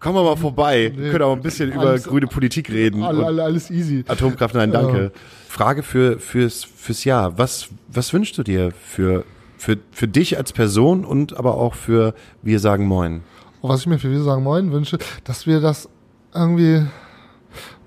Komm 0.00 0.14
mal 0.14 0.36
vorbei. 0.36 0.92
Wir 0.94 1.10
können 1.12 1.24
auch 1.24 1.32
ein 1.36 1.42
bisschen 1.42 1.72
über 1.72 1.86
Alles- 1.90 2.04
grüne 2.04 2.26
Politik 2.26 2.70
reden. 2.70 3.02
Alle, 3.02 3.18
und 3.20 3.24
alle, 3.24 3.42
alles 3.44 3.70
easy. 3.70 4.04
Atomkraft, 4.06 4.54
nein, 4.54 4.70
danke. 4.70 5.12
Frage 5.48 5.82
für, 5.82 6.18
fürs, 6.18 6.64
fürs 6.64 7.04
Jahr. 7.04 7.36
Was, 7.38 7.68
was 7.88 8.12
wünschst 8.12 8.36
du 8.38 8.42
dir 8.42 8.70
für, 8.72 9.24
für, 9.64 9.78
für 9.92 10.08
dich 10.08 10.36
als 10.36 10.52
Person 10.52 11.06
und 11.06 11.38
aber 11.38 11.54
auch 11.54 11.74
für 11.74 12.12
Wir 12.42 12.60
sagen 12.60 12.86
Moin? 12.86 13.22
Was 13.62 13.80
ich 13.80 13.86
mir 13.86 13.98
für 13.98 14.10
Wir 14.10 14.22
sagen 14.22 14.42
Moin 14.42 14.72
wünsche, 14.72 14.98
dass 15.24 15.46
wir 15.46 15.60
das 15.60 15.88
irgendwie 16.34 16.82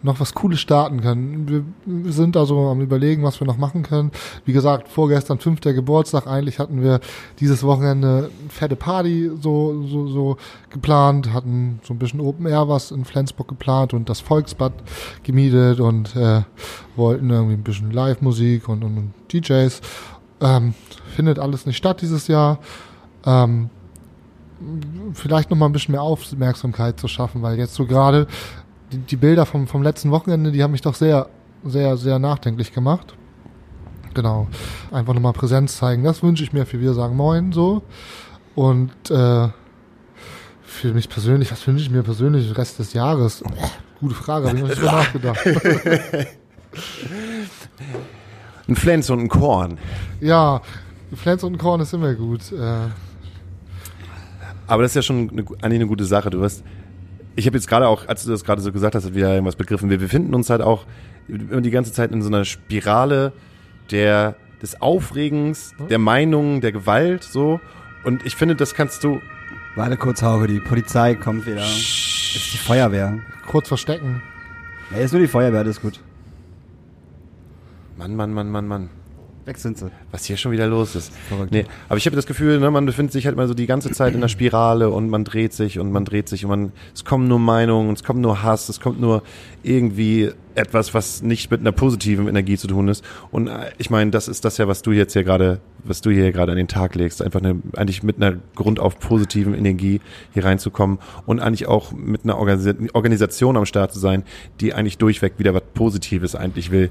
noch 0.01 0.19
was 0.19 0.33
Cooles 0.33 0.59
starten 0.59 1.01
können. 1.01 1.47
Wir, 1.85 2.11
sind 2.11 2.35
da 2.35 2.45
so 2.45 2.57
am 2.67 2.81
überlegen, 2.81 3.23
was 3.23 3.39
wir 3.39 3.45
noch 3.45 3.57
machen 3.57 3.83
können. 3.83 4.11
Wie 4.45 4.53
gesagt, 4.53 4.87
vorgestern 4.87 5.39
fünfter 5.39 5.73
Geburtstag. 5.73 6.25
Eigentlich 6.25 6.59
hatten 6.59 6.81
wir 6.81 6.99
dieses 7.39 7.63
Wochenende 7.63 8.07
eine 8.07 8.49
fette 8.49 8.75
Party 8.75 9.29
so, 9.39 9.83
so, 9.83 10.07
so 10.07 10.37
geplant, 10.69 11.33
hatten 11.33 11.79
so 11.83 11.93
ein 11.93 11.99
bisschen 11.99 12.21
Open 12.21 12.45
Air 12.45 12.69
was 12.69 12.91
in 12.91 13.05
Flensburg 13.05 13.47
geplant 13.49 13.93
und 13.93 14.09
das 14.09 14.19
Volksbad 14.19 14.73
gemietet 15.23 15.79
und 15.79 16.15
äh, 16.15 16.41
wollten 16.95 17.29
irgendwie 17.29 17.55
ein 17.55 17.63
bisschen 17.63 17.91
Live-Musik 17.91 18.69
und, 18.69 18.83
und, 18.83 18.97
und 18.97 19.13
DJs. 19.31 19.81
Ähm, 20.39 20.73
findet 21.15 21.39
alles 21.39 21.65
nicht 21.65 21.77
statt 21.77 22.01
dieses 22.01 22.27
Jahr. 22.27 22.59
Ähm, 23.25 23.69
vielleicht 25.13 25.49
noch 25.49 25.57
mal 25.57 25.65
ein 25.67 25.71
bisschen 25.71 25.93
mehr 25.93 26.01
Aufmerksamkeit 26.01 26.99
zu 26.99 27.07
schaffen, 27.07 27.41
weil 27.41 27.57
jetzt 27.57 27.75
so 27.75 27.85
gerade 27.85 28.27
die, 28.91 28.97
die 28.97 29.15
Bilder 29.15 29.45
vom, 29.45 29.67
vom 29.67 29.83
letzten 29.83 30.11
Wochenende, 30.11 30.51
die 30.51 30.63
haben 30.63 30.71
mich 30.71 30.81
doch 30.81 30.95
sehr, 30.95 31.27
sehr, 31.63 31.97
sehr 31.97 32.19
nachdenklich 32.19 32.73
gemacht. 32.73 33.15
Genau. 34.13 34.47
Einfach 34.91 35.13
nochmal 35.13 35.33
Präsenz 35.33 35.77
zeigen. 35.77 36.03
Das 36.03 36.23
wünsche 36.23 36.43
ich 36.43 36.53
mir 36.53 36.65
für 36.65 36.79
Wir 36.79 36.93
sagen 36.93 37.15
Moin 37.15 37.51
so. 37.51 37.83
Und 38.55 38.91
äh, 39.11 39.49
für 40.63 40.93
mich 40.93 41.09
persönlich, 41.09 41.51
was 41.51 41.65
wünsche 41.67 41.83
ich 41.83 41.91
mir 41.91 42.03
persönlich 42.03 42.47
den 42.47 42.55
Rest 42.55 42.79
des 42.79 42.93
Jahres? 42.93 43.43
Gute 43.99 44.15
Frage, 44.15 44.47
habe 44.47 44.57
ich 44.57 44.63
noch 44.63 44.69
nicht 44.69 44.81
drüber 44.81 44.91
nachgedacht. 45.33 45.39
Ein 48.67 48.75
Flens 48.75 49.09
und 49.09 49.19
ein 49.19 49.29
Korn. 49.29 49.77
ja, 50.19 50.61
Flens 51.15 51.43
und 51.43 51.57
Korn 51.57 51.79
ist 51.81 51.93
immer 51.93 52.13
gut. 52.15 52.51
Äh, 52.51 52.87
Aber 54.67 54.81
das 54.81 54.91
ist 54.91 54.95
ja 54.95 55.01
schon 55.01 55.29
eine, 55.29 55.41
eigentlich 55.61 55.79
eine 55.79 55.87
gute 55.87 56.03
Sache. 56.05 56.29
Du 56.29 56.43
hast, 56.43 56.63
ich 57.35 57.45
habe 57.45 57.55
jetzt 57.57 57.67
gerade 57.67 57.87
auch, 57.87 58.07
als 58.07 58.25
du 58.25 58.29
das 58.29 58.43
gerade 58.43 58.61
so 58.61 58.71
gesagt 58.73 58.95
hast, 58.95 59.15
wieder 59.15 59.31
irgendwas 59.33 59.55
begriffen. 59.55 59.89
Wir 59.89 59.99
befinden 59.99 60.33
uns 60.35 60.49
halt 60.49 60.61
auch 60.61 60.85
immer 61.29 61.61
die 61.61 61.71
ganze 61.71 61.93
Zeit 61.93 62.11
in 62.11 62.21
so 62.21 62.27
einer 62.27 62.43
Spirale 62.45 63.31
der 63.91 64.35
des 64.61 64.81
Aufregens, 64.81 65.73
der 65.89 65.99
Meinungen, 65.99 66.61
der 66.61 66.71
Gewalt, 66.71 67.23
so. 67.23 67.59
Und 68.03 68.25
ich 68.25 68.35
finde, 68.35 68.55
das 68.55 68.73
kannst 68.73 69.03
du. 69.03 69.21
Warte 69.75 69.95
kurz, 69.95 70.23
Hauke, 70.23 70.47
die 70.47 70.59
Polizei 70.59 71.13
kommt 71.13 71.45
wieder. 71.45 71.57
Das 71.57 71.77
ist 71.77 72.53
die 72.53 72.57
Feuerwehr. 72.57 73.19
kurz 73.45 73.67
verstecken. 73.67 74.23
Ja, 74.91 74.97
ist 74.97 75.11
nur 75.11 75.21
die 75.21 75.27
Feuerwehr, 75.27 75.63
das 75.63 75.77
ist 75.77 75.81
gut. 75.83 75.99
Mann, 77.97 78.15
Mann, 78.15 78.33
Mann, 78.33 78.49
Mann, 78.49 78.67
Mann. 78.67 78.89
Weg 79.45 79.57
sind 79.59 79.77
sie. 79.77 79.89
was 80.11 80.25
hier 80.25 80.35
schon 80.35 80.51
wieder 80.51 80.67
los 80.67 80.93
ist. 80.93 81.13
Verrückt. 81.29 81.53
Nee, 81.53 81.63
aber 81.87 81.97
ich 81.97 82.05
habe 82.05 82.17
das 82.17 82.25
Gefühl, 82.25 82.59
ne, 82.59 82.69
man 82.69 82.85
befindet 82.85 83.13
sich 83.13 83.25
halt 83.25 83.37
mal 83.37 83.47
so 83.47 83.53
die 83.53 83.65
ganze 83.65 83.89
Zeit 83.91 84.13
in 84.13 84.19
der 84.19 84.27
Spirale 84.27 84.89
und 84.89 85.09
man 85.09 85.23
dreht 85.23 85.53
sich 85.53 85.79
und 85.79 85.89
man 85.93 86.03
dreht 86.03 86.27
sich 86.27 86.43
und 86.43 86.49
man, 86.49 86.73
es 86.93 87.05
kommen 87.05 87.29
nur 87.29 87.39
Meinungen, 87.39 87.93
es 87.93 88.03
kommt 88.03 88.19
nur 88.19 88.43
Hass, 88.43 88.67
es 88.67 88.81
kommt 88.81 88.99
nur 88.99 89.23
irgendwie 89.63 90.31
etwas, 90.53 90.93
was 90.93 91.21
nicht 91.21 91.49
mit 91.49 91.61
einer 91.61 91.71
positiven 91.71 92.27
Energie 92.27 92.57
zu 92.57 92.67
tun 92.67 92.89
ist. 92.89 93.05
Und 93.31 93.47
äh, 93.47 93.71
ich 93.77 93.89
meine, 93.89 94.11
das 94.11 94.27
ist 94.27 94.43
das 94.43 94.57
ja, 94.57 94.67
was 94.67 94.81
du 94.81 94.91
jetzt 94.91 95.13
hier 95.13 95.23
gerade, 95.23 95.61
was 95.85 96.01
du 96.01 96.09
hier 96.09 96.33
gerade 96.33 96.51
an 96.51 96.57
den 96.57 96.67
Tag 96.67 96.95
legst, 96.95 97.21
einfach 97.21 97.39
eine, 97.39 97.55
eigentlich 97.77 98.03
mit 98.03 98.17
einer 98.17 98.37
grundauf 98.53 98.99
positiven 98.99 99.53
Energie 99.53 100.01
hier 100.33 100.43
reinzukommen 100.43 100.99
und 101.25 101.39
eigentlich 101.39 101.67
auch 101.67 101.93
mit 101.93 102.25
einer 102.25 102.37
Organisa- 102.37 102.75
Organisation 102.93 103.55
am 103.55 103.65
Start 103.65 103.93
zu 103.93 103.99
sein, 103.99 104.23
die 104.59 104.73
eigentlich 104.73 104.97
durchweg 104.97 105.35
wieder 105.37 105.53
was 105.53 105.63
Positives 105.73 106.35
eigentlich 106.35 106.69
will. 106.69 106.89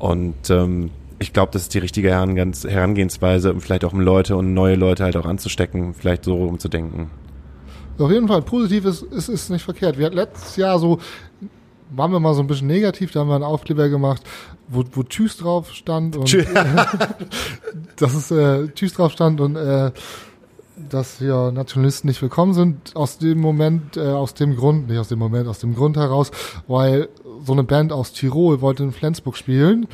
Und 0.00 0.50
ähm, 0.50 0.90
ich 1.20 1.32
glaube, 1.32 1.52
das 1.52 1.62
ist 1.62 1.74
die 1.74 1.78
richtige 1.78 2.10
Herangehens- 2.10 2.66
Herangehensweise, 2.68 3.52
um 3.52 3.60
vielleicht 3.60 3.84
auch 3.84 3.92
um 3.92 4.00
Leute 4.00 4.36
und 4.36 4.52
neue 4.54 4.74
Leute 4.74 5.04
halt 5.04 5.16
auch 5.16 5.26
anzustecken, 5.26 5.94
vielleicht 5.94 6.24
so 6.24 6.34
rumzudenken. 6.34 7.10
Auf 7.98 8.10
jeden 8.10 8.26
Fall, 8.26 8.40
positiv 8.42 8.86
ist, 8.86 9.02
ist, 9.02 9.28
ist 9.28 9.50
nicht 9.50 9.62
verkehrt. 9.62 9.98
Wir 9.98 10.06
hatten 10.06 10.16
letztes 10.16 10.56
Jahr 10.56 10.78
so 10.78 10.98
waren 11.92 12.12
wir 12.12 12.20
mal 12.20 12.34
so 12.34 12.40
ein 12.40 12.46
bisschen 12.46 12.68
negativ, 12.68 13.10
da 13.10 13.20
haben 13.20 13.28
wir 13.28 13.34
einen 13.34 13.42
Aufkleber 13.44 13.88
gemacht, 13.88 14.22
wo, 14.68 14.84
wo 14.92 15.02
Tschüss 15.02 15.36
drauf 15.38 15.72
stand 15.72 16.16
und 16.16 16.28
Tschü- 16.28 16.46
dass 17.96 18.14
es 18.14 18.30
äh, 18.30 18.68
Tschüss 18.74 18.94
drauf 18.94 19.12
stand 19.12 19.40
und 19.40 19.56
äh, 19.56 19.90
dass 20.92 21.18
hier 21.18 21.52
Nationalisten 21.52 22.08
nicht 22.08 22.20
willkommen 22.22 22.52
sind. 22.54 22.94
Aus 22.96 23.18
dem 23.18 23.40
Moment, 23.40 23.96
äh, 23.96 24.00
aus 24.00 24.34
dem 24.34 24.56
Grund, 24.56 24.88
nicht 24.88 24.98
aus 24.98 25.08
dem 25.08 25.18
Moment, 25.18 25.48
aus 25.48 25.58
dem 25.60 25.74
Grund 25.74 25.96
heraus, 25.96 26.30
weil 26.68 27.08
so 27.44 27.52
eine 27.52 27.64
Band 27.64 27.92
aus 27.92 28.12
Tirol 28.12 28.60
wollte 28.60 28.82
in 28.82 28.92
Flensburg 28.92 29.36
spielen 29.36 29.86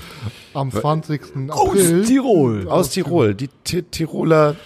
am 0.55 0.71
20. 0.73 1.51
April. 1.51 2.05
Tirol. 2.05 2.69
Aus 2.69 2.91
Tirol, 2.91 3.35
die 3.35 3.49
Ti- 3.65 3.83
Tiroler 3.83 4.57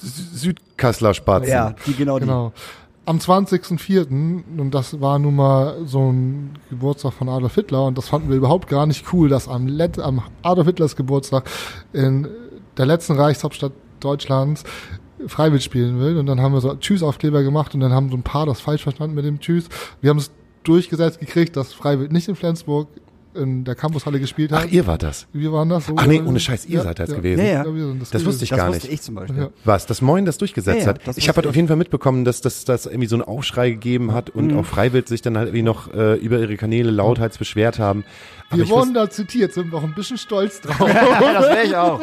Südkassler 0.00 1.14
Spatzen. 1.14 1.50
Ja, 1.50 1.74
die 1.86 1.94
genau, 1.94 2.18
Genau. 2.18 2.52
Am 3.06 3.18
20.04. 3.18 4.44
und 4.58 4.70
das 4.74 4.98
war 5.00 5.18
nun 5.18 5.36
mal 5.36 5.76
so 5.84 6.10
ein 6.10 6.52
Geburtstag 6.70 7.12
von 7.12 7.28
Adolf 7.28 7.54
Hitler 7.54 7.84
und 7.84 7.98
das 7.98 8.08
fanden 8.08 8.30
wir 8.30 8.36
überhaupt 8.36 8.66
gar 8.66 8.86
nicht 8.86 9.12
cool, 9.12 9.28
dass 9.28 9.46
am, 9.46 9.66
Let 9.66 9.98
am 9.98 10.22
Adolf 10.42 10.68
Hitlers 10.68 10.96
Geburtstag 10.96 11.44
in 11.92 12.26
der 12.78 12.86
letzten 12.86 13.12
Reichshauptstadt 13.20 13.72
Deutschlands 14.00 14.64
Freiwild 15.26 15.62
spielen 15.62 16.00
will 16.00 16.18
und 16.18 16.26
dann 16.26 16.40
haben 16.40 16.52
wir 16.52 16.60
so 16.60 16.74
Tschüss-Aufkleber 16.74 17.42
gemacht 17.42 17.74
und 17.74 17.80
dann 17.80 17.92
haben 17.92 18.10
so 18.10 18.16
ein 18.16 18.22
paar 18.22 18.46
das 18.46 18.60
falsch 18.60 18.82
verstanden 18.82 19.14
mit 19.14 19.24
dem 19.24 19.40
Tschüss. 19.40 19.68
Wir 20.00 20.10
haben 20.10 20.18
es 20.18 20.30
durchgesetzt 20.64 21.20
gekriegt, 21.20 21.56
dass 21.56 21.72
Freiwild 21.72 22.12
nicht 22.12 22.28
in 22.28 22.36
Flensburg 22.36 22.88
in 23.34 23.64
der 23.64 23.74
Campushalle 23.74 24.20
gespielt 24.20 24.52
hat. 24.52 24.64
Ach, 24.66 24.70
ihr 24.72 24.86
wart 24.86 25.02
das. 25.02 25.26
Wir 25.32 25.52
waren 25.52 25.68
das 25.68 25.86
so. 25.86 25.94
Ach 25.96 26.06
nee, 26.06 26.20
ohne 26.20 26.38
Scheiß, 26.40 26.66
ihr 26.66 26.82
seid 26.82 26.98
das 26.98 27.10
gewesen. 27.14 27.40
Ja, 27.40 27.46
ja. 27.46 27.58
das, 27.58 27.64
Das 27.64 28.10
gewesen. 28.10 28.26
wusste 28.26 28.44
ich 28.44 28.50
Das 28.50 28.58
gar 28.58 28.68
wusste 28.68 28.86
nicht. 28.86 28.94
ich 28.94 29.02
zum 29.02 29.14
Beispiel. 29.16 29.38
Ja. 29.42 29.48
Was, 29.64 29.86
dass 29.86 30.00
Moin 30.02 30.24
das 30.24 30.38
durchgesetzt 30.38 30.78
Ja, 30.78 30.82
ja, 30.84 30.88
hat? 30.90 31.00
das 31.06 31.16
ich 31.16 31.28
habe 31.28 31.36
wusste 31.36 31.46
halt 31.46 31.46
auf 31.48 31.56
jeden 31.56 31.68
Fall 31.68 31.76
mitbekommen, 31.76 32.24
dass 32.24 32.40
das 32.40 32.64
dass 32.64 32.86
irgendwie 32.86 33.06
so 33.08 33.16
einen 33.16 33.22
Aufschrei 33.24 33.70
gegeben 33.70 34.12
hat 34.12 34.30
und 34.30 34.52
Mhm. 34.52 34.58
auch 34.58 34.66
Freiwild 34.66 35.08
sich 35.08 35.22
dann 35.22 35.36
halt 35.36 35.48
irgendwie 35.48 35.62
noch 35.62 35.92
äh, 35.92 36.14
über 36.16 36.38
ihre 36.38 36.56
Kanäle 36.56 36.90
lauthals 36.90 37.38
beschwert 37.38 37.78
haben. 37.78 38.04
Aber 38.50 38.58
Wir 38.58 38.68
wurden 38.68 38.94
da 38.94 39.08
zitiert, 39.10 39.52
sind 39.54 39.72
wir 39.72 39.78
auch 39.78 39.82
ein 39.84 39.94
bisschen 39.94 40.18
stolz 40.18 40.60
drauf. 40.60 40.78
das 40.78 40.90
wäre 41.48 41.64
ich 41.64 41.76
auch. 41.76 42.00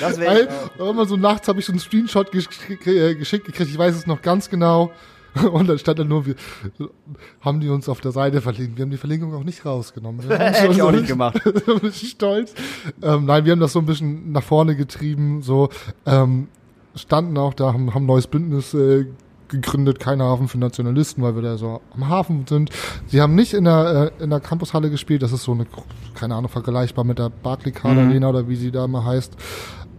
Das 0.00 0.18
wäre 0.18 0.42
ich 0.42 0.48
Weil 0.48 0.86
auch. 0.86 0.90
immer 0.90 1.06
so 1.06 1.16
nachts 1.16 1.48
habe 1.48 1.60
ich 1.60 1.66
so 1.66 1.72
einen 1.72 1.78
Screenshot 1.80 2.30
gesch 2.32 2.48
äh, 2.86 3.14
geschickt 3.14 3.46
gekriegt, 3.46 3.70
ich 3.70 3.78
weiß 3.78 3.94
es 3.94 4.06
noch 4.06 4.20
ganz 4.22 4.50
genau. 4.50 4.90
Und 5.52 5.68
dann 5.68 5.78
stand 5.78 5.98
da 5.98 6.04
nur, 6.04 6.26
wir 6.26 6.34
haben 7.40 7.60
die 7.60 7.68
uns 7.68 7.88
auf 7.88 8.00
der 8.00 8.12
Seite 8.12 8.40
verlinkt. 8.40 8.76
Wir 8.76 8.82
haben 8.82 8.90
die 8.90 8.96
Verlinkung 8.96 9.34
auch 9.34 9.44
nicht 9.44 9.64
rausgenommen. 9.66 10.28
Wir 10.28 10.38
haben 10.62 10.70
ich 10.72 10.82
auch 10.82 10.92
nicht 10.92 11.08
gemacht. 11.08 11.40
ein 11.44 11.80
bisschen 11.80 12.08
stolz. 12.08 12.54
Ähm, 13.02 13.26
nein, 13.26 13.44
wir 13.44 13.52
haben 13.52 13.60
das 13.60 13.72
so 13.72 13.80
ein 13.80 13.86
bisschen 13.86 14.32
nach 14.32 14.42
vorne 14.42 14.76
getrieben. 14.76 15.42
So 15.42 15.70
ähm, 16.06 16.48
standen 16.94 17.36
auch 17.38 17.54
da, 17.54 17.72
haben, 17.72 17.94
haben 17.94 18.04
ein 18.04 18.06
neues 18.06 18.26
Bündnis 18.26 18.74
äh, 18.74 19.06
gegründet, 19.48 20.00
kein 20.00 20.22
Hafen 20.22 20.48
für 20.48 20.58
Nationalisten, 20.58 21.22
weil 21.22 21.34
wir 21.34 21.42
da 21.42 21.56
so 21.56 21.80
am 21.94 22.08
Hafen 22.08 22.46
sind. 22.46 22.70
Sie 23.06 23.20
haben 23.20 23.34
nicht 23.34 23.54
in 23.54 23.64
der 23.64 24.12
äh, 24.18 24.22
in 24.22 24.30
der 24.30 24.40
Campushalle 24.40 24.90
gespielt. 24.90 25.22
Das 25.22 25.32
ist 25.32 25.44
so 25.44 25.52
eine, 25.52 25.66
keine 26.14 26.34
Ahnung, 26.34 26.50
vergleichbar 26.50 27.04
mit 27.04 27.18
der 27.18 27.30
Barclaycard 27.30 27.96
Arena 27.98 28.28
oder 28.28 28.48
wie 28.48 28.56
sie 28.56 28.70
da 28.70 28.86
mal 28.86 29.04
heißt. 29.04 29.36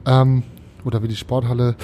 Ähm, 0.06 0.44
oder 0.84 1.02
wie 1.02 1.08
die 1.08 1.16
Sporthalle 1.16 1.76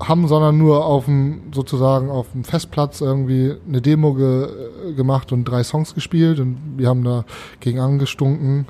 haben, 0.00 0.28
sondern 0.28 0.58
nur 0.58 0.84
auf 0.84 1.06
dem, 1.06 1.52
sozusagen 1.52 2.10
auf 2.10 2.32
dem 2.32 2.44
Festplatz 2.44 3.00
irgendwie 3.00 3.54
eine 3.66 3.80
Demo 3.80 4.14
ge, 4.14 4.48
äh, 4.90 4.92
gemacht 4.94 5.32
und 5.32 5.44
drei 5.44 5.62
Songs 5.64 5.94
gespielt 5.94 6.40
und 6.40 6.58
wir 6.76 6.88
haben 6.88 7.04
da 7.04 7.24
gegen 7.60 7.80
angestunken. 7.80 8.66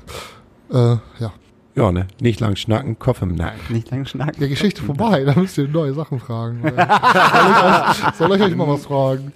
Äh, 0.71 0.97
ja. 1.19 1.33
Ja, 1.75 1.91
ne? 1.91 2.07
Nicht 2.19 2.39
lang 2.39 2.55
schnacken, 2.55 2.99
Kopf 2.99 3.21
im 3.21 3.35
Nacken. 3.35 3.59
Nicht 3.69 3.89
lang 3.91 4.05
schnacken. 4.05 4.41
Ja, 4.41 4.47
Geschichte 4.47 4.81
vorbei, 4.81 5.23
da 5.23 5.33
müsst 5.35 5.57
ihr 5.57 5.67
neue 5.67 5.93
Sachen 5.93 6.19
fragen. 6.19 6.63
Äh, 6.63 6.71
soll, 6.71 7.51
ich 7.51 7.63
euch, 7.63 8.15
soll 8.15 8.35
ich 8.35 8.41
euch 8.41 8.55
mal 8.55 8.67
was 8.67 8.85
fragen? 8.85 9.31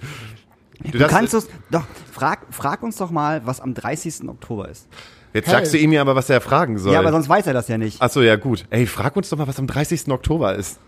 Du 0.92 1.08
kannst 1.08 1.34
es, 1.34 1.48
doch, 1.72 1.86
frag, 2.12 2.40
frag 2.50 2.84
uns 2.84 2.98
doch 2.98 3.12
mal, 3.12 3.42
was 3.46 3.62
am 3.62 3.74
30. 3.74 4.28
Oktober 4.28 4.68
ist. 4.68 4.88
Jetzt 5.34 5.48
Hey. 5.48 5.54
sagst 5.54 5.74
du 5.74 5.78
ihm 5.78 5.92
ja 5.94 6.02
aber, 6.02 6.16
was 6.16 6.30
er 6.30 6.42
fragen 6.42 6.78
soll. 6.78 6.94
Ja, 6.94 7.00
aber 7.00 7.12
sonst 7.12 7.30
weiß 7.30 7.48
er 7.48 7.54
das 7.54 7.68
ja 7.68 7.78
nicht. 7.78 7.98
Ach 8.02 8.10
so, 8.10 8.22
ja 8.22 8.36
gut. 8.36 8.66
Ey, 8.70 8.86
frag 8.86 9.16
uns 9.16 9.30
doch 9.30 9.38
mal, 9.38 9.48
was 9.48 9.58
am 9.60 9.68
30. 9.68 10.10
Oktober 10.10 10.56
ist. 10.56 10.80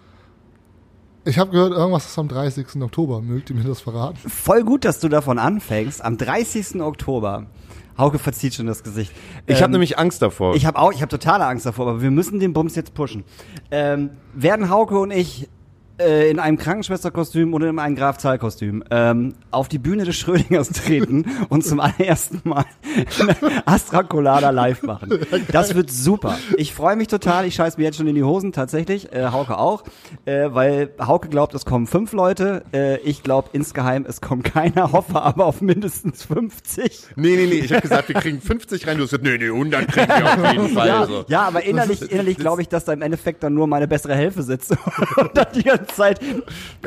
Ich 1.27 1.39
habe 1.39 1.51
gehört, 1.51 1.73
irgendwas 1.73 2.05
ist 2.05 2.19
am 2.19 2.27
30. 2.27 2.81
Oktober. 2.81 3.19
Mögt 3.21 3.49
ihr 3.49 3.55
mir 3.55 3.63
das 3.63 3.81
verraten? 3.81 4.17
Voll 4.29 4.63
gut, 4.63 4.85
dass 4.85 4.99
du 4.99 5.09
davon 5.09 5.39
anfängst. 5.39 6.03
Am 6.03 6.17
30. 6.17 6.81
Oktober. 6.81 7.47
Hauke 7.97 8.19
verzieht 8.19 8.53
schon 8.53 8.67
das 8.67 8.83
Gesicht. 8.83 9.11
Ich 9.47 9.57
Ähm, 9.57 9.63
habe 9.63 9.71
nämlich 9.71 9.97
Angst 9.97 10.21
davor. 10.21 10.55
Ich 10.55 10.65
habe 10.65 10.77
auch, 10.77 10.91
ich 10.91 11.01
habe 11.01 11.09
totale 11.09 11.45
Angst 11.45 11.65
davor, 11.65 11.87
aber 11.87 12.01
wir 12.01 12.11
müssen 12.11 12.39
den 12.39 12.53
Bums 12.53 12.75
jetzt 12.75 12.93
pushen. 12.93 13.23
Ähm, 13.71 14.11
werden 14.33 14.69
Hauke 14.69 14.99
und 14.99 15.11
ich 15.11 15.47
äh, 15.99 16.29
in 16.29 16.39
einem 16.39 16.57
Krankenschwesterkostüm 16.57 17.53
oder 17.53 17.69
in 17.69 17.79
einem 17.79 17.95
Graf 17.95 18.17
Zahl-Kostüm 18.17 18.83
ähm, 18.91 19.33
auf 19.51 19.67
die 19.67 19.79
Bühne 19.79 20.03
des 20.03 20.15
Schrödingers 20.17 20.69
treten 20.73 21.25
und 21.49 21.65
zum 21.65 21.79
allerersten 21.79 22.41
Mal 22.43 22.65
Astra 23.65 24.03
Colada 24.03 24.49
live 24.49 24.83
machen. 24.83 25.19
Das 25.51 25.75
wird 25.75 25.89
super. 25.91 26.37
Ich 26.57 26.73
freue 26.73 26.95
mich 26.95 27.07
total. 27.07 27.45
Ich 27.45 27.55
scheiß 27.55 27.77
mir 27.77 27.85
jetzt 27.85 27.97
schon 27.97 28.07
in 28.07 28.15
die 28.15 28.23
Hosen 28.23 28.51
tatsächlich. 28.51 29.13
Äh, 29.13 29.27
Hauke 29.27 29.57
auch, 29.57 29.83
äh, 30.25 30.49
weil 30.49 30.91
Hauke 30.99 31.29
glaubt, 31.29 31.53
es 31.53 31.65
kommen 31.65 31.87
fünf 31.87 32.11
Leute. 32.11 32.63
Äh, 32.73 32.97
ich 32.99 33.23
glaube 33.23 33.49
insgeheim, 33.53 34.05
es 34.07 34.21
kommt 34.21 34.43
keiner. 34.43 34.91
Hoffe 34.91 35.21
aber 35.21 35.45
auf 35.45 35.61
mindestens 35.61 36.25
50. 36.25 37.03
nee, 37.15 37.35
nee, 37.35 37.45
nee. 37.45 37.53
Ich 37.55 37.71
habe 37.71 37.81
gesagt, 37.81 38.09
wir 38.09 38.15
kriegen 38.15 38.41
50 38.41 38.85
rein. 38.87 38.97
Du 38.97 39.03
hast 39.03 39.11
gesagt, 39.11 39.23
nee, 39.23 39.37
nee, 39.37 39.45
100 39.45 39.87
kriegen 39.87 40.07
wir 40.07 40.25
auf 40.25 40.51
jeden 40.51 40.69
Fall. 40.69 40.87
Ja, 40.87 41.05
so. 41.05 41.25
ja, 41.27 41.41
aber 41.43 41.63
innerlich, 41.63 42.01
innerlich 42.11 42.37
glaube 42.37 42.61
ich, 42.61 42.67
dass 42.67 42.85
da 42.85 42.93
im 42.93 43.01
Endeffekt 43.01 43.43
dann 43.43 43.53
nur 43.53 43.67
meine 43.67 43.87
bessere 43.87 44.15
Hälfte 44.15 44.43
sitzt 44.43 44.71
und 45.17 45.31
dann 45.33 45.47
die 45.55 45.63
ganze 45.63 45.84
Zeit 45.87 46.19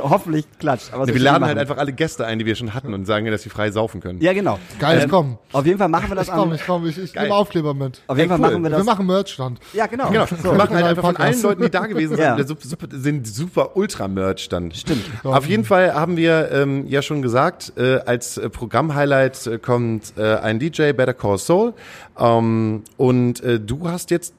hoffentlich 0.00 0.46
klatscht. 0.58 0.92
Aber 0.92 1.06
soll 1.06 1.14
wir 1.14 1.20
laden 1.20 1.40
machen. 1.40 1.48
halt 1.50 1.58
einfach 1.58 1.76
alle 1.78 1.92
Gäste 1.92 2.26
ein, 2.26 2.38
die 2.38 2.46
wir 2.46 2.54
schon 2.54 2.74
hatten 2.74 2.94
und 2.94 3.04
sagen, 3.06 3.26
dass 3.26 3.42
sie 3.42 3.50
frei 3.50 3.70
saufen 3.70 4.00
können. 4.00 4.20
Ja, 4.20 4.32
genau. 4.32 4.58
Geil, 4.78 5.02
ich 5.04 5.08
komm. 5.10 5.38
Auf 5.52 5.66
jeden 5.66 5.78
Fall 5.78 5.88
machen 5.88 6.08
wir 6.08 6.16
das 6.16 6.28
Ich 6.28 6.32
komm, 6.34 6.52
ich 6.52 6.66
komm, 6.66 6.86
ich, 6.86 6.98
ich 6.98 7.14
nehme 7.14 7.34
Aufkleber 7.34 7.74
mit. 7.74 8.02
Auf 8.06 8.16
jeden 8.18 8.30
Ey, 8.30 8.36
Fall 8.38 8.46
cool. 8.46 8.52
machen 8.52 8.62
wir 8.62 8.70
das. 8.70 8.80
Wir 8.80 8.84
machen 8.84 9.06
Merchstand. 9.06 9.60
ja, 9.72 9.86
genau. 9.86 10.10
Genau, 10.10 10.26
So. 10.26 10.44
wir 10.44 10.52
machen 10.52 10.74
halt 10.74 10.86
einfach 10.86 11.02
von 11.02 11.16
allen 11.16 11.42
Leuten, 11.42 11.62
die 11.62 11.70
da 11.70 11.86
gewesen 11.86 12.16
sind, 12.16 12.20
Ja. 12.24 12.36
der 12.36 12.46
super, 12.46 12.66
super, 12.66 12.86
sind 12.90 13.26
super 13.26 13.76
Ultra-Merch 13.76 14.48
dann. 14.48 14.72
Stimmt. 14.72 15.04
Auf 15.24 15.46
jeden 15.46 15.64
Fall 15.64 15.94
haben 15.94 16.16
wir 16.16 16.50
ähm, 16.52 16.86
ja 16.88 17.02
schon 17.02 17.22
gesagt, 17.22 17.72
äh, 17.76 17.98
als 18.06 18.38
äh, 18.38 18.48
Programm-Highlight 18.50 19.46
äh, 19.46 19.58
kommt 19.58 20.12
äh, 20.16 20.36
ein 20.36 20.58
DJ, 20.58 20.92
Better 20.92 21.14
Call 21.14 21.38
Soul. 21.38 21.74
Ähm, 22.18 22.82
und 22.96 23.42
äh, 23.42 23.60
du 23.60 23.88
hast 23.88 24.10
jetzt 24.10 24.34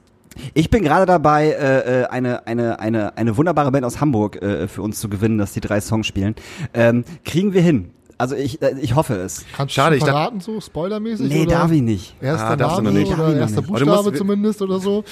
Ich 0.54 0.70
bin 0.70 0.82
gerade 0.82 1.06
dabei, 1.06 1.48
äh, 1.48 2.02
äh, 2.02 2.06
eine, 2.06 2.46
eine, 2.46 2.78
eine, 2.80 3.16
eine 3.16 3.36
wunderbare 3.36 3.70
Band 3.72 3.84
aus 3.84 4.00
Hamburg 4.00 4.40
äh, 4.42 4.68
für 4.68 4.82
uns 4.82 5.00
zu 5.00 5.08
gewinnen, 5.08 5.38
dass 5.38 5.52
die 5.52 5.60
drei 5.60 5.80
Songs 5.80 6.06
spielen. 6.06 6.34
Ähm, 6.74 7.04
kriegen 7.24 7.52
wir 7.54 7.62
hin. 7.62 7.90
Also 8.18 8.34
ich, 8.36 8.60
äh, 8.60 8.74
ich 8.80 8.94
hoffe 8.94 9.14
es. 9.14 9.46
Kannst 9.56 9.74
Schade, 9.74 9.92
du 9.96 9.98
ich 9.98 10.04
verraten, 10.04 10.40
so 10.40 10.60
spoilermäßig? 10.60 11.26
Nee, 11.28 11.42
oder? 11.42 11.50
darf 11.52 11.72
ich 11.72 11.80
nicht. 11.80 12.14
Erster 12.20 12.48
Ah, 12.50 12.56
darfst 12.56 12.78
du 12.78 12.82
Name 12.82 12.92
noch 12.94 13.00
nicht. 13.00 13.10
Darf 13.12 13.18
ich 13.20 13.24
oder 13.24 13.40
erster. 13.40 13.58
Aber 13.60 13.78
du 13.78 13.86
musst- 13.86 13.96
Buchstabe 13.96 14.16
zumindest 14.18 14.60
oder 14.62 14.78
so? 14.78 15.04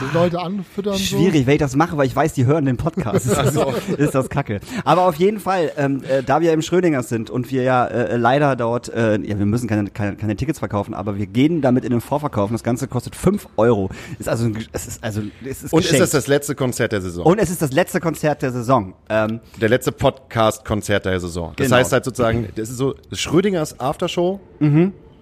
So 0.00 0.18
Leute 0.18 0.40
anfüttern 0.40 0.94
so? 0.94 0.98
Schwierig, 0.98 1.46
wenn 1.46 1.54
ich 1.54 1.60
das 1.60 1.76
mache, 1.76 1.96
weil 1.96 2.06
ich 2.06 2.14
weiß, 2.16 2.32
die 2.34 2.44
hören 2.46 2.64
den 2.64 2.76
Podcast. 2.76 3.26
Ist 3.26 3.36
das, 3.36 3.54
ist 3.98 4.14
das 4.14 4.28
kacke. 4.28 4.60
Aber 4.84 5.06
auf 5.06 5.14
jeden 5.16 5.38
Fall, 5.40 5.72
ähm, 5.76 6.02
äh, 6.08 6.22
da 6.22 6.40
wir 6.40 6.52
im 6.52 6.62
Schrödingers 6.62 7.08
sind 7.08 7.30
und 7.30 7.50
wir 7.50 7.62
ja 7.62 7.86
äh, 7.86 8.16
leider 8.16 8.56
dort, 8.56 8.88
äh, 8.88 9.18
ja, 9.20 9.38
wir 9.38 9.46
müssen 9.46 9.68
keine, 9.68 9.90
keine, 9.90 10.16
keine 10.16 10.34
Tickets 10.36 10.58
verkaufen, 10.58 10.94
aber 10.94 11.16
wir 11.18 11.26
gehen 11.26 11.60
damit 11.62 11.84
in 11.84 11.90
den 11.90 12.00
Vorverkauf. 12.00 12.50
und 12.50 12.54
Das 12.54 12.62
Ganze 12.64 12.88
kostet 12.88 13.14
5 13.16 13.48
Euro. 13.56 13.90
Ist 14.18 14.28
also, 14.28 14.50
es 14.72 14.86
ist 14.88 15.04
also, 15.04 15.22
es 15.44 15.62
ist 15.62 15.72
und 15.72 15.80
ist 15.80 15.86
geschenkt. 15.90 16.02
das 16.02 16.10
das 16.10 16.26
letzte 16.26 16.54
Konzert 16.54 16.92
der 16.92 17.00
Saison? 17.00 17.24
und 17.26 17.38
es 17.38 17.50
ist 17.50 17.62
das 17.62 17.72
letzte 17.72 18.00
Konzert 18.00 18.42
der 18.42 18.52
Saison. 18.52 18.94
Ähm, 19.08 19.40
der 19.60 19.68
letzte 19.68 19.92
Podcast-Konzert 19.92 21.04
der 21.04 21.20
Saison. 21.20 21.52
Das 21.56 21.66
Genau. 21.66 21.76
heißt 21.76 21.92
halt 21.92 22.04
sozusagen, 22.04 22.48
das 22.56 22.70
ist 22.70 22.76
so 22.76 22.94
Schrödingers 23.12 23.78
Aftershow, 23.78 24.40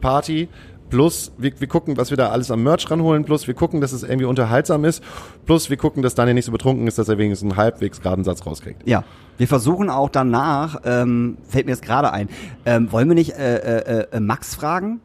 Party, 0.00 0.48
plus 0.90 1.32
wir, 1.38 1.52
wir 1.58 1.68
gucken, 1.68 1.96
was 1.96 2.10
wir 2.10 2.16
da 2.16 2.28
alles 2.30 2.50
am 2.50 2.62
Merch 2.62 2.90
ranholen, 2.90 3.24
plus 3.24 3.46
wir 3.46 3.54
gucken, 3.54 3.80
dass 3.80 3.92
es 3.92 4.02
irgendwie 4.02 4.26
unterhaltsam 4.26 4.84
ist, 4.84 5.02
plus 5.46 5.70
wir 5.70 5.76
gucken, 5.76 6.02
dass 6.02 6.14
Daniel 6.14 6.34
nicht 6.34 6.44
so 6.44 6.52
betrunken 6.52 6.86
ist, 6.86 6.98
dass 6.98 7.08
er 7.08 7.16
wenigstens 7.16 7.50
einen 7.52 7.56
halbwegs 7.58 8.00
geraden 8.02 8.24
Satz 8.24 8.44
rauskriegt. 8.44 8.86
ja. 8.86 9.04
Wir 9.38 9.48
versuchen 9.48 9.88
auch 9.88 10.10
danach, 10.10 10.82
ähm, 10.84 11.38
fällt 11.48 11.64
mir 11.64 11.72
jetzt 11.72 11.80
gerade 11.82 12.12
ein, 12.12 12.28
ähm, 12.66 12.92
wollen 12.92 13.08
wir 13.08 13.14
nicht 13.14 13.30
äh, 13.38 13.56
äh, 13.56 14.06
äh, 14.12 14.20
Max 14.20 14.54
fragen? 14.54 15.00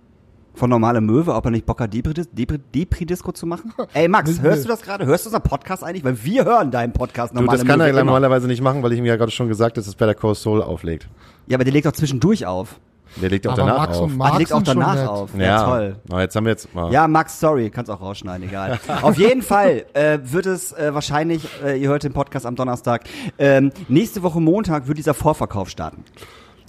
Von 0.55 0.69
Normale 0.69 0.99
Möwe, 0.99 1.33
ob 1.33 1.45
er 1.45 1.51
nicht 1.51 1.65
Bock 1.65 1.79
hat, 1.81 1.93
Depri- 1.93 2.25
Depri- 2.33 2.59
Depri-Disco 2.73 3.31
zu 3.31 3.45
machen? 3.45 3.73
Ey 3.93 4.07
Max, 4.09 4.41
hörst 4.41 4.65
du 4.65 4.69
das 4.69 4.81
gerade? 4.81 5.05
Hörst 5.05 5.25
du 5.25 5.29
unseren 5.29 5.43
Podcast 5.43 5.83
eigentlich? 5.85 6.03
Weil 6.03 6.21
wir 6.23 6.43
hören 6.43 6.69
deinen 6.71 6.91
Podcast 6.91 7.31
Du, 7.33 7.39
Normale 7.39 7.59
das 7.59 7.67
kann 7.67 7.79
Möwe 7.79 7.89
er 7.97 8.03
normalerweise 8.03 8.47
nicht 8.47 8.61
machen, 8.61 8.83
weil 8.83 8.91
ich 8.91 8.99
ihm 8.99 9.05
ja 9.05 9.15
gerade 9.15 9.31
schon 9.31 9.47
gesagt 9.47 9.77
habe, 9.77 9.85
dass 9.85 9.95
Better 9.95 10.15
Call 10.15 10.35
Soul 10.35 10.61
auflegt. 10.61 11.07
Ja, 11.47 11.55
aber 11.55 11.63
der 11.63 11.71
legt 11.73 11.85
doch 11.85 11.91
zwischendurch 11.93 12.45
auf. 12.45 12.79
Der 13.21 13.29
legt 13.29 13.47
auch 13.47 13.53
Aber 13.53 13.61
danach 13.61 13.77
Max 13.79 13.97
auf. 13.97 14.03
und 14.03 14.11
Ah, 14.13 14.15
Marx 14.17 14.31
der 14.31 14.39
legt 14.39 14.53
auch 14.53 14.61
danach 14.63 15.07
auf. 15.07 15.29
Ja, 15.37 15.43
ja, 15.43 15.63
toll. 15.63 15.95
Aber 16.09 16.21
jetzt 16.21 16.35
haben 16.35 16.45
wir 16.45 16.51
jetzt 16.51 16.73
mal. 16.75 16.91
Ja, 16.91 17.07
Max, 17.07 17.39
sorry, 17.39 17.69
kannst 17.69 17.89
auch 17.91 18.01
rausschneiden, 18.01 18.47
egal. 18.47 18.79
Auf 19.01 19.17
jeden 19.17 19.41
Fall 19.41 19.85
äh, 19.93 20.19
wird 20.23 20.45
es 20.45 20.71
äh, 20.73 20.93
wahrscheinlich, 20.93 21.47
äh, 21.63 21.79
ihr 21.81 21.89
hört 21.89 22.03
den 22.03 22.13
Podcast 22.13 22.45
am 22.45 22.55
Donnerstag, 22.55 23.03
ähm, 23.37 23.71
nächste 23.87 24.21
Woche 24.23 24.39
Montag 24.41 24.87
wird 24.87 24.97
dieser 24.97 25.13
Vorverkauf 25.13 25.69
starten. 25.69 26.03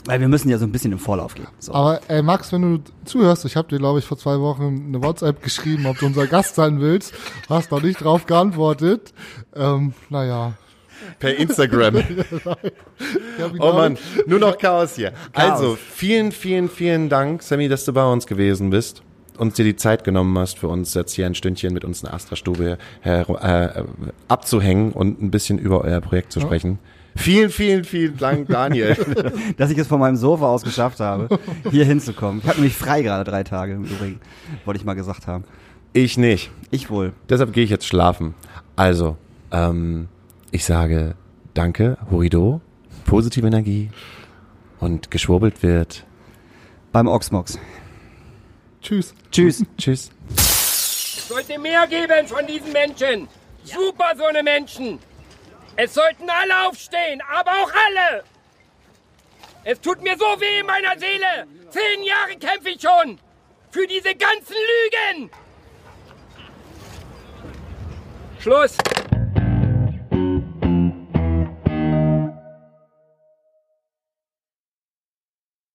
Weil 0.04 0.20
wir 0.20 0.28
müssen 0.28 0.48
ja 0.48 0.56
so 0.58 0.64
ein 0.66 0.70
bisschen 0.70 0.92
im 0.92 1.00
Vorlauf 1.00 1.34
gehen. 1.34 1.48
So. 1.58 1.74
Aber 1.74 1.98
ey, 2.06 2.22
Max, 2.22 2.52
wenn 2.52 2.62
du 2.62 2.82
zuhörst, 3.04 3.44
ich 3.44 3.56
habe 3.56 3.66
dir, 3.66 3.78
glaube 3.78 3.98
ich, 3.98 4.04
vor 4.04 4.16
zwei 4.16 4.38
Wochen 4.38 4.84
eine 4.86 5.02
WhatsApp 5.02 5.42
geschrieben, 5.42 5.84
ob 5.86 5.98
du 5.98 6.06
unser 6.06 6.28
Gast 6.28 6.54
sein 6.54 6.78
willst. 6.80 7.12
Hast 7.50 7.72
noch 7.72 7.82
nicht 7.82 8.04
drauf 8.04 8.24
geantwortet. 8.26 9.12
Ähm, 9.56 9.94
naja. 10.08 10.52
Per 11.18 11.36
Instagram. 11.36 12.02
Oh 13.58 13.72
Mann, 13.72 13.98
nur 14.26 14.38
noch 14.38 14.56
Chaos 14.56 14.96
hier. 14.96 15.12
Chaos. 15.32 15.50
Also, 15.50 15.76
vielen, 15.76 16.32
vielen, 16.32 16.68
vielen 16.68 17.08
Dank, 17.08 17.42
Sammy, 17.42 17.68
dass 17.68 17.84
du 17.84 17.92
bei 17.92 18.04
uns 18.04 18.26
gewesen 18.26 18.70
bist 18.70 19.02
und 19.36 19.56
dir 19.58 19.64
die 19.64 19.76
Zeit 19.76 20.04
genommen 20.04 20.36
hast, 20.38 20.58
für 20.58 20.68
uns 20.68 20.94
jetzt 20.94 21.12
hier 21.12 21.26
ein 21.26 21.34
Stündchen 21.34 21.72
mit 21.74 21.84
uns 21.84 22.02
in 22.02 22.06
der 22.06 22.14
Astra-Stube 22.14 22.78
äh, 23.04 23.24
abzuhängen 24.28 24.92
und 24.92 25.20
ein 25.22 25.30
bisschen 25.30 25.58
über 25.58 25.82
euer 25.82 26.00
Projekt 26.00 26.32
zu 26.32 26.40
sprechen. 26.40 26.78
Vielen, 27.16 27.50
vielen, 27.50 27.84
vielen 27.84 28.16
Dank, 28.18 28.48
Daniel. 28.48 28.94
Dass 29.56 29.70
ich 29.70 29.78
es 29.78 29.86
von 29.86 29.98
meinem 30.00 30.16
Sofa 30.16 30.46
aus 30.46 30.62
geschafft 30.62 31.00
habe, 31.00 31.38
hier 31.70 31.84
hinzukommen. 31.84 32.40
Ich 32.42 32.48
habe 32.48 32.58
nämlich 32.58 32.76
frei 32.76 33.02
gerade 33.02 33.28
drei 33.28 33.42
Tage 33.42 33.72
im 33.72 33.84
Übrigen. 33.84 34.20
Wollte 34.64 34.78
ich 34.78 34.84
mal 34.84 34.94
gesagt 34.94 35.26
haben. 35.26 35.44
ich 35.92 36.18
nicht. 36.18 36.50
Ich 36.70 36.90
wohl. 36.90 37.12
Deshalb 37.28 37.52
gehe 37.52 37.64
ich 37.64 37.70
jetzt 37.70 37.86
schlafen. 37.86 38.34
Also, 38.76 39.16
ähm, 39.50 40.08
ich 40.56 40.64
sage 40.64 41.14
Danke, 41.52 41.98
Horido, 42.10 42.62
positive 43.04 43.46
Energie 43.46 43.90
und 44.80 45.10
geschwurbelt 45.10 45.62
wird. 45.62 46.04
Beim 46.92 47.08
Oxmox. 47.08 47.58
Tschüss. 48.80 49.14
Tschüss. 49.30 49.64
Tschüss. 49.78 50.10
sollte 51.28 51.58
mehr 51.58 51.86
geben 51.86 52.26
von 52.26 52.46
diesen 52.46 52.72
Menschen. 52.72 53.28
Super, 53.64 54.12
so 54.16 54.24
eine 54.24 54.42
Menschen. 54.42 54.98
Es 55.76 55.92
sollten 55.92 56.28
alle 56.28 56.68
aufstehen, 56.68 57.20
aber 57.30 57.50
auch 57.50 57.72
alle. 57.86 58.24
Es 59.64 59.78
tut 59.80 60.02
mir 60.02 60.16
so 60.16 60.40
weh 60.40 60.60
in 60.60 60.66
meiner 60.66 60.98
Seele. 60.98 61.46
Zehn 61.70 62.02
Jahre 62.02 62.36
kämpfe 62.38 62.70
ich 62.70 62.80
schon 62.80 63.18
für 63.70 63.86
diese 63.86 64.14
ganzen 64.14 64.56
Lügen. 64.70 65.30
Schluss. 68.38 68.76